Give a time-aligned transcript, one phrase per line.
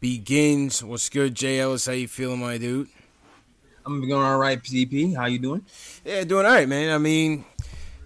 [0.00, 0.82] begins.
[0.82, 1.86] What's good, Jay Ellis?
[1.86, 2.88] How you feeling, my dude?
[3.86, 5.16] I'm going all right, PCP.
[5.16, 5.64] How you doing?
[6.04, 6.92] Yeah, doing all right, man.
[6.94, 7.44] I mean,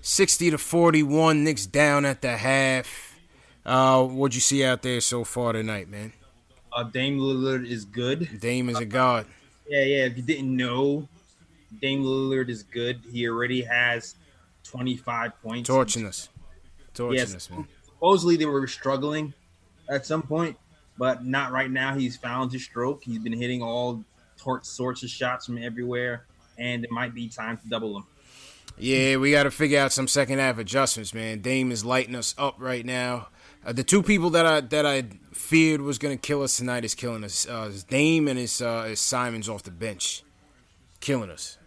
[0.01, 3.17] sixty to forty-one, Knicks down at the half.
[3.65, 6.13] Uh, what'd you see out there so far tonight, man?
[6.73, 8.41] Uh, Dame Lillard is good.
[8.41, 9.27] Dame is a god.
[9.69, 10.05] Yeah, yeah.
[10.07, 11.09] If you didn't know,
[11.81, 13.01] Dame Lillard is good.
[13.11, 14.14] He already has
[14.64, 15.67] 25 points.
[15.69, 16.29] Torching us,
[16.95, 17.35] torching Yes.
[17.35, 17.67] us, man.
[17.85, 19.35] Supposedly they were struggling
[19.89, 20.57] at some point,
[20.98, 21.95] but not right now.
[21.95, 23.03] He's found his stroke.
[23.05, 24.05] He's been hitting all
[24.63, 26.27] sorts of shots from everywhere,
[26.58, 28.05] and it might be time to double him.
[28.79, 31.41] Yeah, we got to figure out some second half adjustments, man.
[31.41, 33.29] Dame is lighting us up right now.
[33.64, 36.95] Uh, the two people that I that I feared was gonna kill us tonight is
[36.95, 37.47] killing us.
[37.48, 40.25] Uh, is Dame and his uh, his Simons off the bench,
[41.01, 41.58] killing us.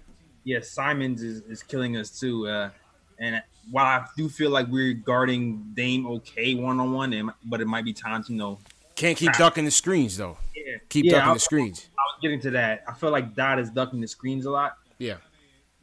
[0.44, 2.48] Yeah, Simons is, is killing us too.
[2.48, 2.70] Uh,
[3.18, 3.42] and
[3.72, 7.86] while I do feel like we're guarding Dame okay one on one, but it might
[7.86, 8.60] be time to you know
[8.96, 10.38] Can't keep ducking the screens though.
[10.56, 10.78] Yeah.
[10.90, 11.90] Keep Yeah, ducking I'll- the screens.
[11.98, 12.84] I was getting to that.
[12.88, 15.18] I feel like Dot is ducking the screens a lot Yeah.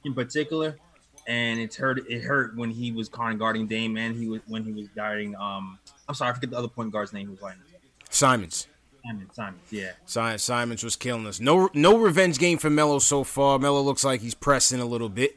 [0.04, 0.78] in particular,
[1.26, 2.08] and it's hurt.
[2.10, 4.88] It hurt when he was kind of guarding Dame, and he was when he was
[4.88, 5.36] guarding.
[5.36, 5.78] Um,
[6.08, 7.26] I'm sorry, I forget the other point guard's name.
[7.26, 7.80] Who was lining us up.
[8.10, 8.66] Simons.
[9.04, 9.92] Simon, Simon, yeah.
[10.06, 11.40] Si- Simons was killing us.
[11.40, 13.58] No no revenge game for Melo so far.
[13.58, 15.36] Melo looks like he's pressing a little bit.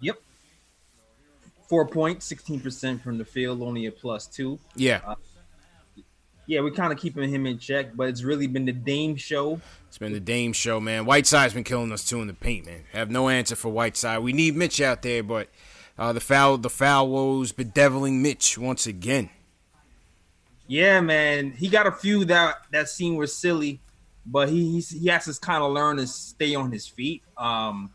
[0.00, 0.20] Yep.
[1.68, 4.58] Four points, sixteen percent from the field, only a plus two.
[4.76, 5.14] Yeah.
[6.48, 9.60] Yeah, we're kind of keeping him in check, but it's really been the Dame show.
[9.86, 11.04] It's been the Dame show, man.
[11.04, 12.84] Whiteside's been killing us too in the paint, man.
[12.92, 14.22] Have no answer for Whiteside.
[14.22, 15.50] We need Mitch out there, but
[15.98, 19.28] uh, the foul the foul woes bedeviling Mitch once again.
[20.66, 23.82] Yeah, man, he got a few that that scene were silly,
[24.24, 27.22] but he he's, he has to kind of learn to stay on his feet.
[27.36, 27.90] Um,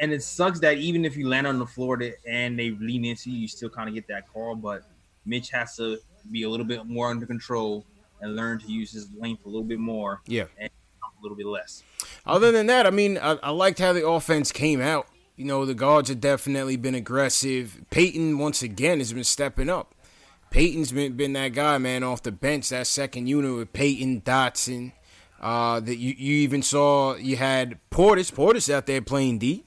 [0.00, 3.30] and it sucks that even if you land on the floor and they lean into
[3.30, 4.56] you, you still kind of get that call.
[4.56, 4.82] But
[5.24, 6.00] Mitch has to
[6.30, 7.84] be a little bit more under control
[8.20, 10.44] and learn to use his length a little bit more Yeah.
[10.58, 10.70] and
[11.02, 11.82] a little bit less.
[12.26, 15.06] Other than that, I mean, I, I liked how the offense came out.
[15.36, 17.80] You know, the guards have definitely been aggressive.
[17.90, 19.94] Payton, once again, has been stepping up.
[20.50, 24.92] Payton's been, been that guy, man, off the bench, that second unit with Payton, Dotson.
[25.40, 28.30] Uh, that you, you even saw you had Portis.
[28.30, 29.64] Portis out there playing D.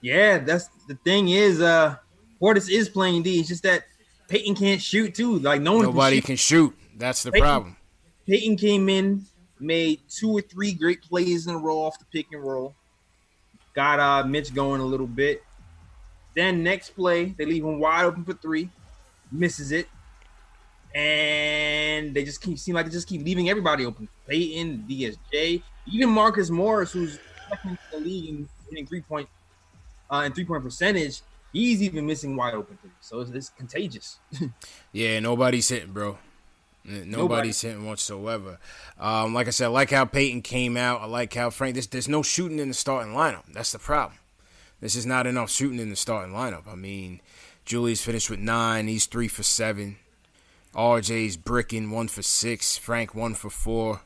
[0.00, 1.96] Yeah, that's the thing is, uh,
[2.40, 3.40] Portis is playing D.
[3.40, 3.84] It's just that
[4.28, 5.38] Payton can't shoot too.
[5.38, 6.70] Like no one Nobody can shoot.
[6.70, 6.98] can shoot.
[6.98, 7.76] That's the Payton- problem.
[8.26, 9.24] Payton came in,
[9.60, 12.74] made two or three great plays in a row off the pick and roll.
[13.74, 15.42] Got uh Mitch going a little bit.
[16.34, 18.68] Then next play, they leave him wide open for three,
[19.32, 19.86] misses it,
[20.94, 24.08] and they just keep seem like they just keep leaving everybody open.
[24.26, 25.62] Payton, DSJ,
[25.92, 27.18] even Marcus Morris, who's
[27.48, 29.28] second in the league in hitting three point
[30.10, 31.22] uh, and three point percentage,
[31.56, 32.92] he's even missing wide open threes.
[33.00, 34.18] So it's, it's contagious.
[34.92, 36.16] Yeah, nobody's hitting, bro.
[36.84, 38.58] Nobody's hitting whatsoever.
[38.98, 41.02] Um, like I said, I like how Payton came out.
[41.02, 41.74] I like how Frank.
[41.74, 43.42] There's, there's no shooting in the starting lineup.
[43.52, 44.18] That's the problem.
[44.80, 46.66] This is not enough shooting in the starting lineup.
[46.66, 47.20] I mean,
[47.64, 48.88] Julius finished with nine.
[48.88, 49.96] He's three for seven.
[50.74, 52.78] RJ's bricking one for six.
[52.78, 54.00] Frank one for four.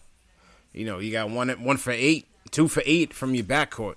[0.73, 3.96] You know, you got one one for eight, two for eight from your backcourt.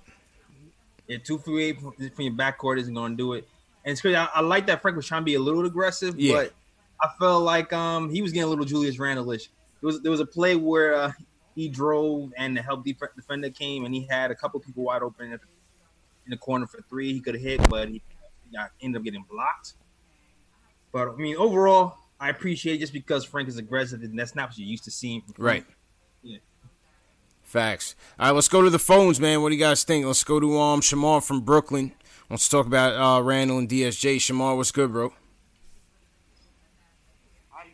[1.06, 3.46] Yeah, two for eight from your backcourt isn't going to do it.
[3.84, 4.16] And it's crazy.
[4.16, 6.32] I, I, like that Frank was trying to be a little aggressive, yeah.
[6.32, 6.52] but
[7.02, 9.48] I felt like um he was getting a little Julius Randleish.
[9.80, 11.12] There was there was a play where uh,
[11.54, 15.32] he drove and the help defender came and he had a couple people wide open
[15.32, 15.38] in
[16.30, 17.12] the corner for three.
[17.12, 18.02] He could have hit, but he
[18.52, 19.74] got ended up getting blocked.
[20.92, 24.50] But I mean, overall, I appreciate it just because Frank is aggressive, and that's not
[24.50, 25.22] what you're used to seeing.
[25.36, 25.64] right.
[25.68, 25.74] Yeah.
[27.54, 27.94] Facts.
[28.18, 29.40] All right, let's go to the phones, man.
[29.40, 30.04] What do you guys think?
[30.04, 31.92] Let's go to um Shamar from Brooklyn.
[32.28, 34.16] Let's talk about uh, Randle and DSJ.
[34.16, 35.12] Shamar, what's good, bro?
[37.50, 37.70] How you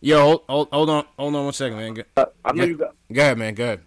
[0.00, 1.94] Yo, hold, hold, hold, on, hold on one second, man.
[1.94, 2.96] Go, uh, I know go, you got.
[3.12, 3.54] Go ahead, man.
[3.54, 3.80] Go ahead.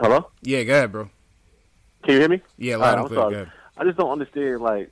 [0.00, 0.30] Hello.
[0.42, 1.10] Yeah, go ahead, bro.
[2.02, 2.42] Can you hear me?
[2.58, 3.52] Yeah, loud and clear.
[3.76, 4.90] I just don't understand, like,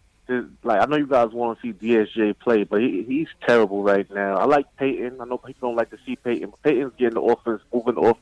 [0.63, 4.09] like I know you guys want to see DSJ play, but he, he's terrible right
[4.11, 4.37] now.
[4.37, 5.21] I like Payton.
[5.21, 6.51] I know people don't like to see Payton.
[6.51, 8.19] but Payton's getting the offense moving off,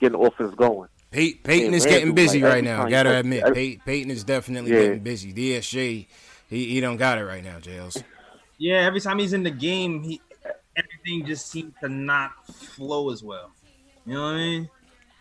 [0.00, 0.88] getting the offense going.
[1.10, 2.88] Pey- Payton and is getting busy like, right now.
[2.88, 4.80] Gotta admit, every, Payton is definitely yeah.
[4.80, 5.32] getting busy.
[5.32, 6.06] DSJ,
[6.48, 8.02] he he don't got it right now, Jails.
[8.58, 10.20] Yeah, every time he's in the game, he
[10.76, 13.52] everything just seems to not flow as well.
[14.06, 14.70] You know what I mean?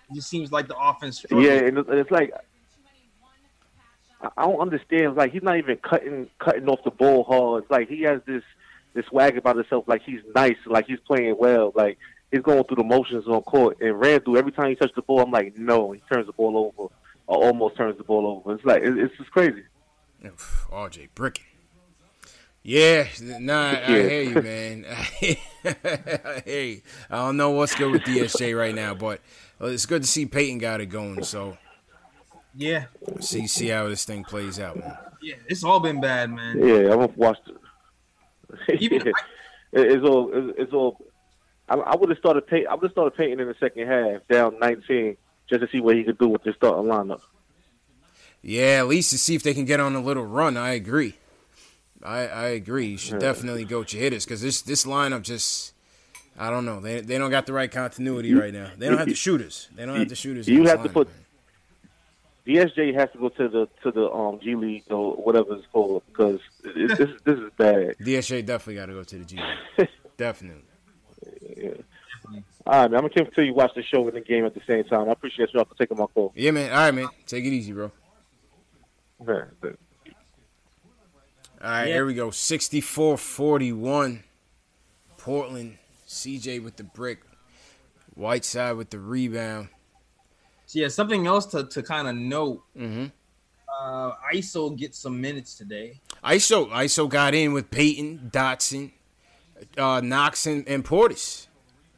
[0.09, 1.19] It just seems like the offense.
[1.19, 1.45] Struggles.
[1.45, 2.33] Yeah, and it's like
[4.37, 5.15] I don't understand.
[5.15, 7.63] Like he's not even cutting cutting off the ball hard.
[7.63, 8.43] It's like he has this
[8.93, 11.97] this swag about himself, like he's nice, like he's playing well, like
[12.31, 13.77] he's going through the motions on court.
[13.81, 16.57] And Randle, every time he touches the ball, I'm like, no, he turns the ball
[16.57, 16.93] over,
[17.27, 18.55] or almost turns the ball over.
[18.55, 19.63] It's like it's just crazy.
[20.71, 21.45] RJ Bricking.
[22.65, 24.85] Yeah, nah, I, I hear you, man.
[24.89, 26.81] I hear you.
[27.09, 29.19] I don't know what's good with DSJ right now, but
[29.59, 31.23] it's good to see Payton got it going.
[31.23, 31.57] So,
[32.55, 32.85] yeah,
[33.19, 34.97] see see how this thing plays out, man.
[35.21, 36.59] Yeah, it's all been bad, man.
[36.59, 38.81] Yeah, I've watched it.
[38.81, 39.11] yeah.
[39.73, 40.97] it's all it's all.
[41.69, 42.65] I, I would have started pay.
[42.65, 45.17] I would have started Payton in the second half, down nineteen,
[45.49, 47.21] just to see what he could do with this starting lineup.
[48.41, 50.57] Yeah, at least to see if they can get on a little run.
[50.57, 51.15] I agree.
[52.03, 52.87] I, I agree.
[52.87, 55.73] You should definitely go with your hitters because this this lineup just
[56.37, 56.81] I don't know.
[56.81, 58.69] They they don't got the right continuity right now.
[58.77, 59.69] They don't have the shooters.
[59.75, 60.47] They don't have the shooters.
[60.47, 61.07] You have to put
[62.47, 66.03] DSJ has to go to the to the um G League or whatever it's called
[66.07, 67.95] because it, this this is bad.
[68.01, 69.89] DSJ definitely got to go to the G League.
[70.17, 70.63] definitely.
[71.57, 71.71] Yeah.
[72.65, 72.99] All right, man.
[72.99, 75.09] I'm gonna continue to watch the show and the game at the same time.
[75.09, 76.33] I appreciate y'all for taking my call.
[76.35, 76.71] Yeah, man.
[76.71, 77.07] All right, man.
[77.25, 77.91] Take it easy, bro.
[79.25, 79.47] Man,
[81.63, 81.95] all right, yep.
[81.95, 82.29] here we go.
[82.29, 84.23] 64 41.
[85.17, 85.77] Portland.
[86.05, 87.21] CJ with the brick.
[88.15, 89.69] Whiteside with the rebound.
[90.73, 92.63] So yeah, something else to, to kind of note.
[92.75, 93.05] Mm-hmm.
[93.79, 96.01] Uh, ISO gets some minutes today.
[96.23, 98.91] ISO ISO got in with Payton, Dotson,
[99.77, 101.45] uh, Knox, and, and Portis.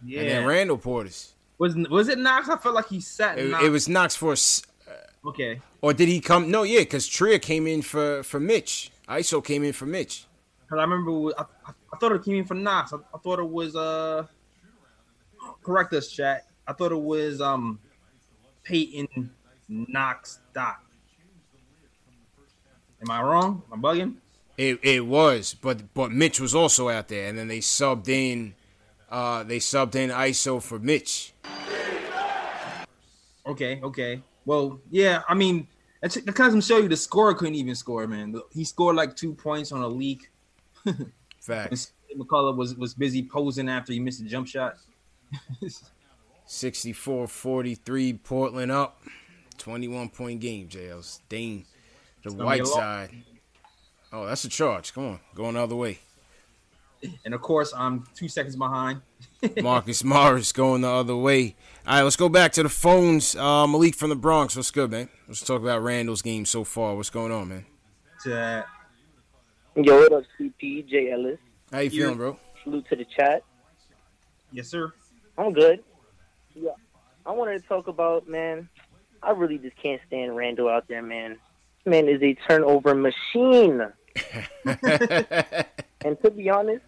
[0.03, 1.31] Yeah, and then Randle Portis.
[1.57, 2.49] Was was it Knox?
[2.49, 3.39] I felt like he sat.
[3.39, 4.33] It, it, was Knox for.
[4.33, 5.61] Uh, okay.
[5.81, 6.51] Or did he come?
[6.51, 8.91] No, yeah, because Trier came in for for Mitch.
[9.07, 10.25] ISO came in for Mitch.
[10.69, 11.45] Cause I remember I,
[11.93, 12.91] I, thought it came in for Knox.
[12.91, 14.25] I, I, thought it was uh
[15.63, 16.47] correct us chat.
[16.67, 17.79] I thought it was um
[18.65, 19.31] Payton
[19.69, 20.79] Knox Dot.
[23.01, 23.61] Am I wrong?
[23.71, 24.15] Am I bugging?
[24.57, 28.55] It it was, but but Mitch was also out there, and then they subbed in
[29.09, 31.33] uh they subbed in ISO for Mitch.
[33.45, 34.21] Okay, okay.
[34.45, 35.67] Well, yeah, I mean
[36.01, 38.35] that's because I'm showing you the score couldn't even score, man.
[38.53, 40.31] He scored like two points on a leak.
[41.39, 41.91] Facts.
[42.17, 44.77] McCullough was was busy posing after he missed a jump shot.
[46.47, 49.01] 64-43, Portland up.
[49.57, 51.19] 21 point game, JLs.
[51.29, 51.65] Dame,
[52.23, 53.11] the Whiteside.
[54.11, 54.93] Oh, that's a charge.
[54.93, 55.99] Come on, going the other way.
[57.23, 59.01] And of course, I'm two seconds behind.
[59.61, 61.55] Marcus Morris going the other way.
[61.85, 63.35] All right, let's go back to the phones.
[63.35, 65.09] Uh, Malik from the Bronx, what's good, man?
[65.27, 66.95] Let's talk about Randle's game so far.
[66.95, 67.65] What's going on, man?
[68.25, 68.63] Uh,
[69.75, 71.11] Yo, what up, CP, J.
[71.11, 71.37] Ellis?
[71.71, 72.39] How you feeling, bro?
[72.63, 73.43] Salute to the chat.
[74.51, 74.93] Yes, sir.
[75.37, 75.83] I'm good.
[76.55, 76.71] Yeah,
[77.25, 78.69] I wanted to talk about, man,
[79.21, 81.37] I really just can't stand Randle out there, man.
[81.85, 83.81] Man is a turnover machine.
[84.65, 86.83] and to be honest,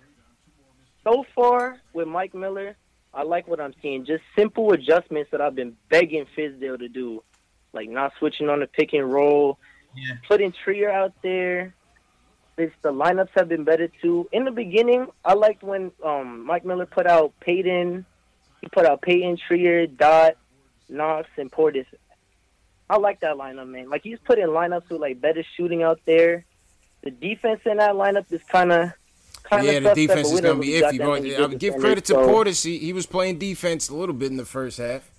[1.04, 2.76] so far with Mike Miller,
[3.14, 4.06] I like what I'm seeing.
[4.06, 7.24] Just simple adjustments that I've been begging Fizdale to do,
[7.74, 9.58] like not switching on the pick and roll,
[9.96, 10.16] yeah.
[10.28, 11.74] putting Trier out there.
[12.58, 14.28] It's the lineups have been better too.
[14.32, 18.06] In the beginning, I liked when um, Mike Miller put out Payton.
[18.62, 20.36] He put out Payton, Trier, Dot,
[20.90, 21.86] Knox, and Portis.
[22.90, 23.90] I like that lineup, man.
[23.90, 26.46] Like he's putting lineups with like better shooting out there.
[27.04, 28.92] The defense in that lineup is kind of
[29.44, 30.98] kind yeah, the defense is gonna don't be iffy.
[30.98, 32.64] But I would give credit to so- Portis.
[32.64, 35.10] He, he was playing defense a little bit in the first half,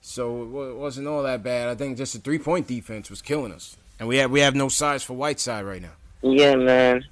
[0.00, 1.68] so it wasn't all that bad.
[1.68, 4.54] I think just the three point defense was killing us, and we have we have
[4.54, 5.92] no size for Whiteside right now.
[6.22, 7.04] Yeah, man.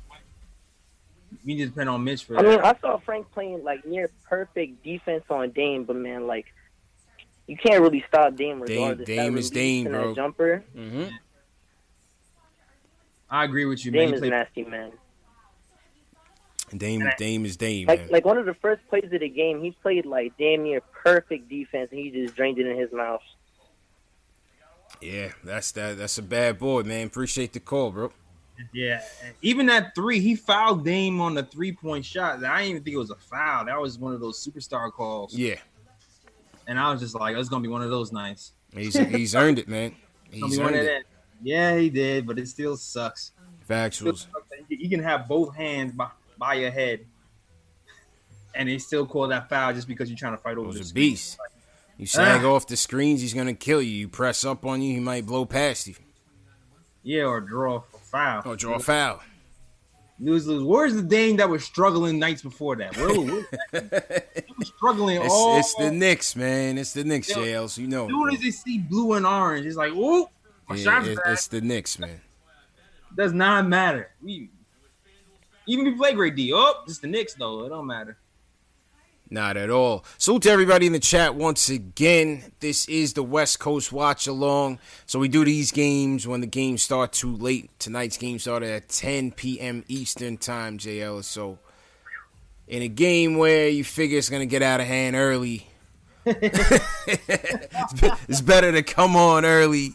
[1.47, 2.49] We need to depend on Mitch for I that.
[2.51, 6.47] mean, I saw Frank playing like near perfect defense on Dame, but man, like
[7.47, 9.07] you can't really stop Dame regardless.
[9.07, 10.15] Dame That is release Dame, and bro.
[10.15, 11.05] Jumper, Mm-hmm.
[13.31, 14.01] I agree with you, man.
[14.01, 14.93] Dame He is played- nasty, man.
[16.77, 18.09] Dame Dame is Dame, Like man.
[18.11, 21.49] like one of the first plays of the game, he played like damn near perfect
[21.49, 23.23] defense, and he just drained it in his mouth.
[25.01, 25.97] Yeah, that's that.
[25.99, 27.07] That's a bad boy, man.
[27.07, 28.13] Appreciate the call, bro.
[28.73, 29.03] Yeah,
[29.43, 32.43] even that three, he fouled Dame on the three point shot.
[32.45, 33.65] I didn't even think it was a foul.
[33.67, 35.35] That was one of those superstar calls.
[35.35, 35.57] Yeah,
[36.67, 38.53] And I was just like, it's gonna be one of those nights.
[38.75, 39.95] he's he's earned it, man.
[40.31, 41.05] He's earned it.
[41.43, 43.33] Yeah, he did, but it still sucks.
[43.69, 44.27] Factuals.
[44.69, 46.09] You can have both hands by,
[46.39, 47.07] by your head,
[48.55, 50.93] and they still call that foul just because you're trying to fight over the a
[50.93, 51.39] beast.
[51.99, 52.49] You sag Ah.
[52.49, 53.91] off the screens, he's gonna kill you.
[53.93, 55.95] You press up on you, he might blow past you
[57.03, 58.43] Yeah, or draw foul.
[58.47, 59.21] or draw a foul.
[60.19, 60.63] Lose, lose.
[60.63, 62.97] Where's the Dame that was struggling nights before that?
[62.97, 64.25] Where, where,
[64.65, 65.59] struggling It's, all.
[65.59, 66.79] it's the Knicks, man.
[66.79, 67.69] It's the Knicks, Yo, JL.
[67.69, 68.05] So you know.
[68.07, 70.27] As soon as they see blue and orange, it's like, ooh,
[70.69, 72.21] my Yeah, shot's it- it's the Knicks, man.
[73.15, 74.11] Does not matter.
[74.23, 74.51] We
[75.67, 76.53] even if we play great D.
[76.55, 77.65] Oh, it's the Knicks though.
[77.65, 78.17] It don't matter.
[79.29, 80.05] Not at all.
[80.19, 82.53] Salute to everybody in the chat once again.
[82.61, 84.79] This is the West Coast Watch Along.
[85.05, 87.77] So we do these games when the games start too late.
[87.81, 89.85] Tonight's game started at 10 p.m.
[89.89, 91.25] Eastern Time, JL.
[91.25, 91.59] So
[92.69, 95.67] in a game where you figure it's going to get out of hand early,
[96.25, 99.93] it's better to come on early,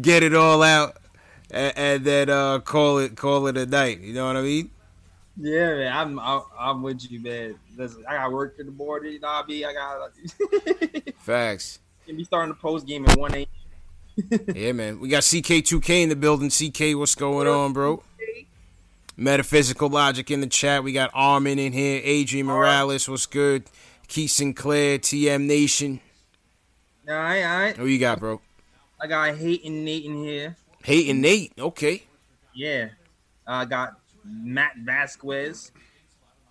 [0.00, 0.96] get it all out,
[1.50, 4.00] and, and then uh, call it call it a night.
[4.00, 4.70] You know what I mean?
[5.40, 5.92] Yeah, man.
[5.92, 7.54] I'm I'm, I'm with you, man.
[7.76, 9.12] Listen, I got work in the morning.
[9.12, 10.10] You know, I be I got
[11.18, 11.78] Facts.
[12.06, 13.46] Can be starting the post game at one a.m.
[14.54, 14.98] Yeah, man.
[14.98, 16.50] We got CK2K in the building.
[16.50, 18.02] CK, what's going on, bro?
[19.16, 20.82] Metaphysical Logic in the chat.
[20.82, 22.00] We got Armin in here.
[22.04, 23.64] Adrian Morales, what's good?
[24.06, 26.00] Keith Sinclair, TM Nation.
[27.08, 27.76] All right, all right.
[27.76, 28.40] Who you got, bro?
[29.00, 30.56] I got Hayden Nate in here.
[30.84, 31.52] Hayden Nate.
[31.58, 32.02] Okay.
[32.54, 32.88] Yeah,
[33.46, 33.97] I got
[34.30, 35.72] Matt Vasquez,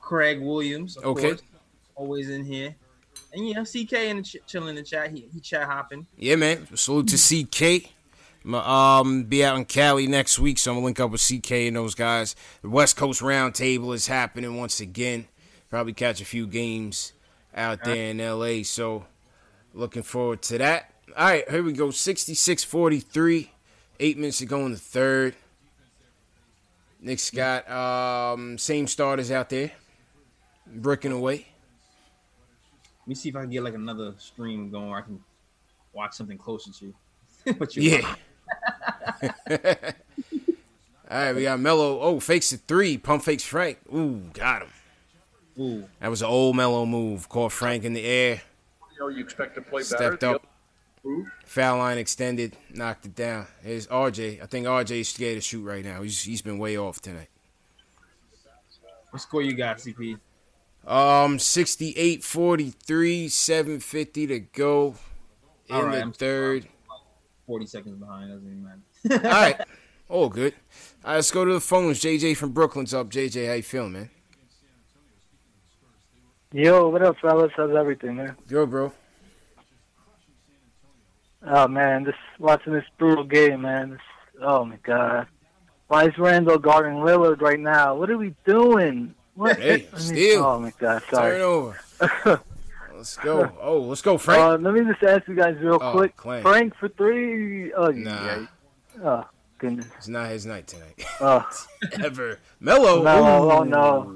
[0.01, 0.97] Craig Williams.
[0.97, 1.29] Of Okay.
[1.29, 1.41] course,
[1.95, 2.75] always in here.
[3.33, 5.11] And yeah, CK in the ch- chilling in the chat.
[5.11, 6.07] He, he chat hopping.
[6.17, 6.67] Yeah, man.
[6.75, 7.91] Salute to CK.
[8.45, 11.67] I'ma, um, be out in Cali next week, so I'm gonna link up with CK
[11.67, 12.35] and those guys.
[12.61, 15.27] The West Coast Roundtable is happening once again.
[15.69, 17.11] Probably catch a few games
[17.53, 18.63] out there in LA.
[18.63, 19.05] So
[19.73, 20.93] looking forward to that.
[21.17, 21.87] All right, here we go.
[21.91, 23.49] 66-43.
[23.99, 25.35] Eight minutes to go in the third.
[26.99, 29.71] Knicks got um, same starters out there,
[30.65, 31.47] breaking away.
[33.01, 35.23] Let me see if I can get like another stream going where I can
[35.93, 37.53] watch something closer to you.
[37.57, 38.15] what you Yeah.
[41.09, 42.01] All right, we got Melo.
[42.01, 42.97] Oh, fakes a three.
[42.97, 43.77] Pump fakes Frank.
[43.93, 44.69] Ooh, got him.
[45.57, 45.85] Ooh.
[46.01, 47.29] That was an old Melo move.
[47.29, 48.41] Caught Frank in the air.
[48.93, 49.85] You know, you expect to play better.
[49.85, 50.46] Stepped up.
[51.05, 51.31] Other.
[51.45, 52.55] Foul line extended.
[52.73, 53.47] Knocked it down.
[53.63, 54.41] Here's RJ.
[54.41, 56.01] I think RJ's scared to shoot right now.
[56.01, 57.29] He's, he's been way off tonight.
[59.11, 60.19] What score you got, CP?
[60.85, 64.95] Um, 68 43, 750 to go
[65.67, 66.67] in All right, the I'm- third.
[67.45, 68.29] Forty seconds behind.
[68.29, 69.25] Doesn't even matter.
[69.25, 69.61] All right.
[70.09, 70.53] All good.
[71.05, 71.99] All right, let's go to the phones.
[72.01, 73.09] JJ from Brooklyn's up.
[73.09, 74.09] JJ, how you feeling, man?
[76.51, 77.51] Yo, what up, fellas?
[77.55, 78.35] How's everything, man?
[78.47, 78.91] Good, bro.
[81.45, 83.91] Oh man, just watching this brutal game, man.
[83.91, 83.99] This,
[84.41, 85.27] oh my god,
[85.87, 87.95] why is Randle guarding Lillard right now?
[87.95, 89.13] What are we doing?
[89.35, 89.59] What?
[89.59, 90.43] Hey, steal.
[90.43, 91.33] Oh my god, sorry.
[91.37, 91.79] Turn over.
[92.95, 93.51] Let's go.
[93.61, 94.41] Oh, let's go, Frank.
[94.41, 96.19] Uh, let me just ask you guys real Oh, quick.
[96.41, 97.71] Frank for three.
[97.71, 98.25] Oh, Nah.
[98.25, 98.45] yeah.
[99.03, 99.25] Oh
[99.59, 99.85] goodness.
[99.97, 101.05] It's not his night tonight.
[101.21, 101.47] Oh,
[102.03, 102.39] Ever.
[102.59, 103.05] Melo.
[103.05, 104.15] Oh, no.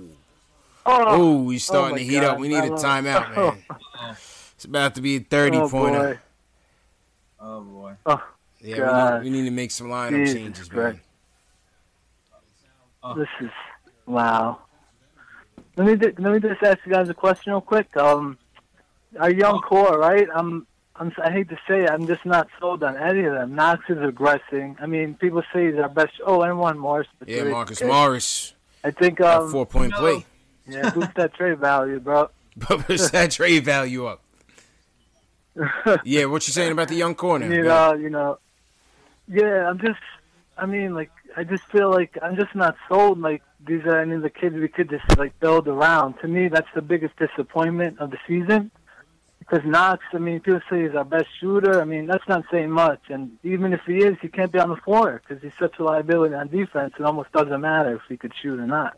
[0.88, 2.38] oh, Oh, he's starting my to heat up.
[2.38, 3.64] God, We need a timeout, man.
[4.56, 6.00] It's about to be a 30 oh pointer.
[6.16, 6.20] boy.
[7.42, 7.94] Oh boy.
[8.06, 8.24] Oh,
[8.62, 11.00] Yeah, we need, we need to make some lineup Jesus changes, man.
[13.04, 13.18] Christ.
[13.18, 13.52] this is
[14.06, 14.60] wow.
[15.76, 17.96] Let me ju- let me just ask you guys a question real quick.
[17.98, 18.38] Um,
[19.20, 20.28] our young core, right?
[20.34, 23.56] I'm I'm I hate to say it, I'm just not sold on any of them.
[23.56, 24.76] Knox is regressing.
[24.80, 26.14] I mean, people say he's our best.
[26.26, 27.08] Oh, and one Morris.
[27.18, 27.90] but Yeah, really, Marcus okay.
[27.90, 28.54] Morris.
[28.84, 30.26] I think um, four point play.
[30.68, 32.30] yeah, boost that trade value, bro.
[32.58, 34.22] But push that trade value up.
[36.04, 37.46] Yeah, what you saying about the young corner?
[37.46, 37.70] you Yeah.
[37.70, 38.38] know, you know.
[39.28, 40.00] Yeah, I'm just.
[40.58, 43.20] I mean, like I just feel like I'm just not sold.
[43.20, 46.16] Like these are any of the kids we could just like build around.
[46.22, 48.72] To me, that's the biggest disappointment of the season.
[49.40, 51.82] Because Knox, I mean, people say he's our best shooter.
[51.82, 53.02] I mean, that's not saying much.
[53.10, 55.84] And even if he is, he can't be on the floor because he's such a
[55.84, 56.94] liability on defense.
[56.98, 58.98] It almost doesn't matter if he could shoot or not.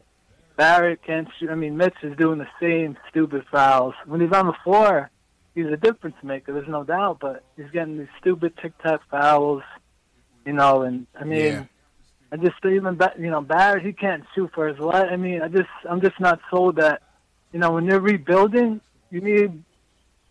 [0.55, 1.50] Barrett can't shoot.
[1.50, 3.95] I mean, Mitch is doing the same stupid fouls.
[4.05, 5.10] When he's on the floor,
[5.55, 6.53] he's a difference maker.
[6.53, 7.19] There's no doubt.
[7.19, 9.63] But he's getting these stupid tic tac fouls,
[10.45, 10.81] you know.
[10.83, 11.63] And I mean, Yeah.
[12.31, 15.07] I just even you know Barrett, he can't shoot for his life.
[15.12, 17.01] I mean, I just I'm just not sold that
[17.51, 18.81] you know when you're rebuilding,
[19.12, 19.63] you need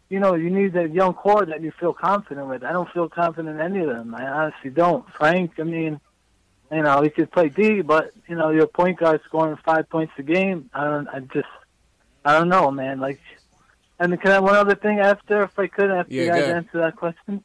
[0.08, 2.64] you know you need a young core that you feel confident with.
[2.64, 4.14] I don't feel confident in any of them.
[4.14, 5.08] I honestly don't.
[5.14, 6.00] Frank, I mean,
[6.72, 10.12] you know he could play D, but you know your point guard scoring five points
[10.18, 10.70] a game.
[10.74, 11.06] I don't.
[11.08, 11.46] I just
[12.24, 12.98] I don't know, man.
[12.98, 13.20] Like,
[13.98, 16.78] and can I one other thing after if I could after Yeah, you guys answer
[16.78, 17.44] that question?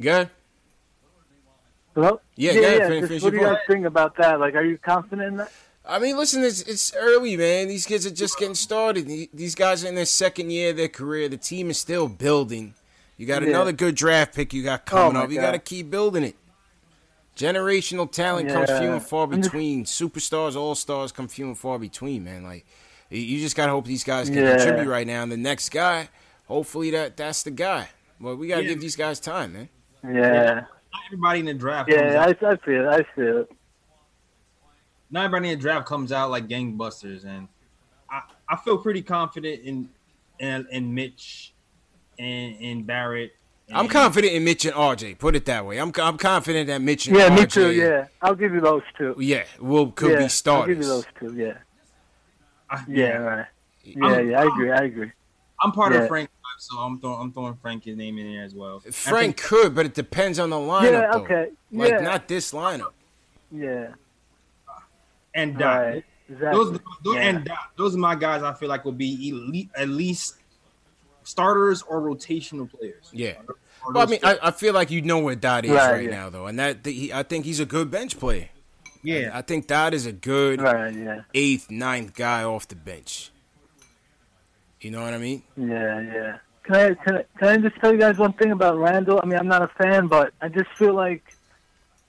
[0.00, 0.30] Good.
[1.94, 2.20] Hello?
[2.36, 2.88] Yeah, yeah, yeah.
[2.88, 4.38] finish- just finish what do you guys think about that?
[4.38, 5.52] Like, are you confident in that?
[5.88, 7.68] I mean, listen, it's it's early, man.
[7.68, 9.06] These kids are just getting started.
[9.32, 11.28] These guys are in their second year of their career.
[11.28, 12.74] The team is still building.
[13.16, 13.50] You got Yeah.
[13.50, 15.30] another good draft pick you got coming oh, my up.
[15.30, 16.36] You got to keep building it.
[17.36, 19.84] Generational talent comes few and far between.
[19.84, 22.42] Superstars, all stars come few and far between, man.
[22.42, 22.66] Like
[23.10, 24.56] you- you just gotta hope these guys can Yeah.
[24.56, 25.22] contribute right now.
[25.22, 26.08] And the next guy,
[26.46, 27.88] hopefully that that's the guy.
[28.20, 28.70] But we gotta Yeah.
[28.70, 29.68] give these guys time, man.
[30.04, 30.54] Yeah.
[30.92, 31.88] Not everybody in the draft.
[31.90, 32.88] comes Yeah, out, I, I feel it.
[32.88, 33.50] I feel it.
[35.10, 37.48] not everybody in the draft comes out like gangbusters, and
[38.10, 39.88] I, I feel pretty confident in
[40.38, 41.54] in, in Mitch
[42.18, 43.32] and in Barrett.
[43.72, 45.18] I'm confident in Mitch and RJ.
[45.18, 45.78] Put it that way.
[45.78, 47.72] I'm I'm confident that Mitch and Yeah, RJ, me too.
[47.72, 49.14] Yeah, I'll give you those two.
[49.18, 51.34] yeah, we'll could yeah, be I'll give you those two.
[51.34, 51.58] Yeah.
[52.70, 53.16] I- Yeah.
[53.16, 53.46] Right.
[53.84, 54.04] Yeah.
[54.06, 54.40] I'm- yeah.
[54.40, 54.70] I agree.
[54.72, 55.12] I agree.
[55.62, 56.00] I'm part Yeah.
[56.00, 58.80] of Frank, so I'm throwing I'm throwing Frank's name in there as well.
[58.80, 60.82] Frank think- could, but it depends on the lineup.
[60.92, 61.10] Yeah.
[61.12, 61.18] though.
[61.20, 61.48] Okay.
[61.72, 62.00] Like yeah.
[62.00, 62.92] not this lineup.
[63.50, 63.88] Yeah.
[65.34, 65.80] and Dot.
[65.80, 66.04] Right.
[66.28, 66.50] Exactly.
[66.58, 67.20] Those, those yeah.
[67.22, 68.42] and Dot, those are my guys.
[68.42, 70.36] I feel like will be elite, at least
[71.22, 73.10] starters or rotational players.
[73.12, 73.34] Yeah.
[73.84, 76.04] Or Well, I mean, I, I feel like you know where Dot is Right, right,
[76.04, 76.10] yeah.
[76.10, 78.48] now, though, and that he, I think he's a good bench player.
[79.06, 80.92] Yeah, I think Dot is a good Right.
[80.94, 81.20] Yeah.
[81.32, 83.30] eighth, ninth guy off the bench.
[84.80, 85.42] You know what I mean?
[85.56, 86.00] Yeah.
[86.00, 86.38] Yeah.
[86.64, 89.20] Can I, can I can I just tell you guys one thing about Randle?
[89.22, 91.22] I mean, I'm not a fan, but I just feel like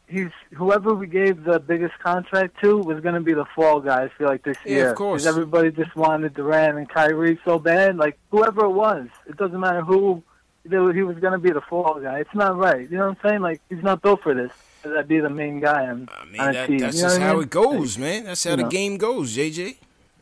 [0.08, 4.06] he's whoever we gave the biggest contract to was going to be the fall guy.
[4.06, 5.26] I feel like this Yeah, of year, course.
[5.28, 7.98] everybody just wanted Durant and Kyrie so bad.
[7.98, 10.24] Like whoever it was, it doesn't matter who.
[10.70, 12.20] He was going to be the fall guy.
[12.20, 12.90] It's not right.
[12.90, 13.42] You know what I'm saying?
[13.42, 14.52] Like he's not built for this.
[14.96, 16.78] To be the main guy on, I mean, on a that, team.
[16.80, 17.44] that's you know just what I how mean?
[17.44, 18.24] it goes, man.
[18.26, 18.70] That's how You the know.
[18.70, 19.58] game goes, JJ.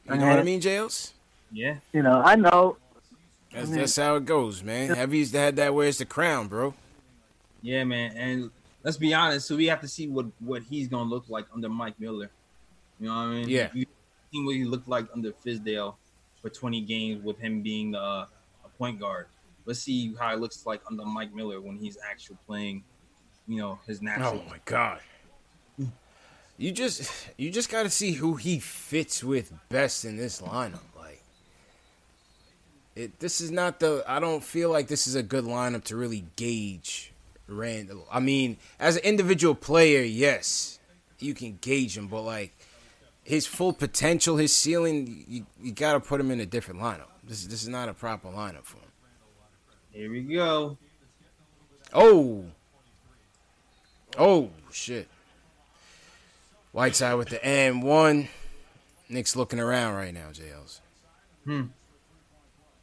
[0.10, 1.14] You know what I mean, Jails?
[1.52, 1.76] yeah.
[1.94, 2.78] You know, I know.
[3.54, 4.90] That's, mean- that's how it goes, man.
[4.96, 6.74] Heavy's had that wears the crown, bro.
[7.62, 8.16] Yeah, man.
[8.18, 8.52] And
[8.84, 11.70] let's be honest, so we have to see what what he's gonna look like under
[11.70, 12.30] Mike Miller.
[13.00, 13.50] You know what I mean?
[13.50, 13.70] Yeah.
[13.74, 13.86] You
[14.32, 15.96] seen what he looked like under Fizdale
[16.42, 18.26] for 20 games with him being the uh,
[18.66, 19.28] a point guard.
[19.66, 22.84] Let's see how it looks like under Mike Miller when he's actually playing.
[23.48, 24.44] You know his natural.
[24.46, 25.00] Oh my god.
[26.58, 30.80] You just you just got to see who he fits with best in this lineup.
[30.98, 31.22] Like
[32.96, 35.98] it this is not the I don't feel like this is a good lineup to
[35.98, 37.12] really gauge
[37.48, 38.08] Randle.
[38.12, 40.80] I mean, as an individual player, yes,
[41.20, 42.56] you can gauge him, but like
[43.24, 47.10] his full potential, his ceiling, you, you got to put him in a different lineup.
[47.24, 48.92] This this is not a proper lineup for him.
[49.92, 50.78] Here we go.
[51.94, 52.46] Oh.
[54.18, 55.08] Oh, shit.
[56.72, 58.28] Whiteside with the and one.
[59.10, 60.80] Knicks looking around right now, JLs.
[61.46, 61.62] Hmm.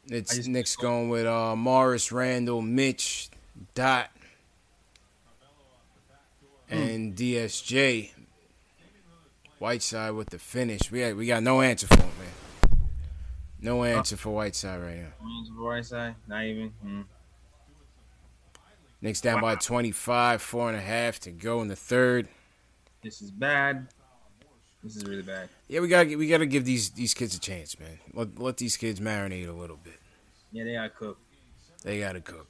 [0.07, 3.29] It's Knicks going with uh, Morris, Randle, Mitch,
[3.75, 4.09] Dot,
[6.69, 6.75] Hmm.
[6.75, 8.11] and DSJ.
[9.59, 10.91] Whiteside with the finish.
[10.91, 12.79] We got, we got no answer for him, man.
[13.61, 15.07] No answer for Whiteside right now.
[15.21, 16.69] Wings on the right side, not even.
[16.81, 17.01] Hmm.
[19.03, 22.29] Knicks down by 25, four and a half to go in the third.
[23.03, 23.89] This is bad.
[24.81, 25.49] This is really bad.
[25.67, 27.99] Yeah, we got to we got to give these these kids a chance, man.
[28.13, 29.99] Let let these kids marinate a little bit.
[30.53, 31.19] Yeah, they got cooked.
[31.83, 32.47] They got to cook.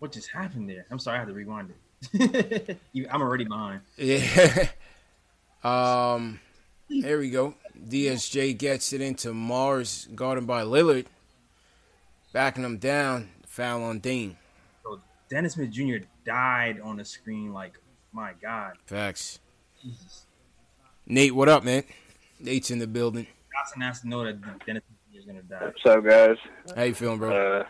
[0.00, 0.86] What just happened there?
[0.90, 1.72] I'm sorry, I had to rewind
[2.12, 2.80] it.
[3.12, 3.82] I'm already behind.
[3.96, 4.70] Yeah.
[5.62, 6.40] um.
[6.90, 7.54] There we go.
[7.80, 11.06] DSJ gets it into Mars, guarded by Lillard,
[12.32, 13.28] backing him down.
[13.46, 14.36] Foul on Dean.
[15.28, 15.96] So Dennis Smith Jr.
[16.24, 17.52] died on the screen.
[17.52, 17.78] Like,
[18.12, 18.74] my God.
[18.86, 19.40] Facts.
[19.82, 20.24] Jesus.
[21.06, 21.84] Nate, what up, man?
[22.40, 23.26] Nate's in the building.
[23.54, 25.18] Johnson has to know that Dennis Smith Jr.
[25.18, 25.64] is gonna die.
[25.64, 26.36] What's up, guys?
[26.76, 27.60] How you feeling, bro?
[27.60, 27.64] Uh,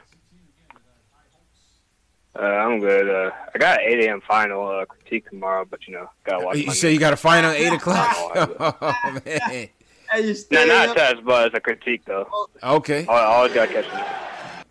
[2.38, 3.08] Uh, I'm good.
[3.08, 4.20] Uh, I got an 8 a.m.
[4.20, 6.56] final uh, critique tomorrow, but you know, gotta watch.
[6.58, 8.14] You say you got a final at eight o'clock?
[8.60, 9.68] Oh, man.
[10.12, 12.28] I No, not a test, but it's a critique though.
[12.62, 13.06] Okay.
[13.08, 14.64] I always gotta catch them.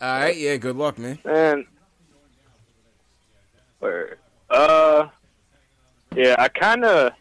[0.00, 0.36] All right.
[0.36, 0.56] Yeah.
[0.56, 1.18] Good luck, man.
[1.24, 1.66] And
[4.50, 5.08] Uh,
[6.14, 7.12] yeah, I kind of.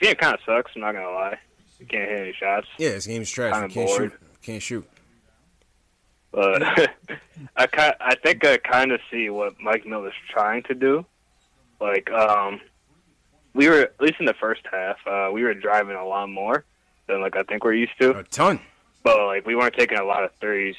[0.00, 0.72] Game kind of sucks.
[0.74, 1.38] I'm not gonna lie.
[1.78, 2.66] You can't hit any shots.
[2.78, 3.52] Yeah, this game's trash.
[3.52, 4.10] Kinda You can't bored.
[4.12, 4.20] shoot.
[4.42, 4.88] Can't shoot.
[6.32, 6.62] But
[7.56, 11.04] I ki- I think I kind of see what Mike Miller's trying to do.
[11.80, 12.60] Like, um,
[13.54, 16.64] we were at least in the first half, uh, we were driving a lot more
[17.06, 18.18] than like I think we're used to.
[18.18, 18.60] A ton.
[19.02, 20.76] But like we weren't taking a lot of threes.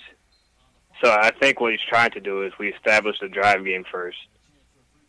[1.04, 4.18] So I think what he's trying to do is we establish the drive game first,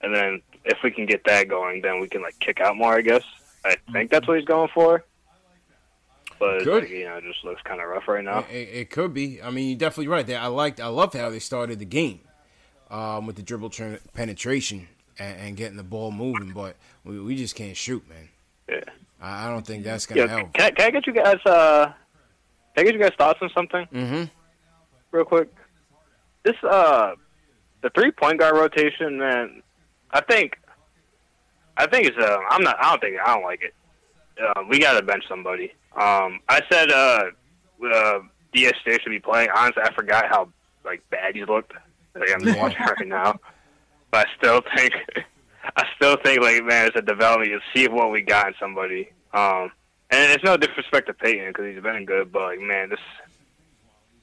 [0.02, 2.94] and then if we can get that going, then we can like kick out more.
[2.94, 3.24] I guess
[3.64, 5.04] I think that's what he's going for.
[6.38, 6.82] But Good.
[6.84, 8.40] like, you know, it just looks kind of rough right now.
[8.50, 9.40] It, it could be.
[9.40, 10.40] I mean, you're definitely right there.
[10.40, 10.80] I liked.
[10.80, 12.20] I loved how they started the game
[12.90, 14.88] um, with the dribble tra- penetration
[15.18, 18.28] and, and getting the ball moving, but we, we just can't shoot, man.
[18.68, 18.80] Yeah.
[19.20, 20.52] I, I don't think that's gonna Yeah, help.
[20.54, 21.38] can, I- can I get you guys?
[21.46, 21.92] Uh,
[22.74, 24.24] can I get you guys thoughts on something Mm-hmm.
[25.12, 25.48] real quick?
[26.42, 27.14] This uh,
[27.82, 29.62] the three point guard rotation, man.
[30.12, 30.58] I think,
[31.76, 32.18] I think it's.
[32.18, 32.76] Uh, I'm not.
[32.80, 33.16] I don't think.
[33.24, 33.74] I don't like it.
[34.42, 35.72] Uh, we got to bench somebody.
[35.94, 37.24] Um, I said uh,
[37.84, 38.20] uh,
[38.54, 39.48] DSJ should be playing.
[39.54, 40.48] Honestly, I forgot how
[40.84, 41.72] like bad he's looked.
[42.14, 43.38] Like, I'm just watching right now,
[44.10, 44.92] but I still think,
[45.76, 47.50] I still think like man, it's a development.
[47.50, 49.10] You see what we got in somebody.
[49.32, 49.70] Um,
[50.10, 53.00] and it's no disrespect to Payton because he's been good, but like man, this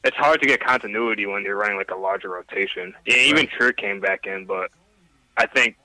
[0.04, 2.93] it's hard to get continuity when you're running like a larger rotation.
[3.06, 4.71] Yeah, even Trick came back in, but
[5.39, 5.75] I think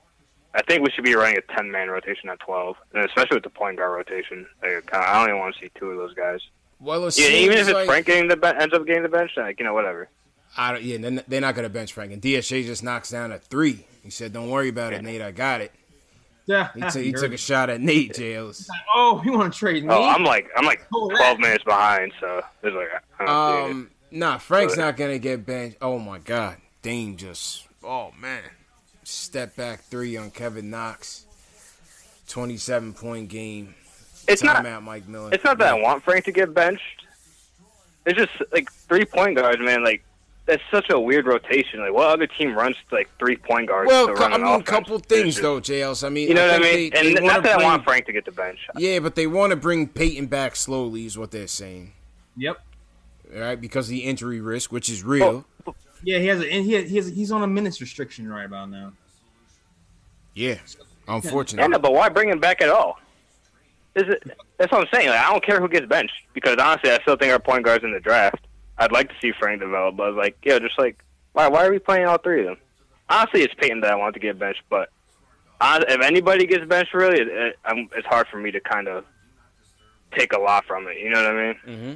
[0.53, 3.43] I think we should be running a ten man rotation at twelve, and especially with
[3.43, 4.45] the point guard rotation.
[4.61, 6.39] Like, I don't even want to see two of those guys.
[6.79, 9.03] Well, it Yeah, even if seems it's like- Frank getting the ben- ends up getting
[9.03, 10.09] the bench, like you know whatever.
[10.57, 12.11] I don't, yeah, they're- they're not gonna bench Frank.
[12.13, 13.85] And DSJ just knocks down a three.
[14.03, 15.21] He said, "Don't worry about it, Nate.
[15.21, 15.71] I got it."
[16.47, 18.69] Yeah, He, took he took a shot at Nate Jails.
[18.93, 19.89] Oh, you want to trade me?
[19.91, 22.87] Oh, I'm like I'm like twelve minutes behind, so it's like
[23.19, 23.71] I don't see it.
[23.71, 25.77] Um, nah, Frank's not gonna get benched.
[25.81, 28.43] Oh my God, Dame just, oh man,
[29.05, 31.25] step back three on Kevin Knox,
[32.27, 33.75] twenty-seven point game.
[34.27, 35.29] It's not- Timeout, Mike Miller.
[35.31, 37.03] It's not that I want Frank to get benched.
[38.05, 39.83] It's just like three point guards, man.
[39.83, 40.03] Like
[40.45, 41.79] that's such a weird rotation.
[41.79, 44.63] Like what other team runs like three point guards Well, to run I mean, a
[44.63, 46.03] couple things just- though, JLs.
[46.05, 46.73] I mean, You know I what I mean?
[46.73, 48.59] They, they and wanna not that I want Frank to get the bench.
[48.77, 51.93] Yeah, but they want to bring Payton back slowly, is what they're saying.
[52.37, 52.57] Yep.
[53.35, 55.45] All right, because of the injury risk, which is real.
[56.05, 58.45] Yeah, he has a and he has, he has he's on a minutes restriction right
[58.45, 58.93] about now.
[60.33, 60.55] Yeah, Yeah,
[61.07, 61.69] unfortunately.
[61.69, 62.99] no, but why bring him back at all?
[63.95, 64.23] Is it?
[64.57, 65.09] That's what I'm saying.
[65.09, 67.83] Like, I don't care who gets benched because honestly, I still think our point guards
[67.83, 68.45] in the draft.
[68.77, 71.47] I'd like to see Frank develop, but I was like, yeah, just like why?
[71.47, 72.57] Why are we playing all three of them?
[73.09, 74.89] Honestly, it's Payton that I want to get benched, but
[75.61, 78.87] hon- if anybody gets benched, really, it, it, I'm, it's hard for me to kind
[78.87, 79.05] of
[80.17, 80.97] take a lot from it.
[80.99, 81.55] You know what I mean?
[81.67, 81.93] Mm-hmm.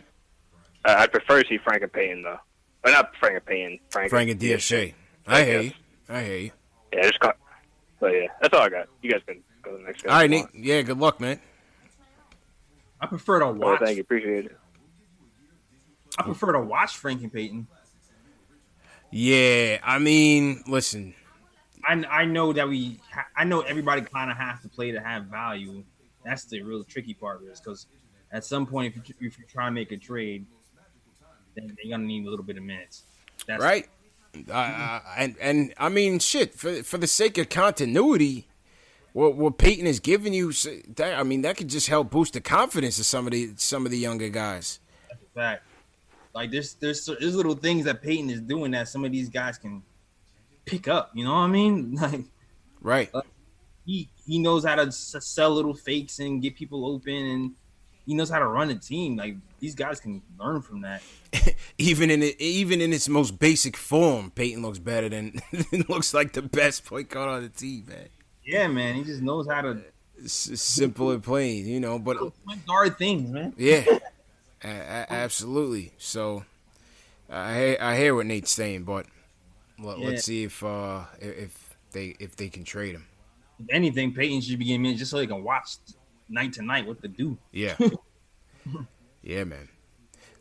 [0.85, 2.39] I I'd prefer to see Frank and Payton though,
[2.83, 3.79] but not Frank and Payton.
[3.89, 4.93] Frank, Frank and DSJ.
[5.27, 5.71] I hear you.
[6.07, 6.51] I hear you.
[6.93, 7.37] Yeah, just cut.
[7.99, 8.87] But yeah, that's all I got.
[9.01, 10.11] You guys can go to the next guy.
[10.13, 10.45] All right, Nate.
[10.53, 11.39] Yeah, good luck, man.
[13.01, 13.79] I prefer to Oh, watch.
[13.81, 14.57] thank you, appreciate it.
[16.17, 17.67] I prefer to watch Frank and Payton.
[19.11, 21.13] Yeah, I mean, listen.
[21.83, 22.99] I I know that we
[23.35, 25.83] I know everybody kind of has to play to have value.
[26.25, 27.87] That's the real tricky part of this because
[28.31, 30.45] at some point, if you if you try to make a trade,
[31.67, 33.03] then you're gonna need a little bit of minutes.
[33.47, 33.87] That's right?
[34.47, 36.53] Uh, uh, and and I mean, shit.
[36.55, 38.47] For for the sake of continuity,
[39.13, 40.51] what what Payton is giving you,
[40.95, 43.85] that I mean, that could just help boost the confidence of some of the some
[43.85, 44.79] of the younger guys.
[45.09, 45.63] That's a fact.
[46.35, 49.57] Like there's there's there's little things that Payton is doing that some of these guys
[49.57, 49.81] can
[50.65, 51.11] pick up.
[51.15, 51.97] You know what I mean?
[52.01, 52.21] Like
[52.81, 53.11] Right.
[53.85, 57.51] he he knows how to sell little fakes and get people open, and
[58.09, 59.15] he knows how to run a team.
[59.17, 61.03] Like these guys can learn from that.
[61.77, 65.39] Even in it, even in its most basic form, Payton looks better than
[65.87, 68.07] looks like the best point guard on the team, man.
[68.43, 68.95] Yeah, man.
[68.95, 69.83] He just knows how to
[70.25, 71.99] S- simple and plain, you know.
[71.99, 73.53] But point guard things, man.
[73.57, 73.85] Yeah,
[74.63, 75.93] a- a- absolutely.
[75.99, 76.43] So
[77.29, 79.05] I hear, I hear what Nate's saying, but
[79.77, 80.07] let, Yeah.
[80.07, 83.05] let's see if uh if they if they can trade him.
[83.59, 85.75] If anything, Payton should be getting minutes just so he can watch
[86.29, 87.37] night to night what to do.
[87.51, 87.77] Yeah,
[89.23, 89.69] yeah, man.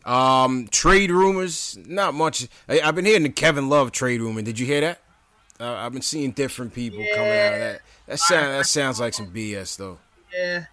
[0.05, 2.49] Um, trade rumors, not much.
[2.69, 4.43] I, I've been hearing the Kevin Love trade rumor.
[4.43, 5.01] Did you hear that?
[5.61, 7.81] Uh, I've been seeing different people coming out of that.
[8.07, 9.99] That sound that sounds like some BS though.
[10.33, 10.65] Yeah,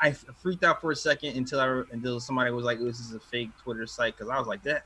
[0.00, 3.20] I freaked out for a second until I until somebody was like, "This is a
[3.20, 4.84] fake Twitter site," because I was like, "That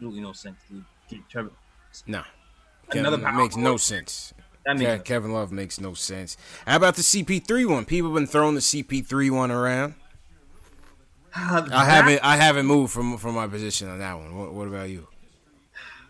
[0.00, 0.84] really no sense, dude."
[1.28, 1.50] Trevor.
[2.06, 2.22] No,
[2.90, 4.32] Another power makes no sense.
[4.64, 6.36] That makes Kevin Love makes no sense.
[6.66, 7.84] How about the CP3 one?
[7.84, 9.94] People have been throwing the CP3 one around.
[11.34, 14.36] Uh, I haven't I haven't moved from from my position on that one.
[14.36, 15.08] What, what about you?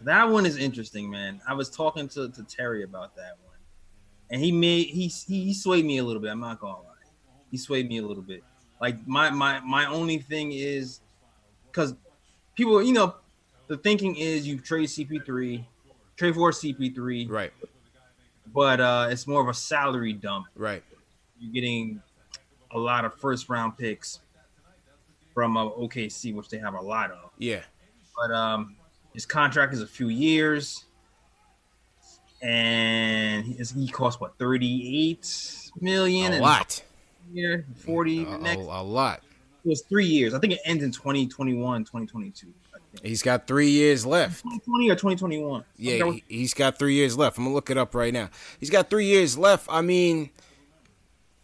[0.02, 1.40] That one is interesting, man.
[1.46, 3.56] I was talking to, to Terry about that one,
[4.30, 6.30] and he made he he swayed me a little bit.
[6.30, 7.06] I'm not gonna lie,
[7.50, 8.42] he swayed me a little bit.
[8.80, 11.00] Like my my my only thing is
[11.70, 11.94] because
[12.56, 13.14] people, you know,
[13.68, 15.64] the thinking is you trade CP3,
[16.16, 17.52] trade for CP3, Right,
[18.54, 20.46] but uh, it's more of a salary dump.
[20.56, 20.82] right.
[21.38, 22.00] You're getting
[22.70, 24.20] a lot of first round picks
[25.34, 27.30] from uh, OKC, which they have a lot of.
[27.38, 27.62] Yeah,
[28.16, 28.76] but um,
[29.12, 30.84] his contract is a few years,
[32.42, 36.32] and he, he costs what thirty eight million.
[36.32, 36.82] a and lot.
[37.32, 38.62] Year forty A, a- next.
[38.62, 39.22] a lot.
[39.64, 40.34] It was three years.
[40.34, 42.48] I think it ends in 2021, 2022.
[43.02, 44.42] He's got three years left.
[44.42, 45.64] 2020 or 2021.
[45.76, 47.38] Yeah, he, he's got three years left.
[47.38, 48.28] I'm gonna look it up right now.
[48.60, 49.66] He's got three years left.
[49.70, 50.30] I mean,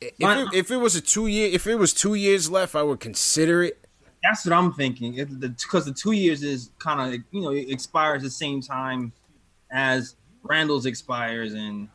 [0.00, 2.82] if it, if it was a two year, if it was two years left, I
[2.82, 3.86] would consider it.
[4.22, 5.14] That's what I'm thinking.
[5.14, 9.12] Because the, two years is kind of you know it expires the same time
[9.70, 11.88] as Randle's expires, and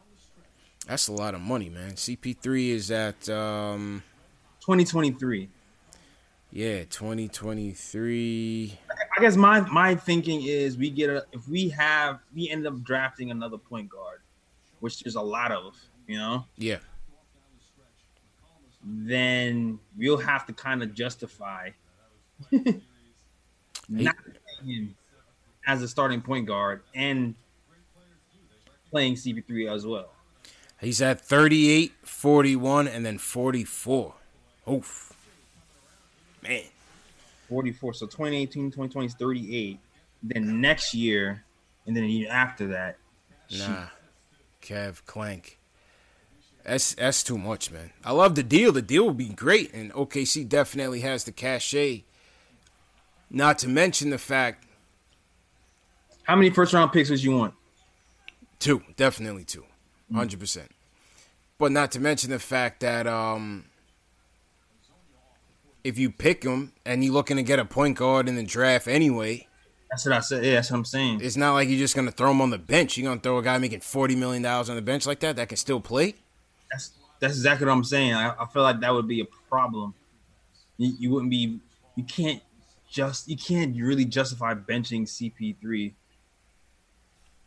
[0.88, 1.94] That's a lot of money, man.
[1.94, 4.04] CP3 is at um,
[4.62, 5.50] 2023.
[6.54, 8.80] Yeah, 2023.
[9.18, 12.82] I guess my my thinking is we get a if we have we end up
[12.84, 14.20] drafting another point guard,
[14.80, 15.76] which there's a lot of,
[16.08, 16.78] you know, Yeah,
[18.84, 21.70] then we'll have to kind of justify
[22.52, 22.76] not
[23.90, 24.96] playing him
[25.66, 27.34] as a starting point guard and
[28.92, 30.12] playing CP3 as well.
[30.80, 34.14] he's at 38, 41, and then 44.
[34.70, 35.13] Oof,
[36.44, 36.64] man.
[37.50, 37.94] 44.
[37.94, 39.80] So 2018, 2020 is 38.
[40.22, 41.44] Then next year,
[41.86, 42.98] and then the year after that,
[43.52, 43.88] Nah,
[44.62, 45.60] Kev Clank.
[46.64, 47.92] That's that's too much, man.
[48.06, 48.72] I love the deal.
[48.72, 52.04] The deal would be great, and OKC definitely has the cachet.
[53.30, 54.66] Not to mention the fact
[56.24, 57.54] how many first round picks would you want?
[58.60, 59.66] two, definitely two,
[60.14, 60.72] hundred percent.
[61.58, 63.66] But not to mention the fact that um,
[65.84, 68.88] if you pick him and you're looking to get a point guard in the draft
[68.88, 69.48] anyway,
[69.90, 70.44] That's what I said.
[70.46, 71.20] Yeah, that's what I'm saying.
[71.22, 72.98] it's not like you're just gonna throw him on the bench.
[72.98, 75.50] You're gonna throw a guy making forty million dollars on the bench like that that
[75.50, 76.16] can still play.
[76.72, 78.14] That's that's exactly what I'm saying.
[78.14, 79.94] I, I feel like that would be a problem.
[80.78, 81.60] You, you wouldn't be.
[81.96, 82.42] You can't
[82.90, 83.28] just.
[83.30, 85.94] You can't really justify benching CP3.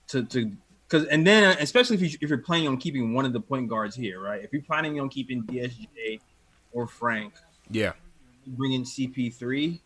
[0.09, 0.53] To to
[0.88, 3.40] because and then uh, especially if you if you're planning on keeping one of the
[3.40, 4.42] point guards here, right?
[4.44, 6.20] If you're planning on keeping DSJ
[6.72, 7.35] or Frank,
[7.70, 7.92] Yeah.
[8.46, 9.80] Bring in CP3.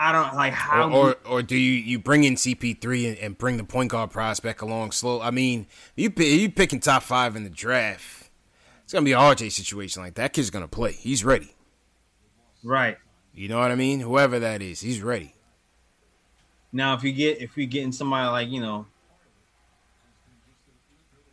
[0.00, 3.38] I don't like how or, or or do you you bring in CP3 and, and
[3.38, 5.20] bring the point guard prospect along slow?
[5.20, 8.30] I mean, you you picking top five in the draft.
[8.84, 10.32] It's gonna be a RJ situation like that.
[10.32, 10.92] Kid's gonna play.
[10.92, 11.54] He's ready.
[12.62, 12.96] right.
[13.34, 14.00] You know what I mean?
[14.00, 15.34] Whoever that is, he's ready.
[16.72, 18.86] Now, if you get if we getting somebody like you know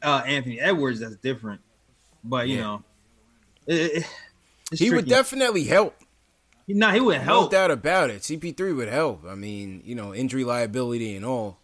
[0.02, 1.62] uh, Anthony Edwards, that's different.
[2.24, 2.62] But you Yeah.
[2.62, 2.84] know,
[3.68, 4.06] it, it-
[4.72, 5.96] it's he would definitely help.
[6.68, 7.52] No, he would help.
[7.52, 8.22] No doubt about it.
[8.24, 9.24] CP3 would help.
[9.28, 11.60] I mean, you know, injury liability and all.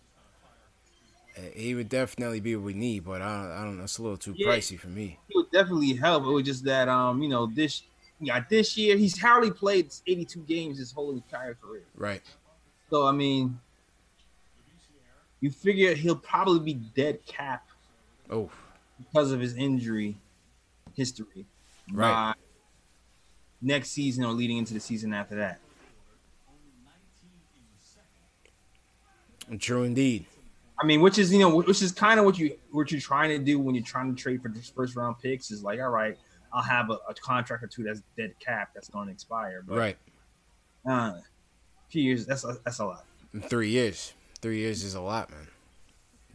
[1.35, 3.83] Uh, He would definitely be what we need, but I don't, I don't know.
[3.85, 4.47] It's a little too Yeah.
[4.49, 5.17] pricey for me.
[5.27, 6.23] He would definitely help.
[6.25, 7.81] It was just that um, you know, this
[8.19, 11.85] yeah, this year he's hardly played 82 games his whole entire career.
[11.95, 12.21] Right.
[12.91, 13.59] So I mean,
[15.39, 17.65] you figure he'll probably be dead cap
[18.29, 18.49] Oh,
[18.99, 20.15] because of his injury
[20.93, 21.45] history.
[21.91, 22.11] Right.
[22.13, 22.33] by
[23.61, 25.59] next season or leading into the season after that.
[29.59, 30.25] true indeed.
[30.81, 33.29] I mean, which is you know, which is kind of what you what you're trying
[33.29, 35.89] to do when you're trying to trade for this first round picks is like, all
[35.89, 36.17] right,
[36.53, 39.77] I'll have a, a contract or two that's dead cap that's going to expire, but
[39.77, 39.97] Right.
[40.87, 41.23] uh, a
[41.89, 43.05] few years that's a, that's a lot.
[43.43, 44.13] Three years.
[44.41, 45.47] Three years is a lot, man.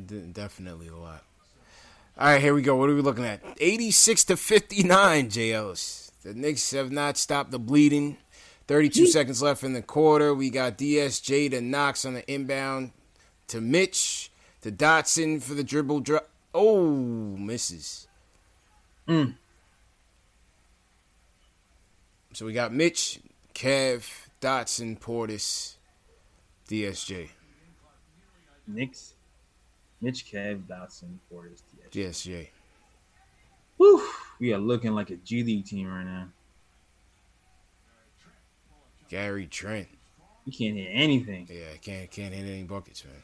[0.07, 1.25] De- definitely a lot.
[2.19, 2.77] All right, here we go.
[2.77, 3.41] What are we looking at?
[3.61, 5.53] 86 to 59, J.
[5.53, 6.06] Ellis.
[6.27, 8.17] The Knicks have not stopped the bleeding.
[8.67, 10.35] 32 seconds left in the quarter.
[10.35, 12.91] We got DSJ to Knox on the inbound
[13.47, 16.29] to Mitch to Dotson for the dribble drop.
[16.53, 16.83] Oh,
[17.37, 18.09] misses.
[19.07, 19.35] Mm.
[22.33, 23.21] So we got Mitch,
[23.55, 24.11] Kev,
[24.41, 25.77] Dotson, Portis,
[26.69, 27.29] DSJ.
[28.67, 29.15] Knicks,
[30.01, 31.63] Mitch, Kev, Dotson, Portis,
[31.93, 32.09] DSJ.
[32.09, 32.49] DSJ.
[33.77, 36.29] Whew, we are looking like a G League team right now.
[39.09, 39.89] Gary Trent.
[40.45, 41.49] You can't hit anything.
[41.51, 43.15] Yeah, can't can't hit any buckets, man.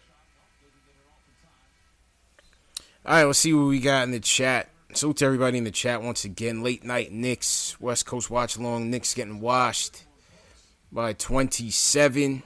[3.04, 4.68] All right, let's see what we got in the chat.
[4.94, 6.62] Salute to everybody in the chat once again.
[6.62, 8.90] Late night Knicks, West Coast watch along.
[8.90, 10.04] Knicks getting washed
[10.92, 12.42] by 27.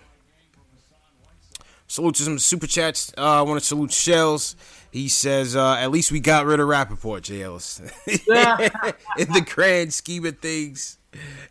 [1.88, 3.12] Salute to some super chats.
[3.16, 4.56] Uh, I want to salute Shells.
[4.90, 7.80] He says, uh, at least we got rid of Rappaport, jails.
[8.06, 10.98] in the grand scheme of things,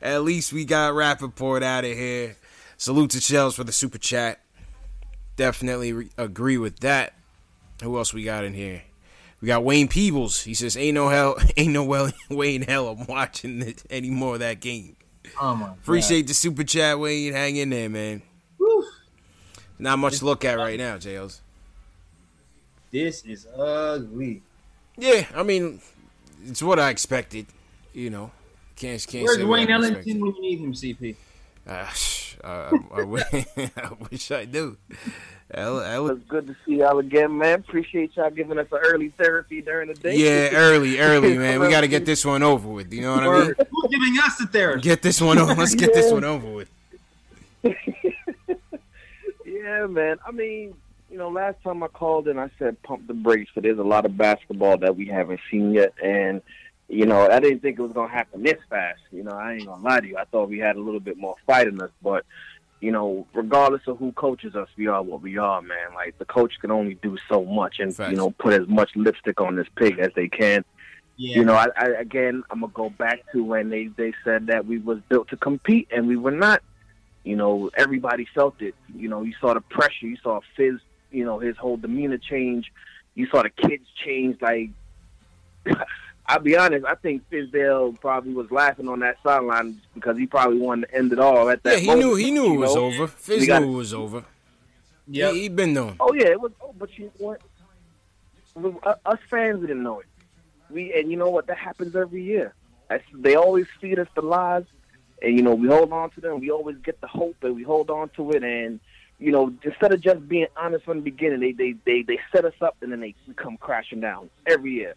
[0.01, 2.35] at least we got Rappaport out of here.
[2.77, 4.41] Salute to Shells for the super chat.
[5.37, 7.13] Definitely re- agree with that.
[7.83, 8.83] Who else we got in here?
[9.41, 10.43] We got Wayne Peebles.
[10.43, 12.87] He says, "Ain't no hell, ain't no well, Wayne hell.
[12.89, 14.95] I'm watching this, any more of that game."
[15.41, 17.33] Oh my Appreciate the super chat, Wayne.
[17.33, 18.21] Hang in there, man.
[19.77, 21.41] Not much to look at right now, Jails.
[22.91, 24.41] This is ugly.
[24.97, 25.81] Yeah, I mean,
[26.45, 27.47] it's what I expected.
[27.93, 28.31] You know,
[28.75, 31.15] can't can't Where's say what Wayne Ellington when you need him, CP?
[31.67, 34.77] Uh, sh- uh, I, wish, I wish I do.
[35.51, 37.59] Ell- Ell- It's good to see y'all again, man.
[37.59, 40.15] Appreciate y'all giving us an early therapy during the day.
[40.15, 41.59] yeah, early, early, man.
[41.59, 42.93] We got to get this one over with.
[42.93, 43.47] You know what I mean?
[43.47, 43.67] Word.
[43.69, 44.81] Who's giving us the therapy?
[44.81, 45.53] Get this one over.
[45.55, 46.69] Let's get this one over with.
[49.65, 50.19] Yeah, man.
[50.23, 50.75] I mean,
[51.09, 53.49] you know, last time I called in, I said pump the brakes.
[53.55, 56.43] So there's a lot of basketball that we haven't seen yet, and
[56.87, 59.01] you know, I didn't think it was gonna happen this fast.
[59.11, 60.17] You know, I ain't gonna lie to you.
[60.17, 62.25] I thought we had a little bit more fight in us, but
[62.79, 65.95] you know, regardless of who coaches us, we are what we are, man.
[65.95, 69.41] Like the coach can only do so much, and you know, put as much lipstick
[69.41, 70.63] on this pig as they can.
[71.17, 71.37] Yeah.
[71.37, 74.67] You know, I, I again, I'm gonna go back to when they they said that
[74.67, 76.61] we was built to compete, and we were not.
[77.25, 78.75] You know, everybody felt it.
[78.95, 80.05] You know, you saw the pressure.
[80.05, 80.79] You saw Fizz.
[81.11, 82.71] You know, his whole demeanor change.
[83.15, 84.39] You saw the kids change.
[84.41, 84.69] Like,
[86.27, 86.85] I'll be honest.
[86.85, 91.11] I think Fizdale probably was laughing on that sideline because he probably wanted to end
[91.13, 91.73] it all at that.
[91.73, 92.05] Yeah, he moment.
[92.05, 92.85] knew he knew it was know?
[92.85, 93.07] over.
[93.07, 94.23] Fizz got- knew it was over.
[95.07, 95.33] Yep.
[95.33, 95.95] He, he been knowing.
[95.99, 96.51] Oh yeah, it was.
[96.61, 97.41] Oh, but you what?
[98.55, 100.05] Uh, us fans didn't know it.
[100.69, 101.47] We and you know what?
[101.47, 102.53] That happens every year.
[102.89, 104.63] That's, they always feed us the lies,
[105.21, 106.39] and you know we hold on to them.
[106.39, 108.43] We always get the hope, and we hold on to it.
[108.43, 108.79] And
[109.19, 112.45] you know, instead of just being honest from the beginning, they they they, they set
[112.45, 114.95] us up, and then they come crashing down every year.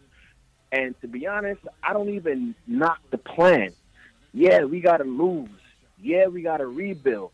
[0.71, 3.73] And to be honest, I don't even knock the plan.
[4.33, 5.49] Yeah, we got to lose.
[6.01, 7.31] Yeah, we got to rebuild.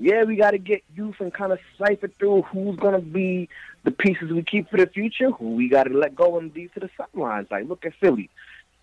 [0.00, 3.48] Yeah, we got to get youth and kind of cipher through who's going to be
[3.82, 6.72] the pieces we keep for the future, who we got to let go and leave
[6.74, 7.48] to the sidelines.
[7.50, 8.30] Like, look at Philly.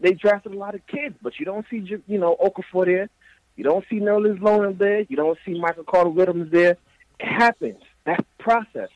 [0.02, 3.10] They drafted a lot of kids, but you don't see, you know, Okafor there.
[3.56, 5.02] You don't see Nerlens Noel there.
[5.02, 6.78] You don't see Michael Carter Williams there.
[7.20, 7.82] It happens.
[8.06, 8.90] That's the process.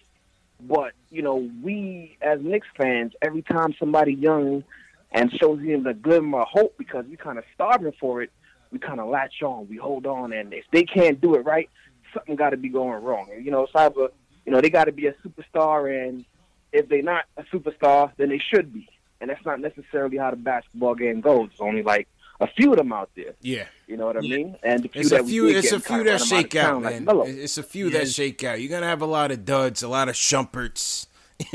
[0.61, 4.63] But, you know, we as Knicks fans, every time somebody young
[5.11, 8.31] and shows him the glimmer of hope because we kind of starving for it,
[8.71, 11.69] we kind of latch on, we hold on, and if they can't do it right,
[12.13, 13.27] something got to be going wrong.
[13.33, 14.09] And, you know, Cyber,
[14.45, 16.25] you know, they got to be a superstar, and
[16.71, 18.87] if they're not a superstar, then they should be.
[19.21, 21.49] And that's not necessarily how the basketball game goes.
[21.51, 22.07] It's only like
[22.39, 23.33] a few of them out there.
[23.41, 23.65] Yeah.
[23.87, 24.55] You know what I mean?
[24.63, 25.47] And the few It's that a we few.
[25.47, 27.05] did It's get a few kinda that out of shake out, town, like man.
[27.05, 27.23] Melo.
[27.25, 28.61] It's a few that shake out.
[28.61, 31.07] You're gonna have a lot of duds, a lot of Shumperts,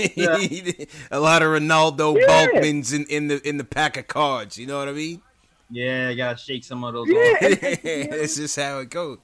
[1.11, 2.27] a lot of Renaldo Yeah.
[2.27, 4.59] Balkmans in, in the in the pack of cards.
[4.59, 5.23] You know what I mean?
[5.71, 7.09] Yeah, I gotta shake some of those.
[7.09, 7.41] Yeah, off.
[7.43, 9.19] it's just how it goes.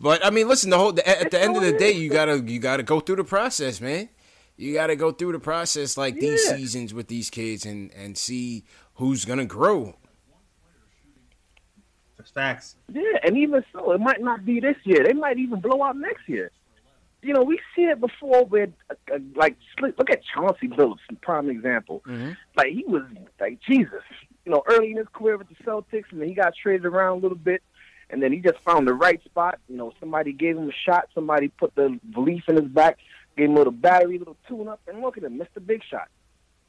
[0.00, 0.70] But I mean, listen.
[0.70, 3.16] The whole the, at the end of the day, you gotta you gotta go through
[3.16, 4.08] the process, man.
[4.56, 8.64] You gotta go through the process like these seasons with these kids and and see
[8.94, 9.96] who's gonna grow.
[12.20, 12.76] That's facts.
[12.92, 15.02] Yeah, and even so, it might not be this year.
[15.04, 16.50] They might even blow out next year.
[17.22, 21.48] You know, we see it before with uh, uh, like look at Chauncey Billups, prime
[21.48, 22.02] example.
[22.56, 23.02] Like he was
[23.40, 24.02] like Jesus.
[24.44, 27.18] You know, early in his career with the Celtics, and then he got traded around
[27.18, 27.62] a little bit,
[28.10, 29.58] and then he just found the right spot.
[29.68, 31.08] You know, somebody gave him a shot.
[31.14, 32.98] Somebody put the belief in his back,
[33.36, 35.64] gave him a little battery, a little tune up, and look at him, Mr.
[35.64, 36.08] Big Shot.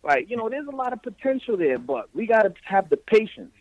[0.01, 2.97] Like you know, there's a lot of potential there, but we got to have the
[2.97, 3.51] patience.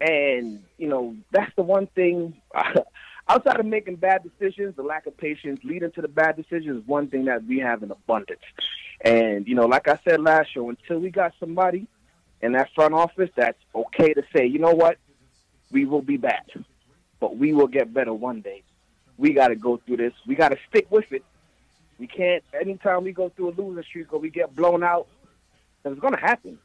[0.00, 2.40] And, you know, that's the one thing
[3.28, 6.86] outside of making bad decisions, the lack of patience leading to the bad decisions is
[6.86, 8.40] one thing that we have in abundance.
[9.00, 11.86] And, you know, like I said last show, until we got somebody
[12.40, 14.98] in that front office that's okay to say, you know what,
[15.70, 16.44] we will be bad,
[17.20, 18.62] but we will get better one day.
[19.16, 20.12] We got to go through this.
[20.26, 21.24] We got to stick with it.
[21.98, 25.08] We can't, anytime we go through a losing streak or we get blown out,
[25.84, 26.58] it's going to happen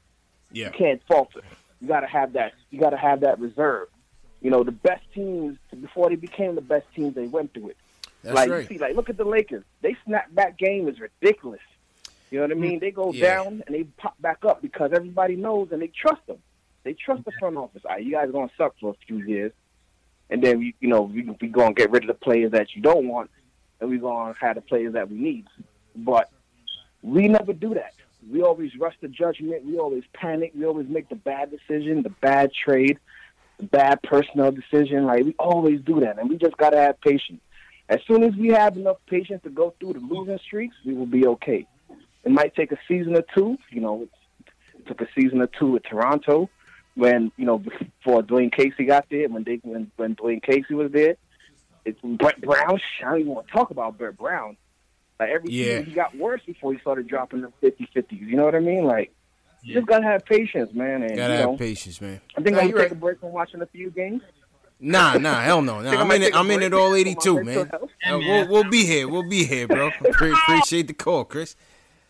[0.51, 0.67] Yeah.
[0.67, 1.41] you can't falter.
[1.83, 2.53] You got to have that.
[2.71, 3.89] You got to have that reserve.
[4.41, 7.77] You know, the best teams before they became the best teams, they went through it.
[8.23, 8.61] That's like right.
[8.61, 9.65] you see, like look at the Lakers.
[9.81, 11.59] They snap back game is ridiculous.
[12.31, 12.79] You know what I mean?
[12.79, 13.35] They go Yeah.
[13.35, 16.37] down and they pop back up because everybody knows and they trust them.
[16.83, 17.81] They trust the front office.
[17.83, 19.51] All right, you guys are gonna suck for a few years,
[20.29, 22.81] and then we, you know, we we gonna get rid of the players that you
[22.81, 23.29] don't want,
[23.81, 25.47] and we gonna have the players that we need.
[25.97, 26.29] But
[27.01, 27.93] we never do that.
[28.31, 29.65] We always rush the judgment.
[29.65, 30.51] We always panic.
[30.55, 32.97] We always make the bad decision, the bad trade,
[33.57, 35.05] the bad personnel decision.
[35.05, 37.41] Like we always do that, and we just gotta have patience.
[37.89, 41.05] As soon as we have enough patience to go through the losing streaks, we will
[41.05, 41.67] be okay.
[42.23, 43.57] It might take a season or two.
[43.69, 44.07] You know,
[44.77, 46.49] it took a season or two with Toronto
[46.95, 49.27] when you know before Dwane Casey got there.
[49.27, 51.17] When they when when Dwane Casey was there,
[51.85, 52.79] it's Brett Brown.
[53.01, 54.57] I don't even want to talk about Brett Brown.
[55.19, 55.65] Like every Yeah.
[55.79, 58.19] season, he got worse before he started dropping the 50-50s.
[58.19, 58.85] You know what I mean?
[58.85, 59.11] Like,
[59.61, 61.03] you just gotta have patience, man.
[61.03, 62.19] And Gotta you have patience, man.
[62.37, 62.91] I think Nah, I'm you're gonna take right.
[62.91, 64.21] a break from watching a few games.
[64.79, 65.75] Nah, nah, hell no.
[65.79, 66.25] I Nah, I'm in it.
[66.25, 67.55] take a I'm in it all for my 82, man.
[67.69, 67.83] health.
[68.05, 69.07] Uh, we'll, we'll be here.
[69.07, 69.91] We'll be here, bro.
[70.11, 71.55] Pre- appreciate the call, Chris.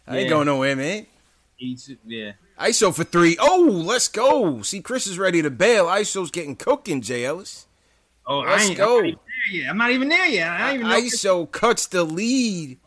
[0.08, 0.30] I ain't Yeah.
[0.30, 1.06] going nowhere, man.
[1.60, 2.32] Each- yeah.
[2.60, 3.38] ISO for three.
[3.40, 4.62] Oh, let's go.
[4.64, 5.86] See, Chris is ready to bail.
[5.86, 7.68] ISO's getting cooking, Jay Ellis.
[8.26, 9.00] Oh, I let's ain't, go.
[9.00, 9.70] I'm not even there yet.
[9.70, 10.48] I'm not even there yet.
[10.50, 10.98] I don't even know.
[10.98, 12.80] ISO cuts the lead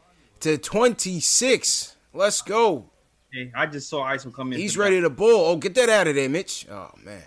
[0.47, 1.97] to 26.
[2.15, 2.89] Let's go.
[3.33, 4.61] Hey, I just saw ISO come in.
[4.61, 5.45] He's ready to bull.
[5.47, 6.67] Oh, get that out of there, Mitch.
[6.71, 7.21] Oh, man.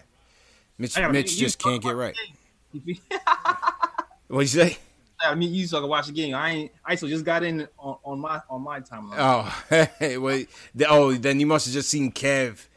[0.77, 2.15] Mitch, gotta- Mitch just can't get right.
[4.27, 4.77] What'd you say?
[5.21, 6.33] I mean, you so I can watch the game.
[6.33, 6.71] I ain't.
[6.89, 9.15] ISO just got in on, on my on my timeline.
[9.17, 10.49] Oh, wait.
[10.73, 12.67] The- Oh, then you must have just seen Kev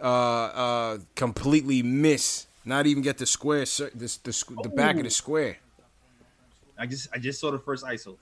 [0.00, 4.32] uh, uh, completely miss, not even get the square, cir- this, the,
[4.62, 5.58] the back of the square.
[6.78, 8.16] I just I just saw the first ISO.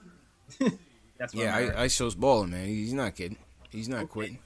[1.19, 2.65] That's Yeah, I, ISO's balling, man.
[2.65, 3.37] He's not kidding.
[3.69, 4.39] He's not quitting.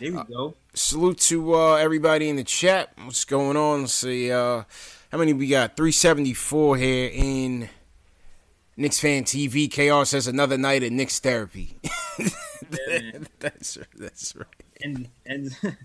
[0.00, 0.54] There we go.
[0.74, 2.92] Salute to uh, everybody in the chat.
[3.02, 3.82] What's going on?
[3.82, 4.30] Let's see.
[4.30, 4.64] Uh,
[5.10, 5.76] how many we got?
[5.76, 7.68] 374 here in
[8.76, 9.70] Knicks Fan TV.
[9.70, 11.78] KR says another night at Knicks therapy.
[13.38, 14.46] that's, that's right.
[14.82, 15.56] And and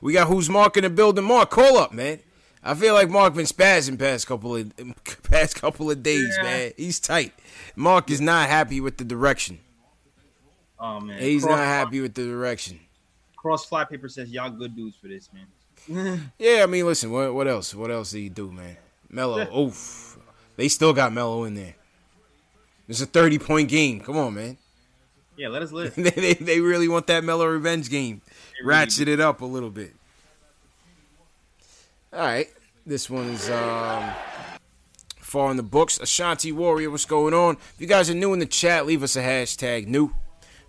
[0.00, 1.24] We got who's Mark in the building.
[1.24, 2.20] Mark, call up, man.
[2.62, 4.72] I feel like Mark been spazzing past couple of
[5.30, 6.42] past couple of days, Yeah.
[6.42, 6.72] man.
[6.76, 7.32] He's tight.
[7.76, 9.58] Mark is not happy with the direction.
[10.78, 12.80] oh man, He's cross, not happy with the direction.
[13.36, 15.46] Cross fly paper says y'all good dudes for this, man.
[16.38, 17.10] Yeah, I mean, listen.
[17.10, 17.74] What what else?
[17.74, 18.76] What else do you do, man?
[19.08, 19.46] Melo.
[19.66, 20.18] Oof.
[20.56, 21.74] They still got Melo in there.
[22.86, 24.00] It's a thirty point game.
[24.00, 24.58] Come on, man.
[25.38, 25.94] Yeah, let us live.
[25.96, 28.20] they, they, they really want that Melo revenge game.
[28.62, 29.94] Ratchet it up a little bit.
[32.12, 32.48] All right.
[32.86, 34.10] This one's um,
[35.18, 35.98] far in the books.
[36.00, 37.56] Ashanti Warrior, what's going on?
[37.74, 40.14] If you guys are new in the chat, leave us a hashtag new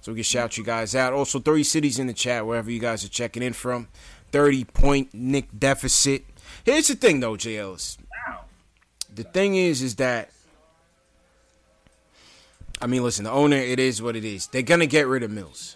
[0.02, 1.14] so we can shout you guys out.
[1.14, 3.88] Also, 30 cities in the chat, wherever you guys are checking in from.
[4.32, 6.26] 30 point Knick deficit.
[6.64, 7.58] Here's the thing, though, J.
[7.58, 7.98] Ellis.
[9.14, 10.30] The thing is, is that
[12.82, 14.48] I mean, listen, the owner, it is what it is.
[14.48, 15.76] They're gonna get rid of Mills.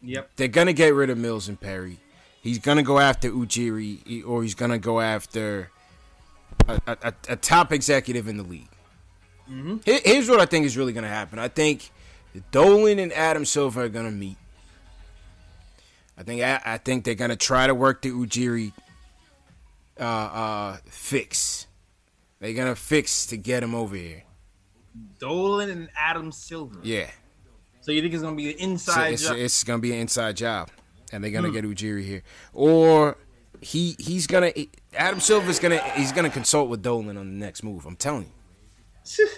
[0.00, 0.30] Yep.
[0.36, 1.98] They're gonna get rid of Mills and Perry.
[2.42, 5.70] He's gonna go after Ujiri, or he's gonna go after
[6.68, 8.68] a, a, a- top executive in the league.
[9.84, 11.38] Here- Here's what I think is really gonna happen.
[11.38, 11.90] I think
[12.50, 14.36] Dolan and Adam Silver are gonna meet.
[16.18, 18.72] I think I, I think they're gonna try to work the Ujiri
[20.00, 21.66] uh, uh, fix.
[22.40, 24.24] They're gonna fix to get him over here.
[25.20, 26.78] Dolan and Adam Silver.
[26.82, 27.08] Yeah.
[27.82, 29.36] So you think it's gonna be an So inside it's, job?
[29.36, 30.70] it's gonna be an inside job,
[31.12, 31.54] and they're gonna Hmm.
[31.54, 33.16] get Ujiri here, or
[33.60, 34.52] he he's gonna
[34.96, 37.86] Adam Silver's gonna he's gonna consult with Dolan on the next move.
[37.86, 38.30] I'm telling
[39.18, 39.28] you,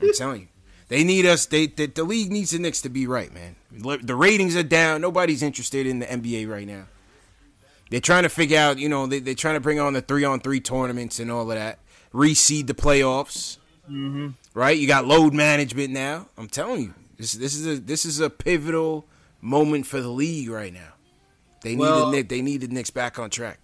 [0.00, 0.48] I'm telling you,
[0.88, 1.46] they need us.
[1.46, 3.56] They the, the league needs the Knicks to be right, man.
[3.70, 5.00] The ratings are down.
[5.00, 6.86] Nobody's interested in the NBA right now.
[7.90, 10.24] They're trying to figure out, you know, they, they're trying to bring on the three
[10.24, 11.78] on three tournaments and all of that,
[12.12, 13.58] reseed the playoffs
[13.90, 14.28] mm-hmm.
[14.54, 14.76] right?
[14.76, 16.28] You got load management now.
[16.36, 19.06] I'm telling you, this this is a this is a pivotal
[19.40, 20.93] moment for the league right now.
[21.64, 23.58] They need Well- the Knicks, they need the Knicks back on track.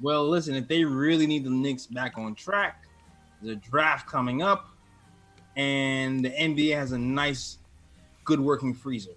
[0.00, 2.86] Well, listen, if they really need the Knicks back on track,
[3.42, 4.70] the draft coming up,
[5.56, 7.58] and the NBA has a nice,
[8.24, 9.10] good working freezer.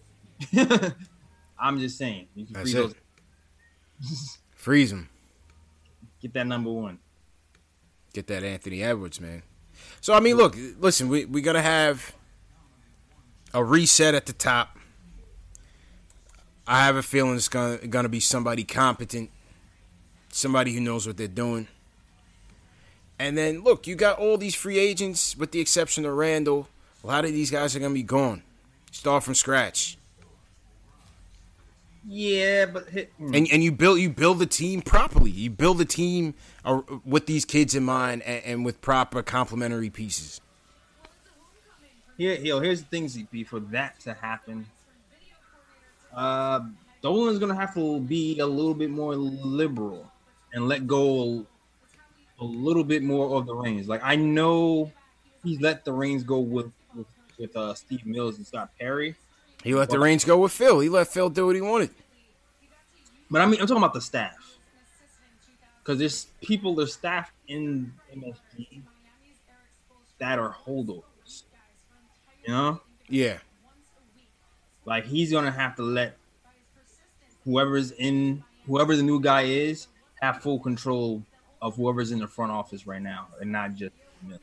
[1.58, 2.98] I'm just saying, you can That's freeze it.
[4.02, 4.38] those.
[4.56, 5.10] Freeze them.
[6.22, 7.00] Get that number one.
[8.14, 9.44] Get that Anthony Edwards, man.
[10.02, 12.16] So I mean, look, listen, we we're gonna have
[13.54, 14.75] a reset at the top.
[16.68, 19.30] I have a feeling it's gonna gonna be somebody competent,
[20.32, 21.68] somebody who knows what they're doing.
[23.20, 26.68] And then look, you got all these free agents, with the exception of Randle.
[27.04, 28.42] A lot of these guys are gonna be gone.
[28.92, 29.98] Start from scratch,
[32.06, 35.30] Yeah, but hit, and and you build you build the team properly.
[35.30, 39.90] You build the team uh, with these kids in mind, and, and with proper complementary
[39.90, 40.42] pieces.
[42.18, 43.46] Here, here, here's the thing, CP.
[43.46, 44.68] For that to happen,
[46.16, 46.62] uh,
[47.02, 50.12] Dolan's gonna have to be a little bit more liberal
[50.54, 51.46] and let go
[52.40, 53.88] a little bit more of the reins.
[53.88, 54.92] Like I know
[55.44, 57.08] he's let the reins go with with,
[57.38, 59.16] with uh, Steve Mills and Scott Perry.
[59.64, 60.80] He let the reins go with Phil.
[60.80, 61.90] He let Phil do what he wanted.
[63.32, 64.58] But I mean, I'm talking about the staff.
[65.80, 68.82] Because there's people, there's staff in MSG
[70.20, 71.44] that are holdovers.
[72.44, 72.82] You know?
[73.08, 73.38] Yeah.
[74.86, 76.18] Like he's gonna have to let
[77.44, 79.88] whoever's in whoever the new guy is
[80.22, 81.24] have full control
[81.62, 83.94] of whoever's in the front office right now, and not just.
[84.24, 84.40] Miller.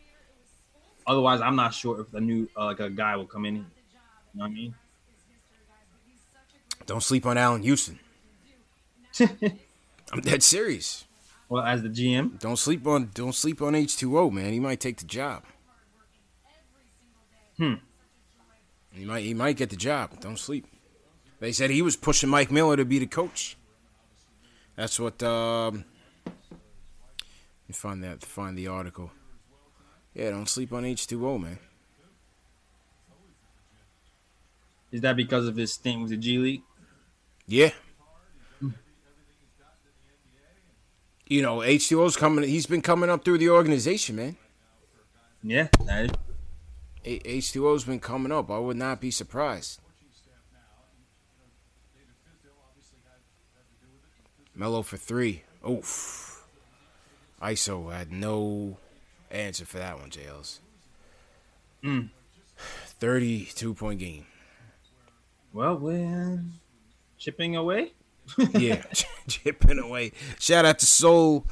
[1.06, 3.56] Otherwise, I'm not sure if the new uh, like a guy will come in.
[3.56, 3.62] You
[4.34, 4.74] know what I mean?
[6.86, 7.98] Don't sleep on Allan Houston.
[9.20, 11.04] I'm dead serious.
[11.48, 14.52] Well, as the GM, Don't sleep on don't sleep on H2O, man.
[14.52, 15.44] He might take the job.
[17.58, 17.74] Hmm.
[18.92, 20.20] He might he might get the job.
[20.20, 20.66] Don't sleep.
[21.40, 23.56] They said he was pushing Mike Miller to be the coach.
[24.76, 25.84] That's what um
[27.72, 29.10] find that find the article.
[30.14, 31.58] Yeah, don't sleep on H2O, man.
[34.92, 36.62] is that because of his thing with the G League?
[37.46, 37.70] Yeah.
[41.26, 44.36] You know, H2O's coming he's been coming up through the organization, man.
[45.42, 46.10] Yeah, that is-
[47.04, 48.50] H2O's been coming up.
[48.50, 49.80] I would not be surprised.
[54.54, 55.42] Melo for three.
[55.68, 56.44] Oof.
[57.42, 58.76] ISO had no
[59.30, 60.58] answer for that one, JLs.
[61.82, 62.10] Mm.
[62.56, 64.26] 32 point game.
[65.52, 66.42] Well, we're
[67.18, 67.92] chipping away.
[68.52, 68.82] yeah,
[69.26, 70.12] chipping away.
[70.38, 71.46] Shout out to Soul.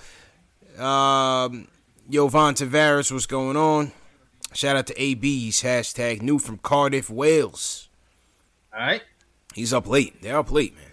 [0.78, 1.66] Um,
[2.09, 3.92] Jovan Tavares, what's going on?
[4.53, 7.88] Shout out to AB's hashtag new from Cardiff, Wales.
[8.72, 9.03] All right.
[9.55, 10.20] He's up late.
[10.22, 10.84] They're up late, man.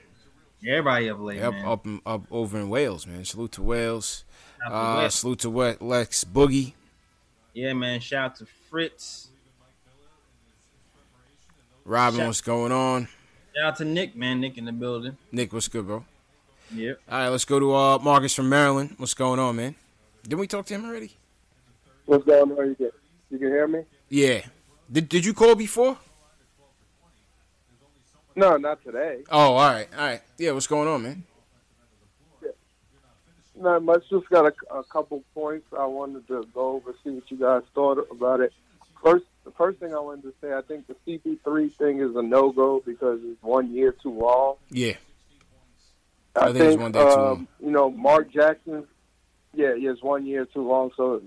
[0.68, 1.66] Everybody up late, Up, man.
[1.66, 3.24] up, up over in Wales, man.
[3.26, 4.24] Salute to Wales.
[4.68, 5.16] To Uh, Wales.
[5.16, 6.74] salute to We- Lex Boogie.
[7.54, 8.00] Yeah, man.
[8.00, 9.30] Shout out to Fritz.
[11.86, 13.08] Robin, Shout- what's going on?
[13.56, 14.42] Shout out to Nick, man.
[14.42, 15.18] Nick in the building.
[15.32, 16.06] Nick, what's good, bro?
[16.74, 17.00] Yep.
[17.10, 18.96] All right, let's go to uh, Marcus from Maryland.
[18.98, 19.76] What's going on, man?
[20.24, 21.16] Didn't we talk to him already?
[22.06, 22.68] What's going on?
[22.70, 22.92] You can,
[23.30, 23.84] you can hear me?
[24.10, 24.42] Yeah.
[24.92, 25.98] Did Did you call before?
[28.36, 29.24] No, not today.
[29.32, 30.22] Oh, all right, all right.
[30.38, 31.24] Yeah, what's going on, man?
[33.60, 34.04] Not much.
[34.12, 37.64] Just got a, a couple points I wanted to go over, see what you guys
[37.74, 38.54] thought about it.
[39.04, 42.22] First, the first thing I wanted to say, I think the CP3 thing is a
[42.22, 44.58] no go because it's one year too long.
[44.70, 44.94] Yeah.
[46.36, 47.48] I, I think think, it's one day too um, long.
[47.60, 48.86] you know, Mark Jackson,
[49.56, 51.24] yeah, yeah, it's one year too long, so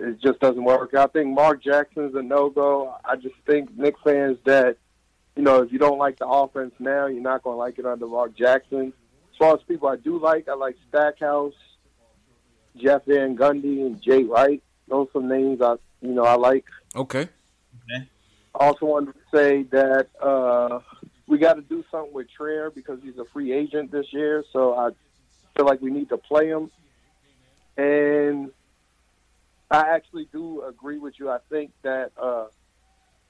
[0.00, 0.94] it just doesn't work.
[0.94, 2.94] I think Mark Jackson's a no go.
[3.04, 4.76] I just think Knick fans that,
[5.36, 7.86] you know, if you don't like the offense now, you're not going to like it
[7.86, 8.92] under Mark Jackson.
[9.32, 11.54] As far as people I do like, I like Stackhouse,
[12.76, 14.62] Jeff Van Gundy, and Jay Wright.
[14.88, 16.64] Those are some names I, you know, I like.
[16.96, 17.20] Okay.
[17.20, 18.08] okay.
[18.54, 20.80] I also wanted to say that uh,
[21.26, 24.44] we got to do something with Trier because he's a free agent this year.
[24.52, 24.90] So I
[25.56, 26.70] feel like we need to play him.
[27.76, 28.50] And
[29.70, 31.30] I actually do agree with you.
[31.30, 32.46] I think that uh,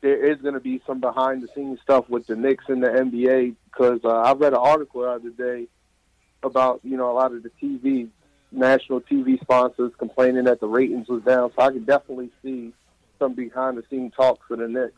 [0.01, 2.88] there is going to be some behind the scenes stuff with the Knicks and the
[2.88, 5.66] NBA because uh, I read an article the other day
[6.43, 8.09] about you know a lot of the TV
[8.53, 11.53] national TV sponsors complaining that the ratings was down.
[11.55, 12.72] So I could definitely see
[13.18, 14.95] some behind the scenes talks for the Knicks.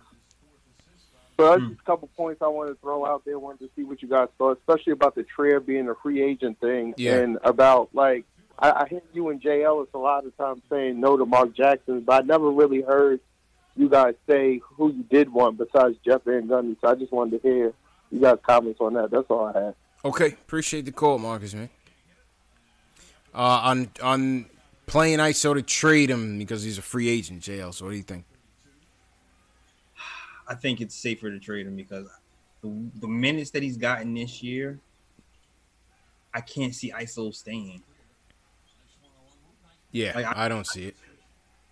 [1.36, 3.38] But that's just a couple points I wanted to throw out there.
[3.38, 6.60] Wanted to see what you guys thought, especially about the Trier being a free agent
[6.60, 7.16] thing, Yeah.
[7.18, 8.24] and about like
[8.58, 11.54] I, I hear you and Jay Ellis a lot of times saying no to Mark
[11.54, 13.20] Jackson, but I never really heard
[13.76, 16.76] you guys say who you did want besides Jeff Van Gundy.
[16.80, 17.72] So I just wanted to hear
[18.10, 19.10] you guys' comments on that.
[19.10, 19.74] That's all I had.
[20.04, 21.70] Okay, appreciate the call, Marcus, man.
[23.34, 24.46] Uh, on on
[24.86, 27.72] playing ISO to trade him because he's a free agent, JL.
[27.72, 28.24] So what do you think?
[30.46, 32.08] I think it's safer to trade him because
[32.62, 34.78] the, the minutes that he's gotten this year,
[36.34, 37.82] I can't see ISO staying.
[39.92, 40.96] Yeah, Like, I- I don't see it.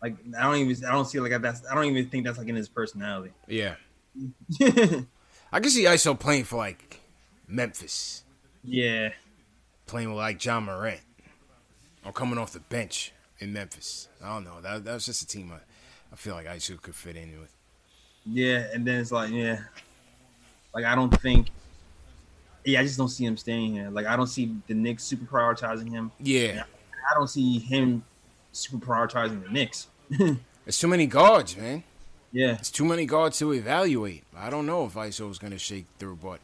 [0.02, 2.48] Like I don't even I don't see like that's I don't even think that's like
[2.48, 3.32] in his personality.
[3.46, 3.74] Yeah.
[5.52, 7.00] I can see ISO playing for like
[7.46, 8.24] Memphis,
[8.64, 9.10] Yeah.
[9.86, 11.00] playing with like Ja Morant,
[12.04, 14.08] or coming off the bench in Memphis.
[14.24, 14.60] I don't know.
[14.62, 15.56] That that was just a team I,
[16.12, 17.54] I feel like ISO could fit in with.
[18.24, 19.60] Yeah, and then it's like, yeah,
[20.74, 21.48] like I don't think,
[22.64, 23.90] yeah, I just don't see him staying here.
[23.90, 26.10] Like I don't see the Knicks super prioritizing him.
[26.20, 26.62] Yeah.
[27.10, 28.02] I don't see him
[28.52, 29.86] super prioritizing the Knicks.
[30.66, 31.82] It's too many guards, man.
[32.30, 32.52] Yeah.
[32.52, 34.22] It's too many guards to evaluate.
[34.36, 36.38] I don't know if ISO is going to shake through, but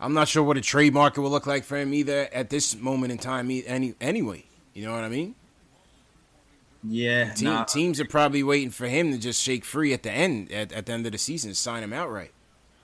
[0.00, 2.76] I'm not sure what a trade market will look like for him either at this
[2.76, 3.50] moment in time.
[3.50, 5.34] Any anyway, you know what I mean?
[6.84, 7.64] Yeah, Team, nah.
[7.64, 10.86] Teams are probably waiting for him to just shake free at the end at, at
[10.86, 12.30] the end of the season, sign him outright.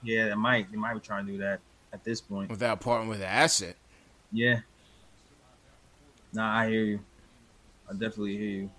[0.03, 0.71] Yeah, they might.
[0.71, 1.61] They might be trying to do that
[1.93, 2.51] at this point.
[2.51, 3.77] without parting with an asset.
[4.33, 4.61] Yeah.
[6.33, 7.01] Nah, I hear you.
[7.89, 8.71] I definitely hear you.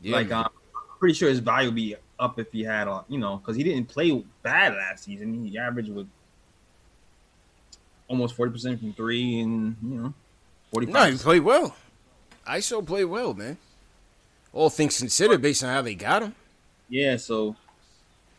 [0.00, 3.04] Yeah, like, um, I'm pretty sure his value would be up if he had, a,
[3.08, 5.44] you know, because he didn't play bad last season.
[5.44, 6.08] He averaged with
[8.08, 10.14] almost forty percent from three, and you know,
[10.72, 11.76] forty no, he played well.
[12.46, 13.58] ISO played well, man.
[14.52, 16.34] All things considered, based on how they got him.
[16.88, 17.54] yeah, so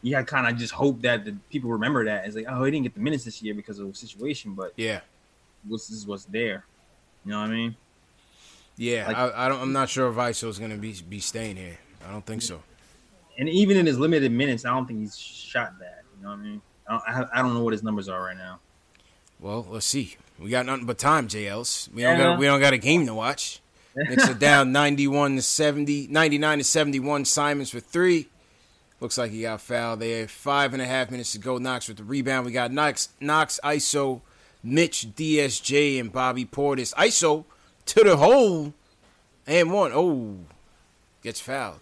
[0.02, 2.26] you had kind of just hope that the people remember that.
[2.26, 4.74] It's like, oh, he didn't get the minutes this year because of the situation, but
[4.76, 5.02] Yeah,
[5.64, 6.66] this is what's there.
[7.24, 7.76] You know what I mean?
[8.78, 9.08] Yeah.
[9.08, 9.62] Like- I, I don't.
[9.62, 11.78] I'm not sure if Iso is gonna be be staying here.
[12.08, 12.62] I don't think so.
[13.38, 16.04] And even in his limited minutes, I don't think he's shot that.
[16.18, 16.62] You know what I mean?
[16.88, 17.04] I don't,
[17.34, 18.60] I, I don't know what his numbers are right now.
[19.40, 20.16] Well, let's see.
[20.38, 21.92] We got nothing but time, JLs.
[21.94, 22.18] We don't Yeah.
[22.18, 22.40] got uh-huh.
[22.40, 23.60] we don't got a game to watch.
[23.96, 27.26] Knicks are down 91 to 70, 99 to 71.
[27.26, 28.28] Simons for three.
[29.00, 30.28] Looks like he got fouled there.
[30.28, 31.58] Five and a half minutes to go.
[31.58, 32.46] Knox with the rebound.
[32.46, 34.22] We got Knox, Knox, ISO,
[34.64, 36.94] Mitch, DSJ, and Bobby Portis.
[36.94, 37.46] ISO
[37.92, 38.74] to the hole
[39.46, 39.92] and one.
[39.94, 40.38] Oh,
[41.22, 41.82] gets fouled.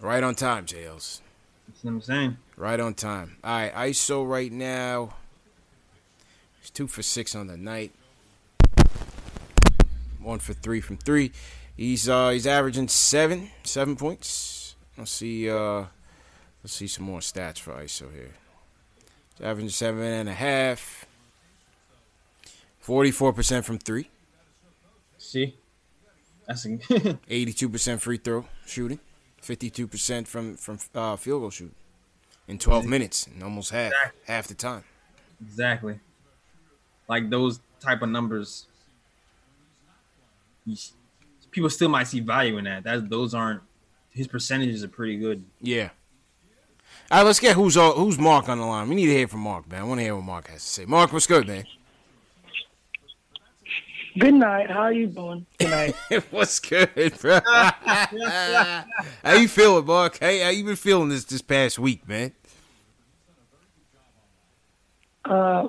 [0.00, 1.20] Right on time, JLs.
[1.68, 2.36] That's what I'm saying.
[2.56, 3.36] Right on time.
[3.44, 5.14] All right, ISO right now.
[6.60, 7.92] He's two for six on the night.
[10.20, 11.30] One for three from three.
[11.76, 14.74] He's uh he's averaging seven seven points.
[14.98, 15.84] Let's see uh
[16.64, 18.34] let's see some more stats for ISO here.
[19.36, 20.99] He's averaging seven and a half.
[22.90, 24.10] Forty four percent from three.
[25.16, 25.54] See,
[26.44, 26.70] that's a,
[27.30, 28.98] 82% free throw shooting,
[29.40, 31.76] 52% from from uh, field goal shooting
[32.48, 33.92] in 12 minutes, and almost half
[34.26, 34.82] half the time.
[35.40, 36.00] exactly
[37.06, 38.66] like those type of numbers.
[41.52, 42.82] People still might see value in that.
[42.82, 43.62] That those aren't
[44.10, 45.44] his percentages are pretty good.
[45.60, 45.90] Yeah.
[47.08, 48.88] All right, let's get who's uh, who's Mark on the line.
[48.88, 49.82] We need to hear from Mark, man.
[49.82, 50.84] I want to hear what Mark has to say.
[50.86, 51.66] Mark, what's good, man?
[54.18, 54.70] Good night.
[54.70, 55.94] How are you doing tonight?
[56.30, 57.40] what's good, bro?
[57.46, 58.84] how
[59.36, 60.18] you feeling, Mark?
[60.18, 62.32] Hey, how you been feeling this this past week, man?
[65.24, 65.68] uh,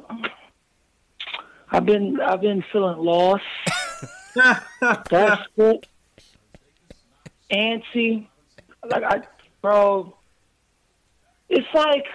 [1.69, 3.43] I've been I've been feeling lost.
[5.09, 5.87] desperate,
[7.51, 8.27] antsy.
[8.89, 9.21] Like I,
[9.61, 10.17] bro,
[11.47, 12.05] it's like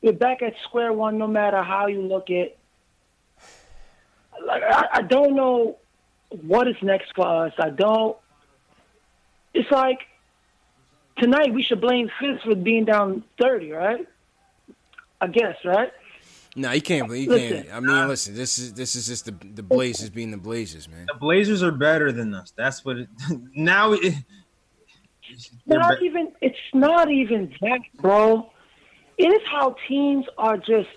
[0.00, 1.18] you're back at square one.
[1.18, 2.56] No matter how you look at.
[4.46, 5.78] Like I, I don't know
[6.42, 7.52] what is next for us.
[7.58, 8.16] I don't.
[9.54, 10.00] It's like
[11.18, 14.06] tonight we should blame Fizz for being down thirty, right?
[15.20, 15.92] I guess, right?
[16.54, 17.10] No, you can't.
[17.10, 17.74] You Listen, can't.
[17.74, 18.34] I mean, listen.
[18.34, 21.06] This is this is just the the Blazers being the Blazers, man.
[21.06, 22.52] The Blazers are better than us.
[22.56, 23.08] That's what it.
[23.54, 24.14] Now it,
[25.66, 28.50] they're not be- even it's not even that, bro.
[29.16, 30.88] It is how teams are just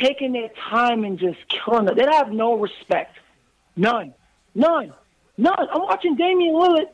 [0.00, 1.96] taking their time and just killing it.
[1.96, 3.16] They have no respect.
[3.76, 4.14] None.
[4.54, 4.92] None.
[5.36, 5.68] None.
[5.72, 6.88] I'm watching Damian Lillard.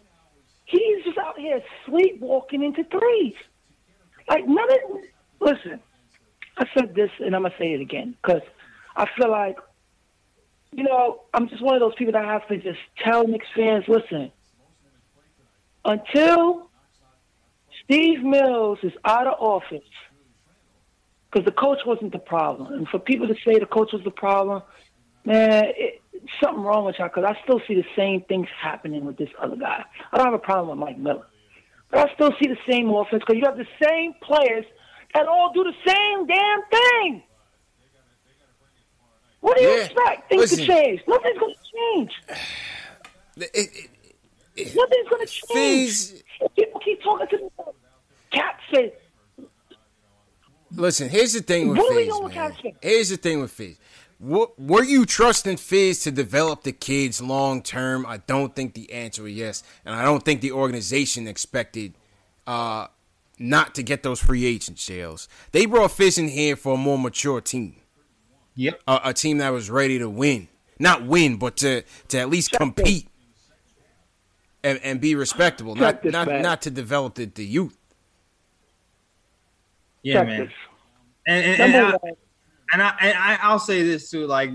[0.66, 3.34] He's just out here sleepwalking into threes.
[4.28, 4.78] Like none of
[5.40, 5.80] listen,
[6.56, 8.42] I said this and I'm gonna say it again because
[8.96, 9.58] I feel like
[10.72, 13.84] you know, I'm just one of those people that have to just tell Knicks fans,
[13.86, 14.32] listen,
[15.84, 16.68] until
[17.84, 19.84] Steve Mills is out of office,
[21.34, 22.72] because the coach wasn't the problem.
[22.72, 24.62] And for people to say the coach was the problem,
[25.24, 26.00] man, it,
[26.40, 27.08] something wrong with y'all.
[27.08, 29.84] Because I still see the same things happening with this other guy.
[30.12, 31.26] I don't have a problem with Mike Miller,
[31.90, 34.64] but I still see the same offense because you have the same players
[35.14, 37.24] that all do the same damn thing.
[39.40, 40.28] What do you Yeah, expect?
[40.28, 40.58] Things listen.
[40.58, 41.00] to change.
[41.08, 42.12] Nothing's going to change.
[44.56, 46.22] Nothing's going to change.
[46.56, 47.50] People keep talking to me.
[48.30, 48.92] Cat said,
[50.76, 52.72] Listen, here's the thing with What Fizz, man.
[52.82, 53.76] Here's the thing with Fizz.
[54.18, 58.06] What, were you trusting Fizz to develop the kids long term?
[58.06, 61.94] I don't think the answer is yes, and I don't think the organization expected
[62.46, 62.86] uh,
[63.38, 65.28] not to get those free agent sales.
[65.52, 67.76] They brought Fizz in here for a more mature team.
[68.56, 70.48] Yep, a, a team that was ready to win,
[70.78, 73.08] not win, but to to at least compete
[74.62, 76.42] and, and be respectable, Check not not man.
[76.42, 77.76] not to develop the, the youth.
[80.04, 80.40] Yeah, check man.
[80.40, 80.52] this.
[81.26, 81.98] And and, and, I,
[82.72, 84.50] and I and I I'll say this too, like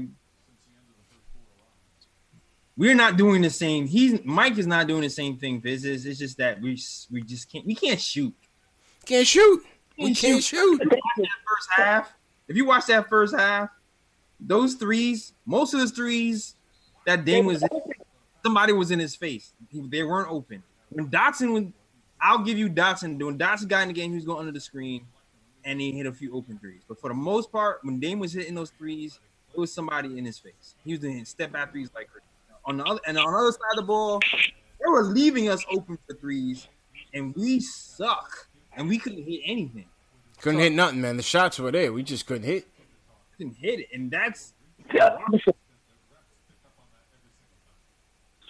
[2.78, 3.88] we're not doing the same.
[3.88, 5.60] He's Mike is not doing the same thing.
[5.62, 6.06] Fizz is.
[6.06, 6.80] It's just that we
[7.12, 8.34] we just can't we can't shoot.
[9.06, 9.64] Can't shoot.
[9.98, 10.80] We Can't can't shoot.
[10.80, 12.14] Watch that first half.
[12.48, 13.70] If you watch that first half,
[14.40, 16.56] those threes, most of the threes
[17.06, 17.70] that Dame was in,
[18.44, 19.52] somebody was in his face.
[19.70, 20.64] He- they weren't open.
[20.90, 21.64] When Dotson was,
[22.22, 23.22] I'll give you Dotson.
[23.24, 25.06] When Dotson got in the game, he was going under the screen.
[25.66, 26.82] And he hit a few open threes.
[26.88, 29.20] But for the most part, when Dame was hitting those threes,
[29.54, 30.76] it was somebody in his face.
[30.84, 32.26] He was doing step back threes like crazy.
[32.66, 35.64] On the other and on the other side of the ball, they were leaving us
[35.72, 36.68] open for threes,
[37.14, 39.86] and we suck, and we couldn't hit anything.
[40.42, 41.18] Couldn't hit nothing, man.
[41.18, 41.92] The shots were there.
[41.92, 42.68] We just couldn't hit.
[43.38, 44.54] Couldn't hit it, and that's
[44.94, 45.18] Yeah.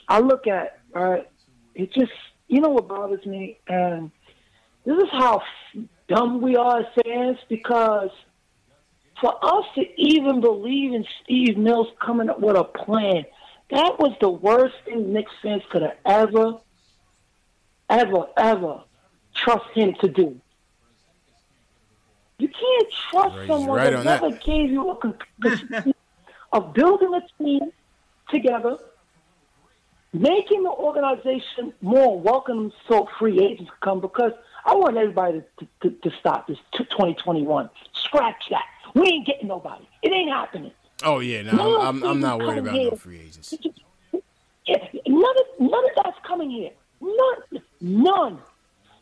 [0.08, 1.30] I look at all right.
[1.76, 2.12] It just
[2.48, 4.12] you know what bothers me, and
[4.86, 5.42] this is how
[6.10, 8.10] dumb we are as fans because
[9.22, 13.26] for us to even believe in Steve Mills coming up with a plan,
[13.70, 16.54] that was the worst thing Knicks fans could have ever,
[17.90, 18.82] ever, ever
[19.36, 20.40] trust him to do.
[22.40, 24.22] You can't trust Right, someone right that on that.
[24.22, 24.98] never gave you a
[26.54, 27.60] of building a team
[28.30, 28.78] together,
[30.14, 34.32] making the organization more welcome so free agents come because
[34.66, 37.70] I want everybody to, to, to stop this to 2021.
[37.94, 38.64] Scratch that.
[38.96, 39.88] We ain't getting nobody.
[40.02, 40.72] It ain't happening.
[41.04, 42.92] Oh yeah, no, No I'm, I'm, I'm not worried about here.
[42.92, 43.54] no free agents.
[44.66, 46.72] Yeah, none of none of that's coming here.
[47.02, 48.40] None, none.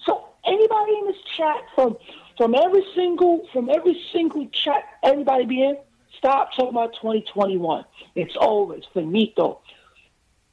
[0.06, 1.98] So anybody in this chat from
[2.38, 5.78] from every single from every single chat, everybody be in.
[6.18, 7.86] Stop talking about 2021.
[8.16, 8.76] It's over.
[8.76, 9.60] It's finito.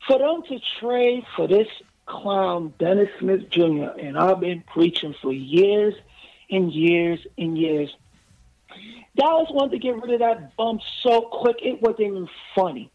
[0.06, 1.68] For them to trade for this
[2.06, 3.90] clown Dennis Smith Jr.
[3.98, 5.94] and I've been preaching for years
[6.50, 7.94] and years and years.
[9.16, 12.90] Dallas wanted to get rid of that bump so quick it wasn't even funny.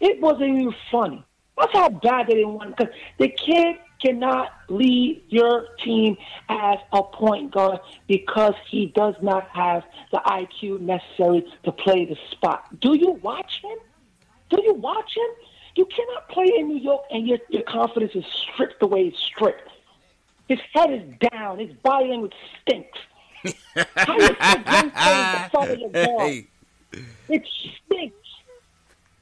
[0.00, 1.24] It wasn't even funny.
[1.56, 2.76] That's how bad they didn't want.
[2.76, 6.16] Because the kid cannot lead your team
[6.48, 12.16] as a point guard because he does not have the IQ necessary to play the
[12.32, 12.80] spot.
[12.80, 13.78] Do you watch him?
[14.50, 15.46] Do you watch him?
[15.76, 19.18] You cannot play in New York and your, your confidence is stripped the way it's
[19.18, 19.68] stripped.
[20.48, 21.58] His head is down.
[21.58, 22.98] His body language stinks.
[23.96, 26.18] How you put young players to follow your ball?
[26.20, 26.46] Hey,
[27.28, 27.48] It
[27.86, 28.16] stinks.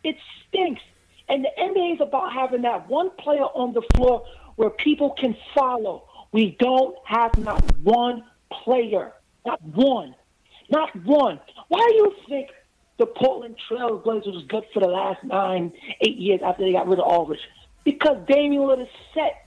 [0.05, 0.17] It
[0.49, 0.83] stinks.
[1.29, 4.25] And the NBA is about having that one player on the floor
[4.57, 6.05] where people can follow.
[6.33, 9.13] We don't have not one player.
[9.47, 10.15] Not one.
[10.71, 11.41] Not one.
[11.69, 12.51] Why do you think
[12.99, 16.87] the Portland Trail Blazers was good for the last nine, eight years after they got
[16.87, 17.41] rid of Aldridge?
[17.85, 19.47] Because Damian Lillard is set,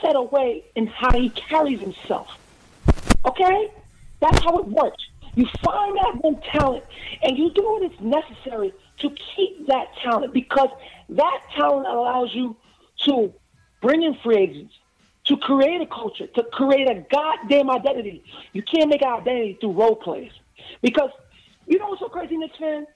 [0.00, 2.28] set away in how he carries himself.
[3.24, 3.70] Okay?
[4.20, 5.04] That's how it works.
[5.34, 6.84] You find that one talent
[7.22, 10.70] and you do what is necessary to keep that talent because
[11.10, 12.56] that talent allows you
[13.04, 13.32] to
[13.82, 14.74] bring in free agents,
[15.26, 18.24] to create a culture, to create a goddamn identity.
[18.54, 20.32] You can't make an identity through role plays.
[20.80, 21.10] Because
[21.66, 22.86] you know what's so crazy, Knicks fan?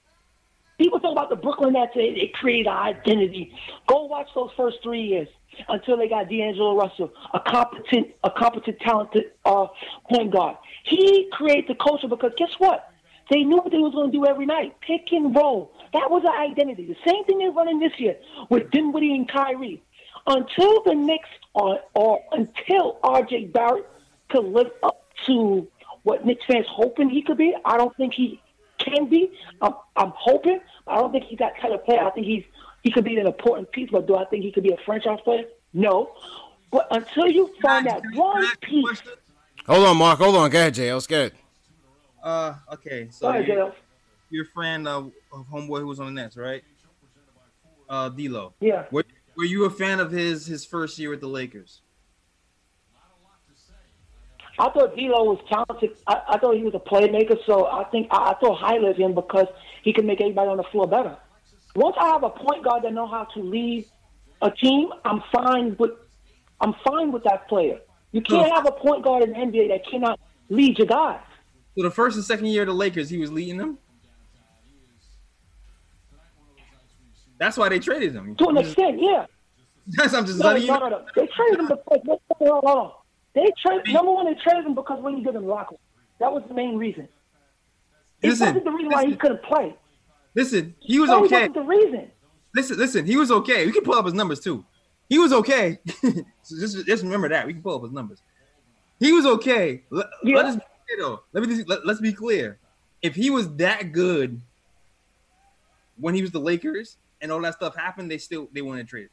[0.77, 3.53] People talk about the Brooklyn Nets, they, they create an identity.
[3.87, 5.27] Go watch those first three years
[5.69, 9.67] until they got D'Angelo Russell, a competent, a competent, talented uh,
[10.09, 10.57] point guard.
[10.85, 12.91] He created the culture because guess what?
[13.29, 15.71] They knew what they was going to do every night: pick and roll.
[15.93, 16.85] That was an identity.
[16.85, 18.15] The same thing they're running this year
[18.49, 19.83] with Dinwiddie and Kyrie.
[20.25, 23.45] Until the Knicks or, or until R.J.
[23.45, 23.87] Barrett
[24.29, 25.67] could live up to
[26.03, 28.41] what Knicks fans hoping he could be, I don't think he
[28.83, 29.31] can be.
[29.61, 30.59] I'm, I'm hoping.
[30.87, 32.01] I don't think he's that kind of player.
[32.03, 32.43] I think he's
[32.83, 35.19] he could be an important piece, but do I think he could be a franchise
[35.23, 35.45] player?
[35.73, 36.11] No.
[36.71, 39.03] But until you find that one piece,
[39.65, 40.19] hold on, Mark.
[40.19, 40.49] Hold on.
[40.49, 40.93] Go ahead, JL.
[40.93, 41.33] Let's get it.
[42.23, 43.07] Uh, okay.
[43.11, 43.73] So Go ahead, you're, JL.
[44.29, 46.63] you're a friend of, of homeboy who was on the Nets, right?
[47.89, 48.53] Uh, D'Lo.
[48.61, 48.85] Yeah.
[48.91, 49.03] Were,
[49.35, 51.81] were you a fan of his his first year with the Lakers?
[54.61, 55.97] I thought D'Lo was talented.
[56.05, 58.95] I, I thought he was a playmaker, so I think I, I thought highly of
[58.95, 59.47] him because
[59.83, 61.17] he can make everybody on the floor better.
[61.75, 63.87] Once I have a point guard that know how to lead
[64.43, 65.91] a team, I'm fine with
[66.61, 67.79] I'm fine with that player.
[68.11, 71.21] You can't have a point guard in the NBA that cannot lead your guys.
[71.75, 73.79] So the first and second year of the Lakers, he was leading them.
[77.39, 78.35] That's why they traded him.
[78.35, 79.25] To an extent, yeah.
[79.87, 81.05] That's I'm just No, letting you no, no, no.
[81.15, 82.91] They traded him because on, hold on.
[83.33, 84.25] They traded number one.
[84.25, 85.75] They traded him because when in the locker,
[86.19, 87.07] that was the main reason.
[88.21, 89.75] It Listen, wasn't the reason why he couldn't play.
[90.35, 91.35] Listen, he was That okay.
[91.35, 92.11] wasn't the reason.
[92.53, 93.65] Listen, listen, he was okay.
[93.65, 94.65] We can pull up his numbers too.
[95.09, 95.79] He was okay.
[96.01, 97.47] so just, just remember that.
[97.47, 98.21] We can pull up his numbers.
[98.99, 99.83] He was okay.
[99.89, 101.21] Let, let us be clear, though.
[101.33, 102.59] Let me just, let, let's be clear.
[103.01, 104.39] If he was that good
[105.99, 108.85] when he was the Lakers and all that stuff happened, they still they want to
[108.85, 109.09] trade.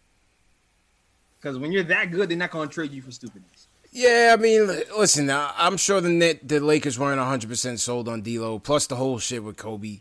[1.41, 3.68] Because when you're that good, they're not going to trade you for stupidness.
[3.91, 4.67] Yeah, I mean,
[4.97, 8.59] listen, I'm sure the net, the Lakers weren't 100 percent sold on D'Lo.
[8.59, 10.01] Plus the whole shit with Kobe.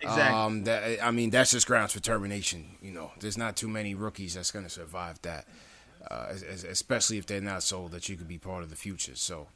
[0.00, 0.36] Exactly.
[0.38, 2.76] Um, that I mean, that's just grounds for termination.
[2.82, 5.46] You know, there's not too many rookies that's going to survive that,
[6.10, 8.76] uh, es- es- especially if they're not sold that you could be part of the
[8.76, 9.16] future.
[9.16, 9.48] So,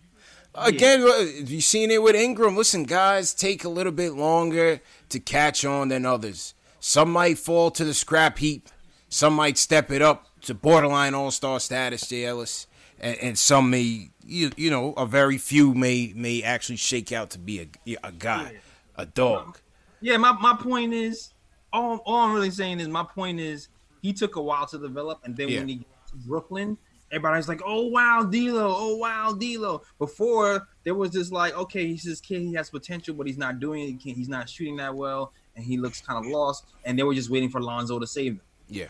[0.55, 2.57] Again, uh, you've seen it with Ingram.
[2.57, 6.53] Listen, guys take a little bit longer to catch on than others.
[6.79, 8.69] Some might fall to the scrap heap.
[9.09, 12.67] Some might step it up to borderline all star status, Jay Ellis.
[13.03, 17.31] And, and some may, you, you know, a very few may may actually shake out
[17.31, 18.59] to be a, a guy,
[18.97, 19.59] a dog.
[20.01, 21.33] Yeah, my, my point is,
[21.73, 23.69] all, all I'm really saying is, my point is,
[24.03, 25.59] he took a while to develop, and then Yeah.
[25.61, 26.77] when he got to Brooklyn,
[27.11, 28.75] everybody's like, "Oh wow, D'Lo!
[28.77, 33.15] Oh wow, D'Lo!" Before there was this like, okay, he's this kid, he has potential,
[33.15, 34.03] but he's not doing it.
[34.03, 36.67] He he's not shooting that well, and he looks kind of lost.
[36.85, 38.45] And they were just waiting for Lonzo to save them.
[38.69, 38.89] Yeah.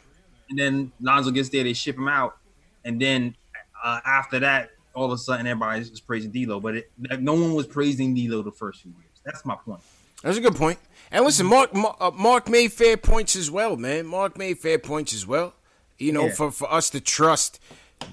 [0.50, 2.38] And then Lonzo gets there, they ship him out,
[2.84, 3.36] and then
[3.82, 7.54] uh, after that, all of a sudden, everybody's just praising D'Lo, but it, no one
[7.54, 9.20] was praising D'Lo the first few years.
[9.24, 9.80] That's my point.
[10.22, 10.78] That's a good point.
[11.10, 14.06] And listen, Mark Mark, uh, Mark made fair points as well, man.
[14.06, 15.54] Mark made fair points as well.
[15.98, 16.32] You know, Yeah.
[16.34, 17.58] for, for us to trust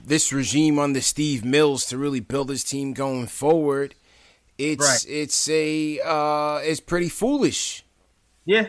[0.06, 3.96] this regime under Steve Mills to really build his team going forward,
[4.58, 5.06] it's Right.
[5.08, 7.84] it's a uh, it's pretty foolish.
[8.46, 8.68] Yeah.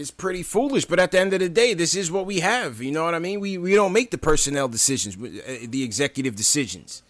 [0.00, 2.80] It's pretty foolish, but at the end of the day, this is what we have.
[2.80, 3.38] You know what I mean?
[3.38, 7.02] We we don't make the personnel decisions, uh, the executive decisions.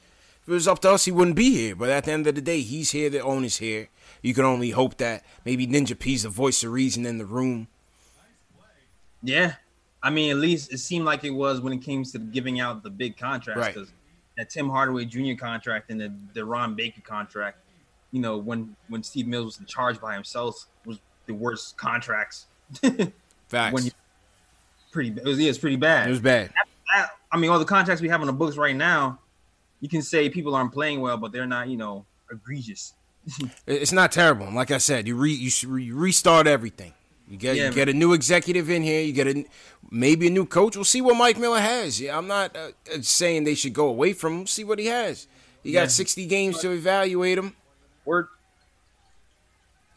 [0.42, 1.76] If it was up to us, he wouldn't be here.
[1.76, 3.08] But at the end of the day, he's here.
[3.08, 3.90] The owner's here.
[4.22, 7.68] You can only hope that maybe Ninja P's the voice of reason in the room.
[9.22, 9.54] Yeah,
[10.02, 12.82] I mean, at least it seemed like it was when it came to giving out
[12.82, 13.60] the big contracts.
[13.60, 13.74] Right.
[13.74, 13.92] Because
[14.36, 15.38] that Tim Hardaway Jr.
[15.38, 17.58] contract and the, the Ron Baker contract,
[18.10, 22.46] you know, when when Steve Mills was in charge by himself, was the worst contracts.
[23.48, 23.74] Facts.
[23.74, 23.90] When you,
[24.92, 26.06] pretty, it was yeah, it's pretty bad.
[26.06, 26.50] It was bad.
[26.94, 29.20] That- I mean, all the contracts we have on the books right now,
[29.80, 32.94] you can say people aren't playing well, but they're not, you know, egregious.
[33.66, 34.50] It's not terrible.
[34.50, 36.92] Like I said, you re, you, you restart everything.
[37.28, 39.02] You get Yeah, you get a new executive in here.
[39.02, 39.44] You get a
[39.90, 40.74] maybe a new coach.
[40.74, 42.00] We'll see what Mike Miller has.
[42.00, 44.46] Yeah, I'm not uh, uh, saying they should go away from him.
[44.48, 45.28] See what he has.
[45.62, 47.54] You got 60 games to evaluate him.
[48.04, 48.26] Word.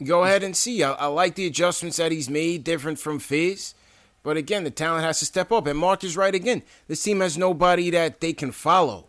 [0.01, 0.83] Go ahead and see.
[0.83, 3.75] I, I like the adjustments that he's made, different from Fizz.
[4.23, 5.67] But again, the talent has to step up.
[5.67, 6.63] And Mark is right again.
[6.87, 9.07] This team has nobody that they can follow.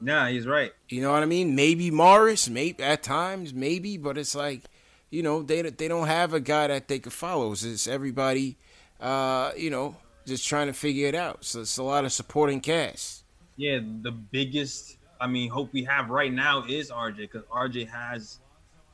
[0.00, 0.72] Nah, he's right.
[0.88, 1.54] You know what I mean?
[1.54, 4.62] Maybe Morris, maybe at times, maybe, but it's like,
[5.10, 7.52] you know, they they don't have a guy that they can follow.
[7.52, 8.56] It's just everybody,
[9.00, 11.44] uh, you know, just trying to figure it out.
[11.44, 13.24] So it's a lot of supporting cast.
[13.56, 18.38] Yeah, the biggest I mean hope we have right now is RJ because RJ has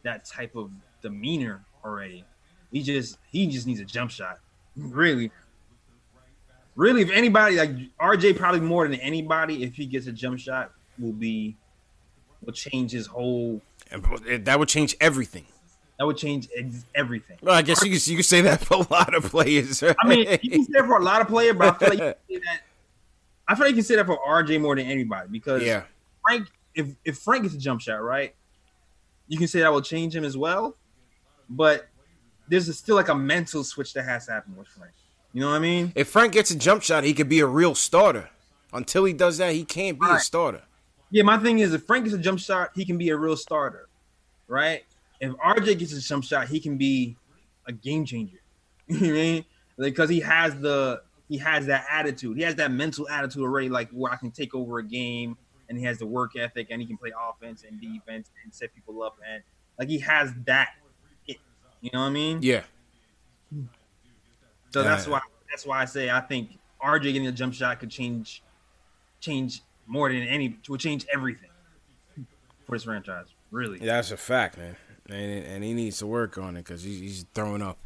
[0.05, 0.71] that type of
[1.03, 2.25] demeanor already.
[2.71, 4.39] He just he just needs a jump shot.
[4.77, 5.31] Really.
[6.77, 10.73] Really, if anybody like RJ probably more than anybody, if he gets a jump shot,
[10.99, 11.57] will be
[12.45, 15.45] will change his whole that would change everything.
[15.99, 16.49] that would change
[16.95, 17.39] everything.
[17.43, 19.83] Well, I guess you could, you could say that for a lot of players.
[19.83, 19.95] Right?
[20.01, 22.17] I mean, you can say that for a lot of players, but I feel like
[22.29, 22.61] you can say that.
[23.47, 25.85] I feel like you can say that for RJ more than anybody because Yeah.
[26.27, 28.35] Frank, if if Frank gets a jump shot, right,
[29.29, 30.77] you can say that will change him as well.
[31.49, 31.89] But
[32.49, 34.93] there's a, still like a mental switch that has to happen with Frank.
[35.33, 35.93] You know what I mean?
[35.97, 38.31] if Frank gets a jump shot, he could be a real starter.
[38.73, 40.63] Until he does that, he can't be a starter.
[41.11, 43.37] Yeah, my thing is if Frank gets a jump shot, he can be a real
[43.37, 43.89] starter,
[44.49, 44.85] right?
[45.21, 47.17] If RJ gets a jump shot, he can be
[47.67, 48.39] a game changer.
[48.87, 49.45] You know what I mean?
[49.79, 52.37] Because he has the he has that attitude.
[52.37, 55.39] He has that mental attitude already, like where I can take over a game,
[55.69, 58.75] and he has the work ethic, and he can play offense and defense and set
[58.75, 59.43] people up, and
[59.79, 60.71] like he has that.
[61.27, 61.39] It,
[61.81, 62.39] you know what I mean?
[62.43, 62.63] Yeah.
[64.71, 67.91] So that's why that's why I say I think RJ getting a jump shot could
[67.91, 68.43] change
[69.21, 71.51] change more than any would change everything
[72.67, 73.27] for this franchise.
[73.51, 73.79] Really.
[73.79, 74.77] That's a fact, man.
[75.09, 77.79] And and he needs to work on it because he's, he's throwing up.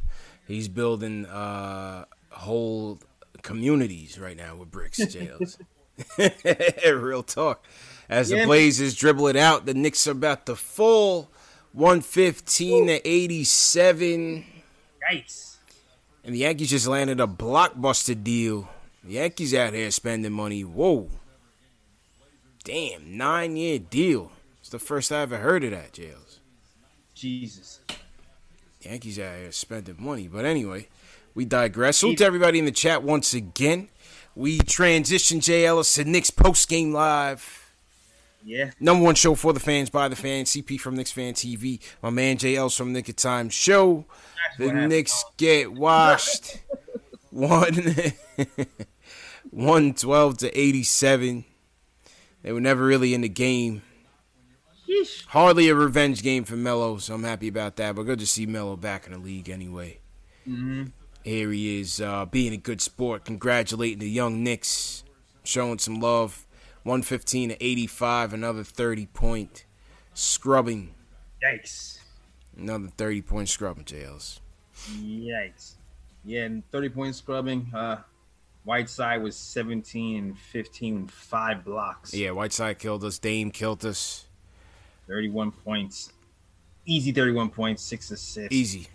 [0.47, 2.99] He's building uh, whole
[3.43, 5.57] communities right now with bricks jails.
[6.85, 7.63] Real talk.
[8.09, 8.45] As Yeah, the.
[8.45, 11.29] Blazers dribble it out, the Knicks are about to fall,
[11.73, 14.45] one fifteen to eighty seven.
[15.11, 15.57] Yikes.
[16.23, 18.69] And the Yankees just landed a blockbuster deal.
[19.03, 20.63] The Yankees out here spending money.
[20.63, 21.09] Whoa.
[22.63, 24.31] Damn, nine year deal.
[24.59, 26.39] It's the first I ever heard of that, Jails.
[27.15, 27.79] Jesus.
[28.81, 30.27] Yankees out here spending money.
[30.27, 30.87] But anyway,
[31.33, 31.97] we digress.
[31.97, 33.89] Salute to everybody in the chat once again.
[34.35, 37.73] We transition Jay Ellis to Knicks post game live.
[38.43, 38.71] Yeah.
[38.79, 40.51] Number one show for the fans, by the fans.
[40.51, 41.79] CP from Knicks Fan TV.
[42.01, 44.05] My man Jay Ellis from Knick of Time Show.
[44.57, 44.71] The.
[44.73, 46.59] Knicks get washed.
[47.31, 47.75] One,
[49.51, 51.45] 112 to 87.
[52.41, 53.83] They were never really in the game.
[54.89, 55.25] Yeesh.
[55.27, 57.95] Hardly a revenge game for Melo, so I'm happy about that.
[57.95, 59.99] But good to see Melo back in the league anyway.
[60.47, 60.85] Mm-hmm.
[61.29, 65.03] Here he is, uh, being a good sport, congratulating the young Knicks,
[65.43, 66.47] showing some love.
[66.81, 68.33] 115 to 85.
[68.33, 69.65] Another 30 point
[70.15, 70.95] scrubbing.
[71.43, 71.99] Yikes.
[72.57, 74.39] Another 30 point scrubbing, JLs.
[74.97, 75.75] Yikes.
[76.25, 77.69] Yeah, and 30 point scrubbing.
[77.75, 77.97] Uh,
[78.63, 82.11] Whiteside was 17 and 15 five blocks.
[82.11, 83.19] Yeah, Whiteside killed us.
[83.19, 84.25] Dame killed us.
[85.07, 86.11] 31 points.
[86.87, 88.51] Easy 31 points, six assists.
[88.51, 88.87] Easy.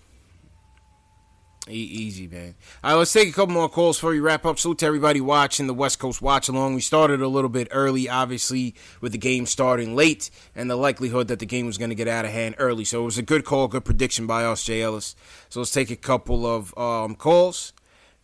[1.67, 2.55] Easy, man.
[2.83, 4.59] All right, let's take a couple more calls before we wrap up.
[4.59, 6.75] Salute to everybody watching the West Coast Watch Along.
[6.75, 11.29] We started a little bit early, obviously, with the game starting late and the likelihood
[11.29, 12.85] that the game was going to get out of hand early.
[12.85, 15.17] So it was a good call, good prediction by us, Jay Ellis.
[15.49, 17.73] So let's take a couple of um, calls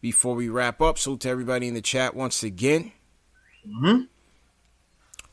[0.02, 0.98] before we wrap up.
[0.98, 2.92] Salute to everybody in the chat once again.
[3.66, 4.02] Mm-hmm.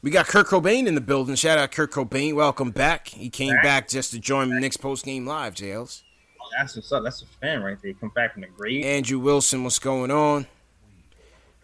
[0.01, 1.35] We got Kurt Cobain in the building.
[1.35, 2.35] Shout out Kurt Cobain.
[2.35, 3.09] Welcome back.
[3.09, 6.03] He came back just to join the next post game live, JLs.
[6.03, 6.06] Oh,
[6.57, 7.03] that's what's up.
[7.03, 7.93] That's a fan right there.
[7.93, 8.85] Come back from the grave.
[8.85, 10.47] Andrew Wilson, what's going on?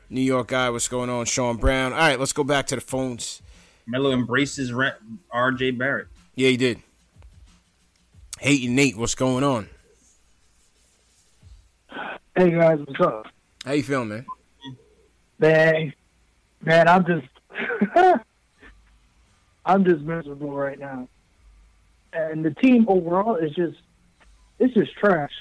[0.09, 1.25] New York guy, what's going on?
[1.25, 1.91] Sean Brown.
[1.91, 3.41] All right, let's go back to the phones.
[3.87, 6.07] Melo embraces RJ Barrett.
[6.35, 6.81] Yeah, he did.
[8.39, 9.69] Hating Nate, what's going on?
[12.35, 13.27] Hey guys, what's up?
[13.63, 14.25] How you feeling, man?
[15.39, 15.93] Man,
[16.61, 17.27] man, I'm just,
[19.65, 21.07] I'm just miserable right now.
[22.11, 23.77] And the team overall is just,
[24.59, 25.31] it's just trash,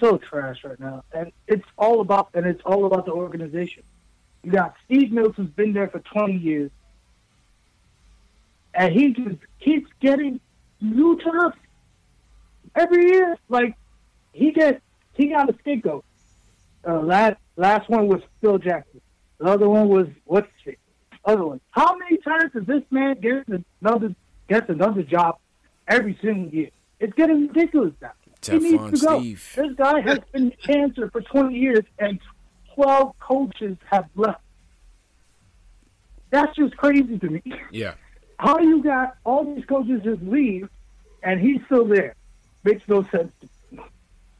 [0.00, 1.04] so trash right now.
[1.12, 3.82] And it's all about, and it's all about the organization.
[4.42, 6.70] You got Steve Mills who's been there for 20 years,
[8.74, 10.40] and he just keeps getting
[10.80, 11.56] new jobs
[12.74, 13.36] every year.
[13.48, 13.74] Like
[14.32, 14.82] he get,
[15.14, 16.04] he got a scapegoat.
[16.86, 19.00] Uh, last last one was Phil Jackson.
[19.38, 20.78] The other one was what's it?
[21.24, 21.60] Other one.
[21.72, 23.44] How many times does this man get
[23.82, 24.14] another
[24.48, 25.38] gets another job
[25.88, 26.70] every single year?
[27.00, 28.12] It's getting ridiculous now.
[28.52, 29.20] He needs to go.
[29.20, 29.52] Steve.
[29.56, 32.18] This guy has been cancer for 20 years, and
[32.74, 34.40] 12 coaches have left.
[36.30, 37.42] That's just crazy to me.
[37.70, 37.94] Yeah.
[38.38, 40.68] How you got all these coaches just leave,
[41.22, 42.14] and he's still there?
[42.64, 43.32] Makes no sense.
[43.40, 43.82] To me.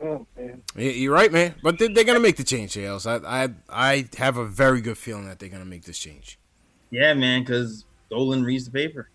[0.03, 0.63] Oh man.
[0.77, 1.55] You're right, man.
[1.63, 3.07] But they- they're gonna make the change, JLs.
[3.07, 6.39] I, I I have a very good feeling that they're gonna make this change.
[6.91, 9.09] Yeah, man, because Dolan reads the paper.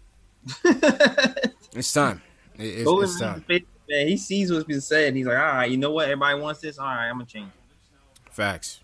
[1.74, 2.22] It's time.
[2.58, 3.44] It- it's, Dolan it's reads the time.
[3.92, 4.08] Man.
[4.08, 5.16] He sees what's been said.
[5.16, 6.06] He's like, all right, you know what?
[6.06, 6.80] Everybody wants this.
[6.80, 7.48] All right, I'm gonna change.
[7.48, 8.80] it." Facts.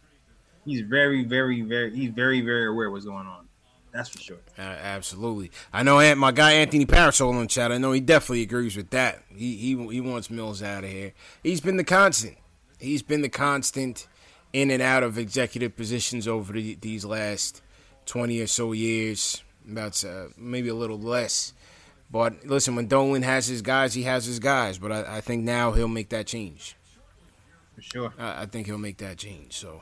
[0.66, 1.96] He's very, very, very.
[1.96, 3.48] He's very, very aware of what's going on.
[3.94, 4.38] That's for sure.
[4.60, 5.50] Uh, absolutely.
[5.74, 7.72] I know Ant- my guy Anthony Parasol in chat.
[7.72, 9.24] I know he definitely agrees with that.
[9.36, 11.14] He he he wants Mills out of here.
[11.42, 12.38] He's been the constant.
[12.80, 14.08] He's been the constant
[14.54, 17.62] in and out of executive positions over the, these last
[18.06, 19.42] twenty or so years.
[19.70, 21.54] About uh, maybe a little less.
[22.10, 24.78] But listen, when Dolan has his guys, he has his guys.
[24.78, 26.76] But I, I think now he'll make that change.
[27.76, 28.14] For sure.
[28.18, 29.58] I, I think he'll make that change.
[29.58, 29.82] So.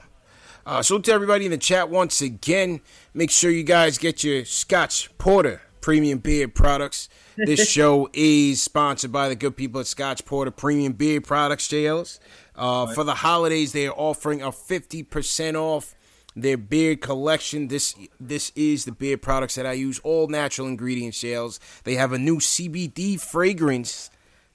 [0.66, 2.82] Uh, so to everybody in the chat once again,
[3.14, 7.08] make sure you guys get your Scotch Porter Premium beer products.
[7.38, 12.18] This show is sponsored by the good people at Scotch Porter Premium Beer Products, JLs.
[12.56, 15.94] Uh, for the holidays, they are offering a 50% off
[16.36, 17.68] their beard collection.
[17.68, 21.60] This this is the beard products that I use, all natural ingredient shells.
[21.84, 24.10] They have a new CBD fragrance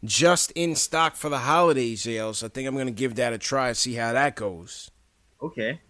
[0.04, 2.42] just in stock for the holidays, JLs.
[2.42, 4.90] I think I'm to give that a try and see how that goes.
[5.42, 5.80] Okay.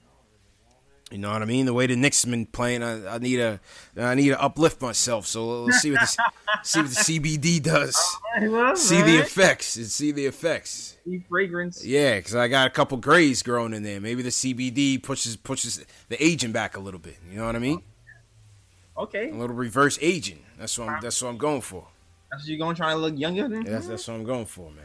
[1.10, 1.66] You know what I mean?
[1.66, 3.58] The way the Knicks have been playing, I, I need a,
[3.96, 5.26] I need to uplift myself.
[5.26, 6.06] So let's see what the,
[6.62, 7.96] see what the CBD does.
[8.42, 9.76] well, see the effects.
[9.76, 10.96] and See the effects.
[11.04, 11.84] Deep fragrance.
[11.84, 14.00] Yeah, because I got a couple grays growing in there.
[14.00, 17.16] Maybe the CBD pushes pushes the aging back a little bit.
[17.28, 17.82] You know what I mean?
[18.96, 19.30] Okay.
[19.30, 20.44] A little reverse aging.
[20.58, 21.88] That's what I'm, that's what I'm going for.
[22.30, 23.64] That's what you're gonna try to look younger than?
[23.64, 24.84] Yeah, that's that's what I'm going for, man.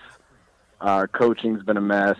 [0.82, 2.18] Our coaching's been a mess.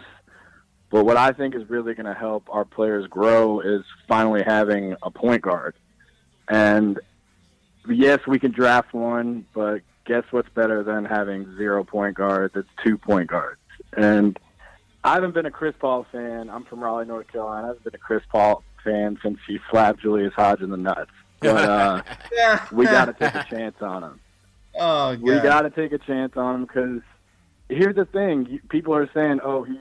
[0.91, 4.97] But what I think is really going to help our players grow is finally having
[5.03, 5.75] a point guard.
[6.49, 6.99] And
[7.89, 12.55] yes, we can draft one, but guess what's better than having zero point guards?
[12.57, 13.61] It's two point guards.
[13.95, 14.39] And
[15.05, 16.49] I haven't been a Chris Paul fan.
[16.49, 17.65] I'm from Raleigh, North Carolina.
[17.65, 21.11] I haven't been a Chris Paul fan since he slapped Julius Hodge in the nuts.
[21.41, 22.03] But uh,
[22.73, 24.21] we got to take a chance on him.
[24.81, 27.01] Oh, We got to take a chance on him because
[27.69, 29.81] here's the thing: people are saying, "Oh, he, he's,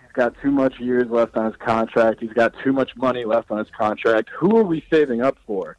[0.00, 2.20] he's got too much years left on his contract.
[2.22, 5.76] He's got too much money left on his contract." Who are we saving up for?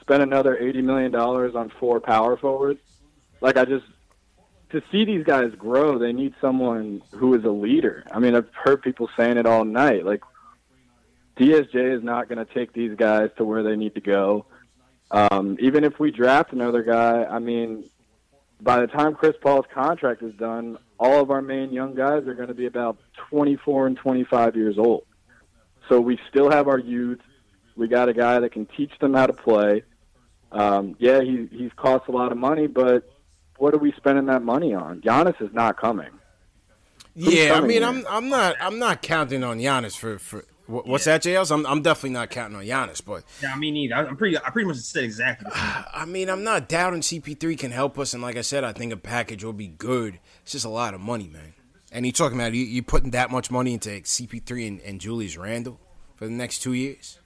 [0.00, 2.80] Spend another eighty million dollars on four power forwards?
[3.42, 3.84] Like I just
[4.74, 8.04] to see these guys grow, they need someone who is a leader.
[8.10, 10.04] I mean, I've heard people saying it all night.
[10.04, 10.22] Like
[11.36, 14.46] DSJ is not going to take these guys to where they need to go.
[15.10, 17.88] Um, even if we draft another guy, I mean,
[18.60, 22.34] by the time Chris Paul's contract is done, all of our main young guys are
[22.34, 22.96] going to be about
[23.30, 25.04] 24 and 25 years old.
[25.88, 27.20] So we still have our youth.
[27.76, 29.84] We got a guy that can teach them how to play.
[30.50, 33.13] Um, yeah, he he's cost a lot of money, but
[33.58, 35.00] what are we spending that money on?
[35.00, 36.10] Giannis is not coming.
[37.16, 37.84] Who's Yeah, I mean, here?
[37.84, 41.50] I'm I'm not I'm not counting on Giannis for for what- what's that, JLs?
[41.52, 43.94] I'm I'm definitely not counting on Giannis, but Yeah, me neither.
[43.96, 44.36] I- I'm pretty.
[44.38, 45.48] I pretty much said exactly.
[45.50, 45.84] The same.
[45.94, 48.92] I mean, I'm not doubting CP3 can help us, and like I said, I think
[48.92, 50.18] a package will be good.
[50.42, 51.52] It's just a lot of money, man.
[51.92, 55.36] And you're talking about you, you putting that much money into CP3 and, and Julius
[55.36, 55.78] Randle
[56.16, 57.18] for the next two years?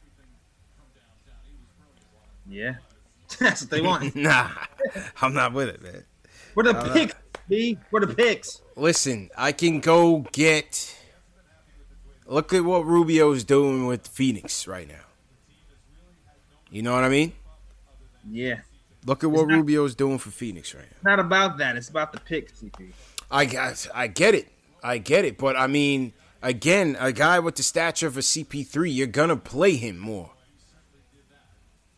[2.48, 2.74] Yeah,
[3.38, 4.14] that's what they want.
[4.16, 4.50] nah,
[5.22, 6.04] I'm not with it, man.
[6.58, 7.14] Where the picks,
[7.48, 7.78] B?
[7.90, 8.62] Where the picks?
[8.74, 10.92] Listen, I can go get.
[12.26, 15.04] Look at what Rubio's doing with Phoenix right now.
[16.68, 17.32] You know what I mean?
[18.28, 18.56] Yeah,
[19.06, 20.90] Look at what Rubio's doing for Phoenix right now.
[20.96, 21.76] it's not about that.
[21.76, 22.90] It's about the picks, CP.
[23.30, 24.48] I got, I get it,
[24.82, 28.92] I get it, but I mean, again, a guy with the stature of a CP3,
[28.92, 30.32] you're gonna play him more.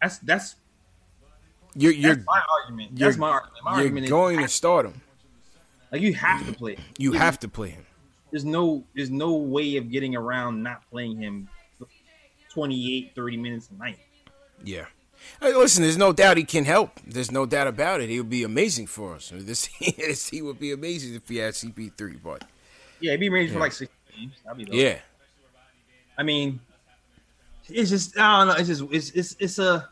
[0.02, 0.56] That's that's
[1.75, 2.91] You're, you're, that's my argument.
[2.99, 3.64] you're- That's my argument.
[3.64, 5.01] My you're argument is going to start him.
[5.93, 6.75] like you have to play.
[6.77, 6.85] him.
[6.99, 7.87] You have to play him.
[8.31, 11.49] There's no there's no way of getting around not playing him
[12.53, 13.99] 28, 30 minutes a night.
[14.64, 14.87] Yeah.
[15.41, 16.99] Hey, listen, there's no doubt he can help.
[17.07, 18.09] There's no doubt about it.
[18.09, 19.31] He'll be amazing for us.
[19.35, 22.45] This this he would be amazing if he had CP3, but
[23.01, 23.55] Yeah, he'd be amazing Yeah.
[23.55, 24.33] for like six games.
[24.45, 24.75] That'd be dope.
[24.75, 24.99] yeah.
[26.18, 26.61] I mean,
[27.68, 28.55] it's just I don't know.
[28.61, 29.89] It's just it's it's it's a.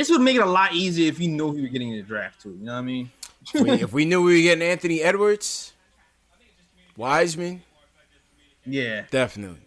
[0.00, 2.02] This would make it a lot easier if you know who you're getting in the
[2.02, 2.56] draft too.
[2.58, 3.10] You know what I mean?
[3.52, 5.74] If we, knew we were getting Anthony Edwards,
[6.96, 7.62] Wiseman,
[8.64, 9.60] yeah, definitely.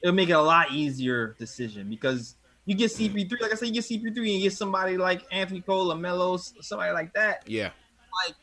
[0.00, 2.36] it'll make it a lot easier decision because
[2.66, 3.40] you get CP3.
[3.40, 6.92] Like I said, you get CP3 and you get somebody like Anthony Cole, Lamelo, somebody
[6.92, 7.42] like that.
[7.48, 7.70] Yeah.
[8.24, 8.36] Like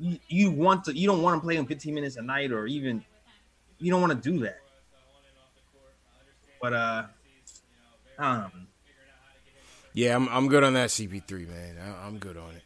[0.00, 2.66] you, you want to, you don't want to play him 15 minutes a night or
[2.66, 3.04] even
[3.78, 4.58] you don't want to do that.
[6.60, 7.06] But uh,
[8.18, 8.50] know.
[9.94, 11.76] Yeah, I'm I'm good on that CP3, man.
[11.80, 12.62] I, I'm good on it.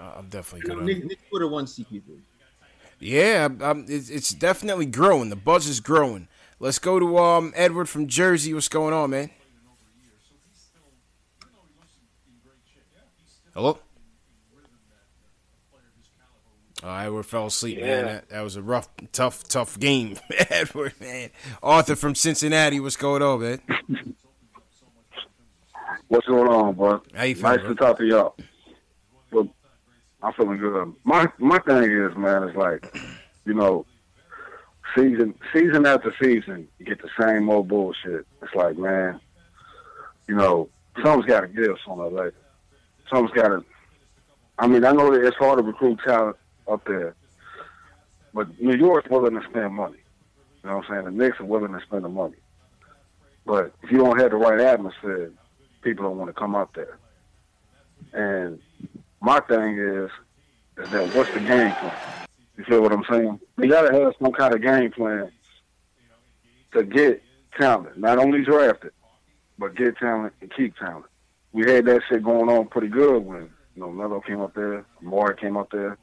[0.00, 0.96] Uh, I'm definitely good on it.
[0.98, 2.02] Nick, Nick would have won CP3.
[3.00, 5.28] Yeah, I'm, I'm- it's, it's definitely growing.
[5.30, 6.28] The buzz is growing.
[6.60, 8.54] Let's go to um Edward from Jersey.
[8.54, 9.30] What's going on, man?
[13.54, 13.78] Hello.
[16.84, 18.06] Oh, Edward fell asleep, man.
[18.06, 20.16] That, that was a rough, tough, tough game,
[20.50, 21.30] Edward, man.
[21.62, 22.80] Arthur from Cincinnati.
[22.80, 23.60] What's going on, man?
[26.08, 27.02] What's going on, bro?
[27.14, 28.36] How you feeling, Nice to talk to y'all.
[29.30, 29.48] Well,
[30.22, 30.94] I'm feeling good.
[31.04, 32.96] My my thing is, man, it's like,
[33.44, 33.86] you know,
[34.96, 38.26] season season after season, you get the same old bullshit.
[38.42, 39.20] It's like, man,
[40.28, 40.68] you know,
[41.02, 42.34] something's got to give sooner or later.
[43.12, 43.64] Something's got to.
[44.58, 46.36] I mean, I know that it's hard to recruit talent
[46.70, 47.14] up there,
[48.32, 49.98] but New York's willing to spend money.
[50.62, 51.16] You know what I'm saying?
[51.16, 52.36] The Knicks are willing to spend the money.
[53.44, 55.32] But if you don't have the right atmosphere,
[55.82, 56.98] people don't want to come up there.
[58.12, 58.60] And
[59.20, 60.10] my thing is,
[60.78, 61.92] is that what's the game plan?
[62.56, 63.40] You feel what I'm saying?
[63.58, 65.30] You gotta have some kind of game plan
[66.72, 67.22] to get
[67.58, 68.94] talent, not only draft it,
[69.58, 71.06] but get talent and keep talent.
[71.52, 74.84] We had that shit going on pretty good when you know Melo came up there,
[75.02, 75.98] Amar'e came up there.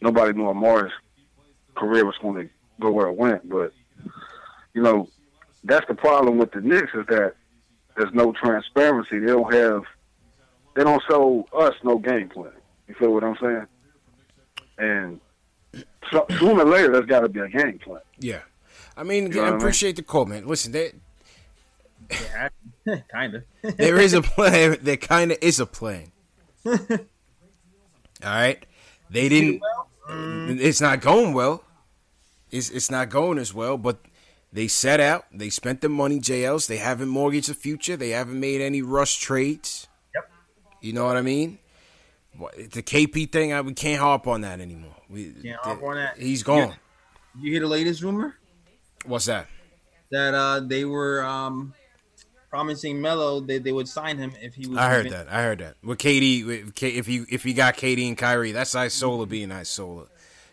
[0.00, 0.92] Nobody knew Amar'e's
[1.76, 3.72] career was going to go where it went, but
[4.74, 5.08] you know
[5.64, 7.34] that's the problem with the Knicks is that
[7.98, 9.18] there's no transparency.
[9.18, 9.82] They don't have,
[10.74, 12.52] they don't show us no game plan.
[12.86, 13.66] You feel what I'm saying?
[14.78, 15.20] And
[16.10, 18.00] so, sooner or later, there's got to be a game plan.
[18.18, 18.40] Yeah.
[18.96, 19.60] I mean, You know what I I mean?
[19.60, 20.46] appreciate the call, man.
[20.46, 20.92] Listen, there,
[22.10, 22.48] Yeah,
[23.12, 23.44] kind of.
[23.76, 24.78] there is a plan.
[24.80, 26.10] There kind of is a plan.
[26.66, 26.76] All
[28.22, 28.64] right.
[29.10, 29.62] They didn't.
[30.08, 30.58] Mm.
[30.60, 31.62] It's not going well.
[32.50, 33.76] It's it's not going as well.
[33.78, 33.98] But
[34.52, 35.26] they set out.
[35.32, 36.20] They spent the money.
[36.20, 36.66] JLs.
[36.66, 37.96] They haven't mortgaged the future.
[37.96, 39.86] They haven't made any rush trades.
[40.14, 40.30] Yep.
[40.80, 41.58] You know what I mean?
[42.56, 44.94] The KP thing, I, we can't harp on that anymore.
[45.10, 46.18] We, Can't hop on that.
[46.18, 46.74] He's gone.
[47.40, 48.36] You hear the latest rumor
[49.06, 49.46] What's that?
[50.10, 51.74] that uh they were um
[52.50, 54.78] promising Melo they, they would sign him if he was.
[54.78, 55.34] I heard convinced- that.
[55.34, 55.76] I heard that.
[55.82, 59.50] With KD, with K, if he if he got KD and Kyrie, that's Isola being
[59.52, 60.06] Isola.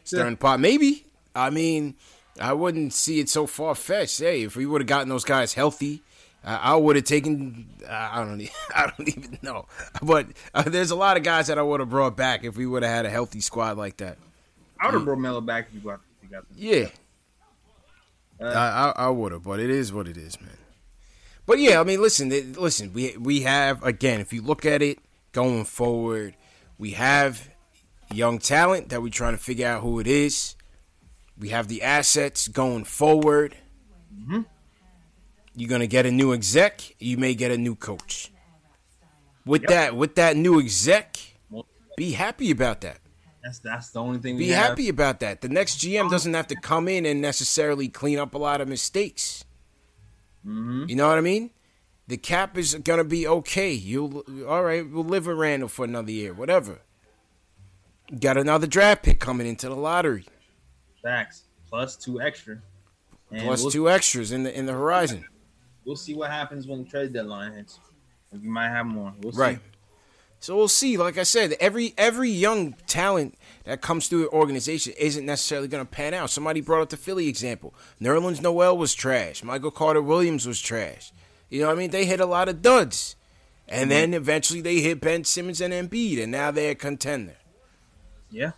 [0.03, 1.05] Starting pot, maybe.
[1.35, 1.95] I mean,
[2.39, 4.19] I wouldn't see it so far fetched.
[4.19, 6.01] Hey, if we would have gotten those guys healthy,
[6.43, 7.67] I, I would have taken.
[7.89, 8.41] I don't.
[8.75, 9.67] I don't even know.
[10.01, 12.65] But uh, there's a lot of guys that I would have brought back if we
[12.65, 14.17] would have had a healthy squad like that.
[14.79, 16.01] I would have brought Melo back if you got.
[16.21, 16.45] If you got.
[16.55, 16.89] Yeah.
[18.41, 20.57] I I, I would have, but it is what it is, man.
[21.45, 22.91] But yeah, I mean, listen, listen.
[22.91, 24.99] We we have again, if you look at it
[25.31, 26.35] going forward,
[26.77, 27.49] we have
[28.11, 30.54] young talent that we're trying to figure out who it is.
[31.37, 33.57] We have the assets going forward.
[35.55, 36.95] You're gonna get a new exec.
[36.99, 38.31] You may get a new coach.
[39.45, 41.17] With that, with that new exec,
[41.95, 42.99] be happy about that.
[43.45, 44.37] That's that's the only thing.
[44.37, 44.69] We Be have.
[44.69, 45.41] happy about that.
[45.41, 48.67] The next GM doesn't have to come in and necessarily clean up a lot of
[48.67, 49.45] mistakes.
[50.45, 50.85] Mm-hmm.
[50.87, 51.51] You know what I mean?
[52.07, 53.71] The cap is gonna be okay.
[53.71, 54.89] You all right?
[54.89, 56.79] We'll live with Randle for another year, whatever.
[58.19, 60.25] Got another draft pick coming into the lottery,
[61.05, 62.57] Facts plus two extra.
[63.29, 65.23] And plus we'll, two extras in the in the horizon.
[65.85, 67.79] We'll see what happens when the trade deadline hits.
[68.31, 69.13] We might have more.
[69.21, 69.39] We'll see.
[69.39, 69.59] Right.
[70.39, 70.97] So we'll see.
[70.97, 75.85] Like I said, every every young talent that comes through the organization isn't necessarily going
[75.85, 76.31] to pan out.
[76.31, 77.75] Somebody brought up the Philly example.
[78.01, 79.43] Nerlens Noel was trash.
[79.43, 81.13] Michael Carter Williams was trash.
[81.49, 81.91] You know what I mean?
[81.91, 83.15] They hit a lot of duds.
[83.67, 83.89] And mm-hmm.
[83.89, 87.35] then eventually they hit Ben Simmons and Embiid, and now they're a contender.
[88.31, 88.51] Yeah.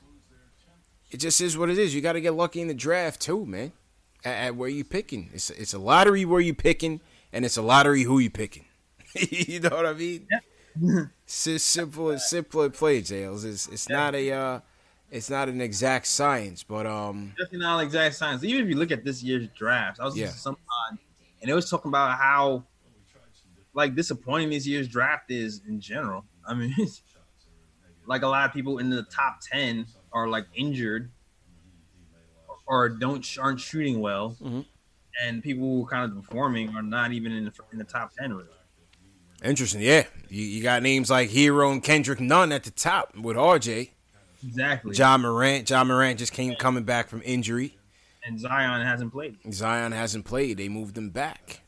[1.09, 1.95] It just is what it is.
[1.95, 3.71] You got to get lucky in the draft too, man.
[4.23, 7.01] At, at where you picking, it's it's a lottery where you picking,
[7.31, 8.65] and it's a lottery who you picking.
[9.15, 10.27] you know what I mean?
[11.25, 13.43] It's as simple as simple as play, Jails.
[13.43, 14.59] It's it's not a uh,
[15.11, 18.43] it's not an exact science, but um, Definitely not an exact science.
[18.43, 20.25] Even if you look at this year's drafts, I was Yeah.
[20.25, 20.99] listening to sometime,
[21.41, 22.65] and it was talking about how
[23.73, 26.25] like disappointing this year's draft is in general.
[26.45, 26.73] I mean,
[28.05, 31.11] like a lot of people in the top ten are like injured
[32.65, 34.65] or don't aren't shooting well, Mhm.
[35.23, 38.13] and people who are kind of performing are not even in the in the top
[38.17, 38.49] ten really.
[39.43, 39.81] interesting.
[39.81, 43.91] Yeah, you, you got names like Herro and Kendrick Nunn at the top with RJ.
[44.43, 44.95] Exactly.
[44.95, 45.69] Ja Morant.
[45.69, 47.77] Ja Morant just came coming back from injury.
[48.25, 49.37] And Zion hasn't played.
[49.53, 50.57] Zion hasn't played.
[50.57, 51.61] They moved him back.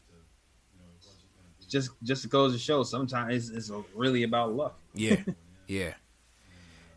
[1.67, 4.79] Just just goes to show sometimes it's, it's really about luck.
[4.95, 5.17] Yeah,
[5.67, 5.93] yeah.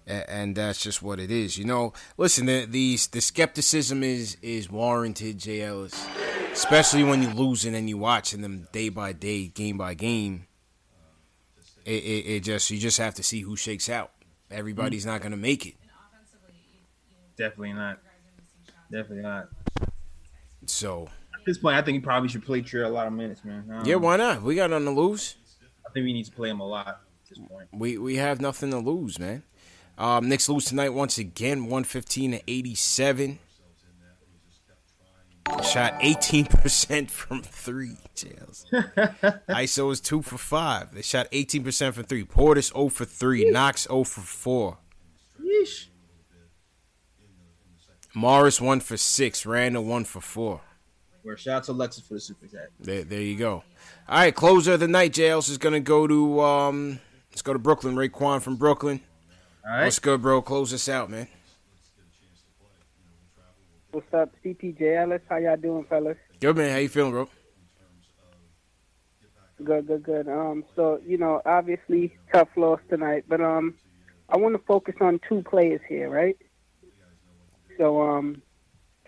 [0.06, 1.92] And that's just what it is, you know.
[2.16, 6.06] Listen, the the, the skepticism is is warranted, JL, is-
[6.52, 10.46] especially when you're losing and you're watching them day by day, game by game.
[11.84, 14.10] It, it, it just you just have to see who shakes out.
[14.50, 15.74] Everybody's not gonna make it.
[17.36, 17.98] Definitely not.
[18.90, 19.48] Definitely not.
[20.66, 23.44] So At this point, I think he probably should play Trier a lot of minutes,
[23.44, 23.82] man.
[23.84, 24.42] Yeah, why not?
[24.42, 25.36] We got nothing to lose.
[25.86, 27.68] I think we need to play him a lot at this point.
[27.72, 29.42] We we have nothing to lose, man.
[29.98, 33.38] Um, Knicks lose tonight once again, one fifteen to eighty seven.
[35.62, 37.96] Shot eighteen percent from three.
[38.14, 38.66] Jails.
[38.72, 40.94] ISO is two for five.
[40.94, 42.24] They shot eighteen percent from three.
[42.24, 43.50] Portis zero for three.
[43.50, 44.78] Knox zero for four.
[45.40, 45.86] Yeesh.
[48.14, 49.44] Morris one for six.
[49.44, 50.60] Randle one for four.
[51.22, 52.68] Where shout out to Alexis for the super chat.
[52.80, 53.62] There, there you go.
[54.08, 55.12] All right, closer of the night.
[55.12, 57.00] Jails is gonna go to um.
[57.30, 57.94] Let's go to Brooklyn.
[57.94, 59.00] Raekwon from Brooklyn.
[59.64, 59.84] All right.
[59.84, 60.42] What's good, bro?
[60.42, 61.28] Close us out, man.
[63.92, 65.20] What's up, CPJ Ellis?
[65.28, 66.16] How y'all doing, fellas?
[66.40, 66.70] Good man.
[66.72, 67.28] How you feeling, bro?
[69.62, 70.28] Good, good, good.
[70.28, 73.74] Um, so you know, obviously tough loss tonight, but um,
[74.28, 76.36] I want to focus on two players here, right?
[77.78, 78.42] So um,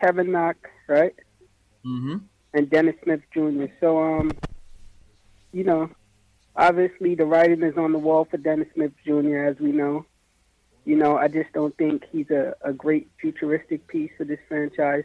[0.01, 0.59] Kevin Knox,
[0.89, 1.15] right,
[1.85, 2.17] Mm-hmm.
[2.55, 3.65] and Dennis Smith Jr.
[3.81, 4.31] So um,
[5.53, 5.91] you know,
[6.55, 9.39] obviously the writing is on the wall for Dennis Smith Jr.
[9.47, 10.05] As we know,
[10.85, 15.05] you know, I just don't think he's a, a great futuristic piece for this franchise.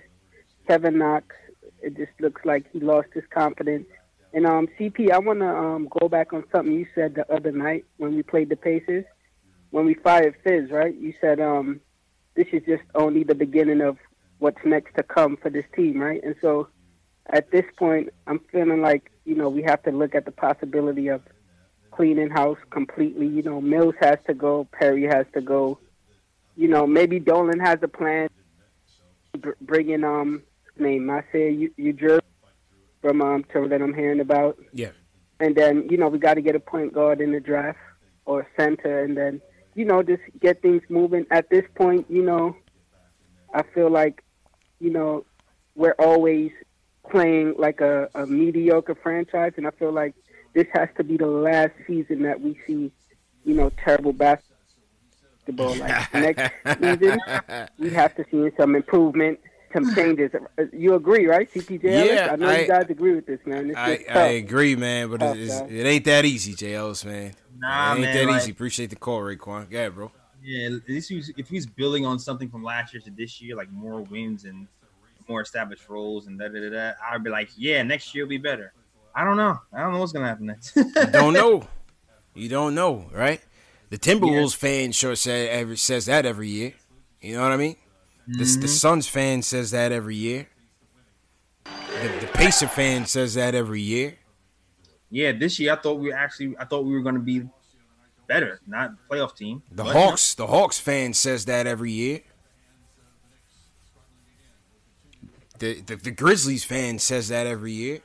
[0.68, 1.36] Kevin Knox,
[1.82, 3.88] it just looks like he lost his confidence.
[4.34, 7.52] And um, CP, I want to um, go back on something you said the other
[7.52, 9.06] night when we played the Pacers,
[9.72, 10.96] when we fired Fizz, right?
[10.96, 11.82] You said um,
[12.36, 13.98] this is just only the beginning of
[14.38, 16.24] what's next to come for this team, right?
[16.24, 16.68] And so
[17.28, 21.08] at this point, I'm feeling like you know we have to look at the possibility
[21.08, 21.22] of
[22.00, 23.28] cleaning house completely.
[23.28, 25.80] You know, Mills has to go, Perry has to go.
[26.56, 28.30] You know, maybe Dolan has a plan.
[29.38, 30.44] Br- bring in um
[30.78, 32.20] name Masai Ujiri
[33.02, 34.92] from um to that I'm hearing about, Yeah.
[35.42, 37.78] and then you know we got to get a point guard in the draft
[38.26, 39.42] or center, and then
[39.76, 41.26] you know just get things moving.
[41.32, 42.56] At this point, you know,
[43.54, 44.24] I feel like
[44.80, 45.26] you know
[45.76, 46.52] we're always
[47.12, 50.16] playing like a, a mediocre franchise, and I feel like
[50.54, 52.92] this has to be the last season that we see,
[53.46, 55.76] you know, terrible basketball.
[55.76, 56.52] Like next
[56.82, 57.20] season,
[57.78, 59.40] we have to see some improvement,
[59.74, 60.32] some changes.
[60.74, 61.84] You agree, right, CPJ?
[61.84, 63.70] Yeah, I know I- you guys agree with this, man.
[63.70, 67.34] It's I, I agree, man, but Tough, it, it's, it ain't that easy, JLS, man.
[67.58, 68.52] Nah, it ain't man, that like- easy.
[68.52, 69.68] Appreciate the call, Raekwon.
[69.72, 70.12] Yeah, bro.
[70.42, 73.56] Yeah, at least he's, if he's building on something from last year to this year,
[73.58, 74.68] like more wins and
[75.28, 78.30] more established roles and da da da da, I'd be like, yeah, next year will
[78.30, 78.72] be better.
[79.20, 79.60] I don't know.
[79.74, 80.76] I don't know what's gonna happen next.
[80.78, 81.68] You don't know.
[82.36, 83.42] You don't know, right?
[83.90, 86.74] The Timberwolves fan sure say every says that every year.
[87.20, 87.76] You know what I mean?
[88.28, 88.68] The, the Mhm.
[88.70, 90.48] Suns fan says that every year.
[91.66, 94.18] The, the Pacer fan says that every year.
[95.10, 97.44] yeah, this year I thought we were actually I thought we were gonna be
[98.28, 99.64] better, not playoff team.
[99.72, 102.22] The But, Hawks, the Hawks fan says that every year.
[105.58, 108.00] The, the the Grizzlies fan says that every year.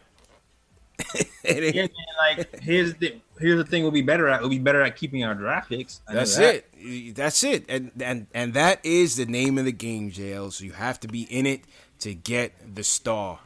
[1.45, 1.89] yeah, man,
[2.19, 4.41] like here's the here's the thing we'll be better at.
[4.41, 6.01] We'll be better at keeping our draft picks.
[6.09, 6.65] That's that.
[6.77, 7.17] it.
[7.17, 7.65] That's it.
[7.69, 10.53] And and and that is the name of the game, JL.
[10.53, 11.63] So you have to be in it
[12.01, 13.41] to get the star.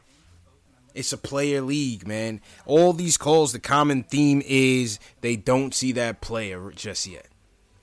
[0.93, 2.41] It's a player league, man.
[2.65, 7.27] All these calls, the common theme is they don't see that player just yet.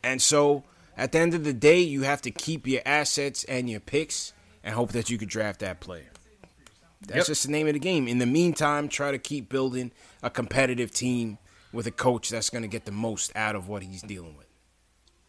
[0.02, 0.64] And so
[0.96, 4.32] at the end of the day, you have to keep your assets and your picks
[4.64, 6.10] and hope that you could draft that player.
[7.02, 7.26] That's Yep.
[7.26, 8.08] just the name of the game.
[8.08, 9.92] In the meantime, try to keep building
[10.22, 11.38] a competitive team
[11.72, 14.46] with a coach that's going to get the most out of what he's dealing with.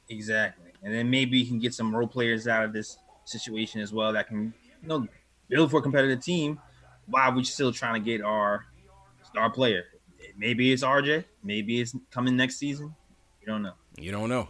[0.10, 0.72] Exactly.
[0.82, 4.14] And then maybe you can get some role players out of this situation as well
[4.14, 5.08] that can, you know,
[5.50, 6.60] build for a competitive team
[7.08, 8.66] while we're still trying to get our
[9.24, 9.84] star player.
[10.38, 11.26] Maybe it's RJ.
[11.44, 12.96] Maybe it's coming next season.
[13.42, 13.74] You don't know.
[13.98, 14.48] You don't know.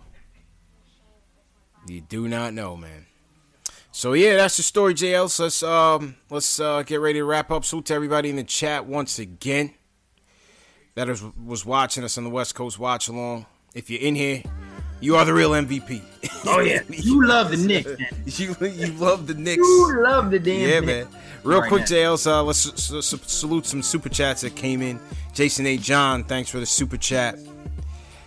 [1.88, 3.06] You do not know, man.
[3.98, 5.28] So yeah, that's the story, JL.
[5.28, 7.66] So let's um let's uh, get ready to wrap up.
[7.66, 9.74] Salute to everybody in the chat once again.
[10.94, 13.48] That is, was watching us on the West Coast watch along.
[13.74, 14.44] If you're in here,
[15.00, 16.04] you are the real MVP.
[16.46, 17.88] Oh yeah, you love the Knicks.
[17.88, 18.08] Man.
[18.28, 19.64] you you love the Knicks.
[19.68, 20.86] You love the damn Yeah, Knicks.
[21.12, 21.22] man.
[21.44, 21.96] Real Right quick, now.
[22.14, 25.00] JL, so let's s- s- s- salute some super chats that came in.
[25.34, 25.76] Jason A.
[25.76, 27.40] John, thanks for the super chat.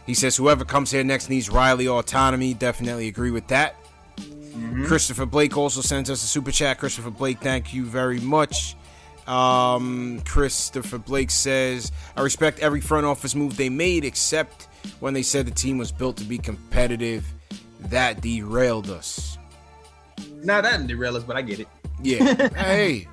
[0.04, 2.54] He says, whoever comes here next needs Riley autonomy.
[2.54, 3.76] Definitely agree with that.
[4.50, 4.86] Mm-hmm.
[4.86, 6.78] Christopher Blake also sends us a super chat.
[6.78, 8.76] Christopher Blake, thank you very much.
[9.26, 14.68] Um, Christopher Blake says, I respect every front office move they made except
[14.98, 17.32] when they said the team was built to be competitive.
[17.80, 19.38] That derailed us.
[20.42, 21.68] Not that derail us, but I get it.
[22.02, 22.48] Yeah.
[22.56, 23.06] hey,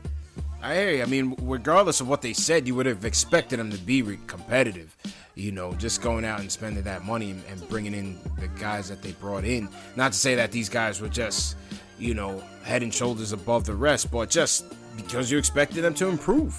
[0.62, 1.04] I hear you.
[1.04, 4.20] I mean, regardless of what they said, you would have expected them to be re-
[4.28, 4.96] competitive.
[5.38, 9.04] You know, just going out and spending that money and, bringing in the guys that
[9.04, 9.70] they brought in.
[9.96, 11.56] Not to say that these guys were just,
[12.00, 14.66] you know, head and shoulders above the rest, but just
[14.96, 16.56] because you expected them to improve.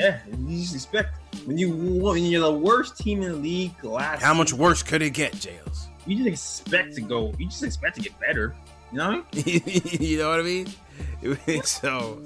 [0.00, 4.22] Yeah, you just expect when you when you're the worst team in the league last.
[4.22, 5.88] How much worse could it get, Jails?
[6.06, 7.34] You just expect to go.
[7.38, 8.56] You just expect to get better.
[8.92, 9.62] You know what I mean?
[10.00, 11.62] you know what I mean?
[11.64, 12.22] so,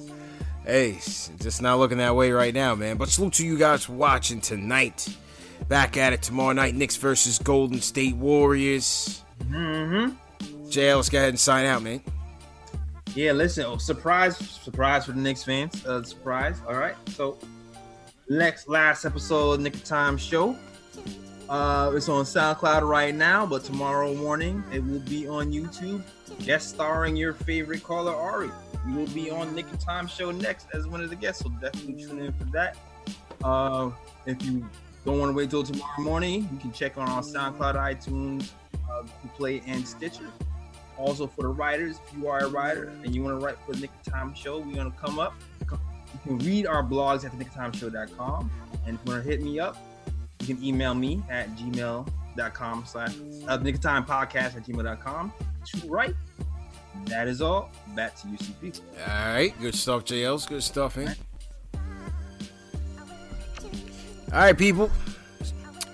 [0.64, 0.92] hey,
[1.40, 2.96] just not looking that way right now, man.
[2.96, 5.08] But salute to you guys for watching tonight.
[5.68, 9.24] Back at it tomorrow night, Knicks versus Golden State Warriors.
[9.44, 10.14] Mm-hmm.
[10.68, 12.00] JL, let's go ahead and sign out, man.
[13.14, 13.64] Yeah, listen.
[13.64, 15.84] Oh, surprise, surprise for the Knicks fans.
[15.86, 16.60] Uh, surprise.
[16.68, 16.94] All right.
[17.10, 17.38] So,
[18.28, 20.56] next last episode of Knick Time show.
[21.48, 26.02] Uh, it's on SoundCloud right now, but tomorrow morning it will be on YouTube,
[26.44, 28.50] guest starring your favorite caller Ari.
[28.86, 32.04] We will be on Knick Time show next as one of the guests, so definitely
[32.04, 32.76] tune in for that.
[33.44, 33.90] Uh,
[34.26, 34.68] if you
[35.06, 38.50] don't want to wait till tomorrow morning, you can check on our SoundCloud, iTunes,
[38.90, 39.04] uh,
[39.36, 40.28] Play, and Stitcher.
[40.98, 43.72] Also for the writers, if you are a writer and you want to write for
[43.72, 45.34] the Knick Time Show, we're gonna come up.
[45.70, 45.78] You
[46.24, 48.50] can read our blogs at the nickoftimeshow.com.
[48.86, 49.76] And if you want to hit me up,
[50.40, 53.14] you can email me at gmail.com slash
[53.46, 55.32] uh, nick time podcast at gmail.com
[55.66, 56.14] to write.
[57.04, 57.70] That is all.
[57.94, 58.80] Back to UCP.
[59.06, 61.14] All right, good stuff, JL's good stuff, man.
[64.36, 64.90] All right, people.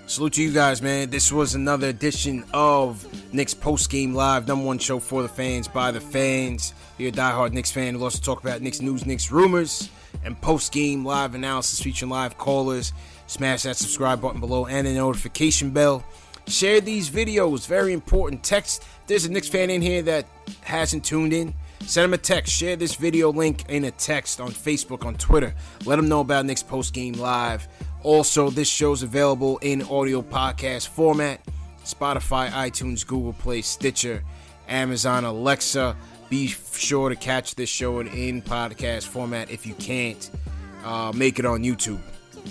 [0.05, 1.09] Salute to you guys, man.
[1.09, 5.69] This was another edition of Knicks Post Game Live, number one show for the fans
[5.69, 6.73] by the fans.
[6.97, 9.89] You're a diehard Knicks fan, we'll also talk about Knicks news, Knicks rumors,
[10.25, 12.91] and post game live analysis featuring live callers.
[13.27, 16.03] Smash that subscribe button below and the notification bell.
[16.45, 18.43] Share these videos, very important.
[18.43, 18.83] Text.
[19.07, 20.27] There's a Knicks fan in here that
[20.63, 21.53] hasn't tuned in.
[21.85, 22.53] Send them a text.
[22.53, 25.53] Share this video link in a text on Facebook, on Twitter.
[25.85, 27.67] Let them know about Knicks Post Game Live.
[28.03, 31.39] Also, this show's available in audio podcast format
[31.85, 34.23] Spotify, iTunes, Google Play, Stitcher,
[34.67, 35.95] Amazon, Alexa.
[36.29, 40.29] Be sure to catch this show in, podcast format if you can't.
[40.83, 41.99] Uh, make it on YouTube.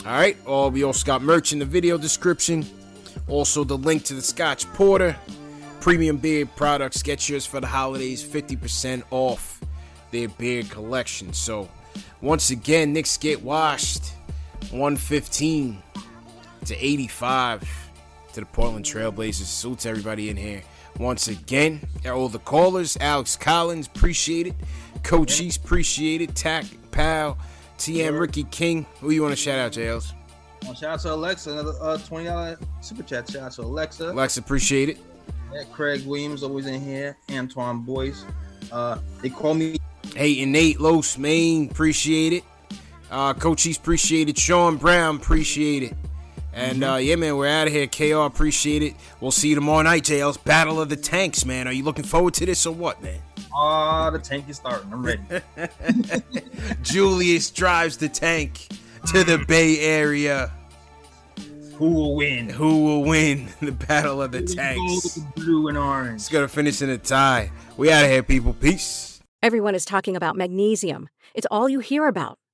[0.07, 0.37] All right.
[0.47, 2.65] All we also got merch in the video description.
[3.29, 5.16] Also, the link to the Scotch Porter
[5.83, 7.03] premium beard products.
[7.03, 9.61] Get yours for the holidays, 50% off
[10.12, 11.33] their beard collection.
[11.33, 11.69] So,
[12.20, 14.12] once again, Knicks get washed
[14.71, 15.83] 115
[16.67, 17.91] to 85
[18.33, 19.45] to the Portland Trailblazers.
[19.45, 20.63] Salute to everybody in here.
[20.99, 24.55] Once again, all the callers, Alex Collins, appreciate it.
[25.03, 26.35] Coach East, appreciate it.
[26.35, 27.39] Tack, Pal,
[27.79, 28.87] TM, Ricky King.
[29.01, 30.13] Who you want to shout out, JLs?
[30.63, 33.29] Well, shout out to Alexa, another uh, twenty dollar super chat.
[33.29, 34.11] Shout out to Alexa.
[34.11, 34.99] Alexa, appreciate it.
[35.53, 37.17] Yeah, Craig Williams always in here.
[37.31, 38.25] Antoine Boyce.
[38.71, 39.77] Uh, they call me.
[40.15, 42.45] Hey, Nate Los, Maine, appreciate it.
[43.13, 44.39] Uh, Coach East, appreciate it.
[44.39, 45.95] Sean Brown, appreciate it.
[46.55, 47.87] And uh, yeah, man, we're out of here.
[47.87, 48.95] KR, appreciate it.
[49.21, 50.43] We'll see you tomorrow night, JLs.
[50.45, 51.69] Battle of the Tanks, man.
[51.69, 53.21] Are you looking forward to this or what, man?
[53.55, 54.91] Ah, the tank is starting.
[54.93, 55.23] I'm ready.
[56.83, 58.69] Julius drives the tank
[59.09, 60.51] to the Bay Area.
[61.77, 62.49] Who will win?
[62.49, 65.19] Who will win the Battle of the Tanks?
[65.37, 66.15] Blue and orange.
[66.23, 67.51] It's gonna finish in a tie.
[67.77, 68.55] We out of here, people.
[68.55, 69.21] Peace.
[69.43, 71.09] Everyone is talking about magnesium.
[71.35, 72.39] It's all you hear about.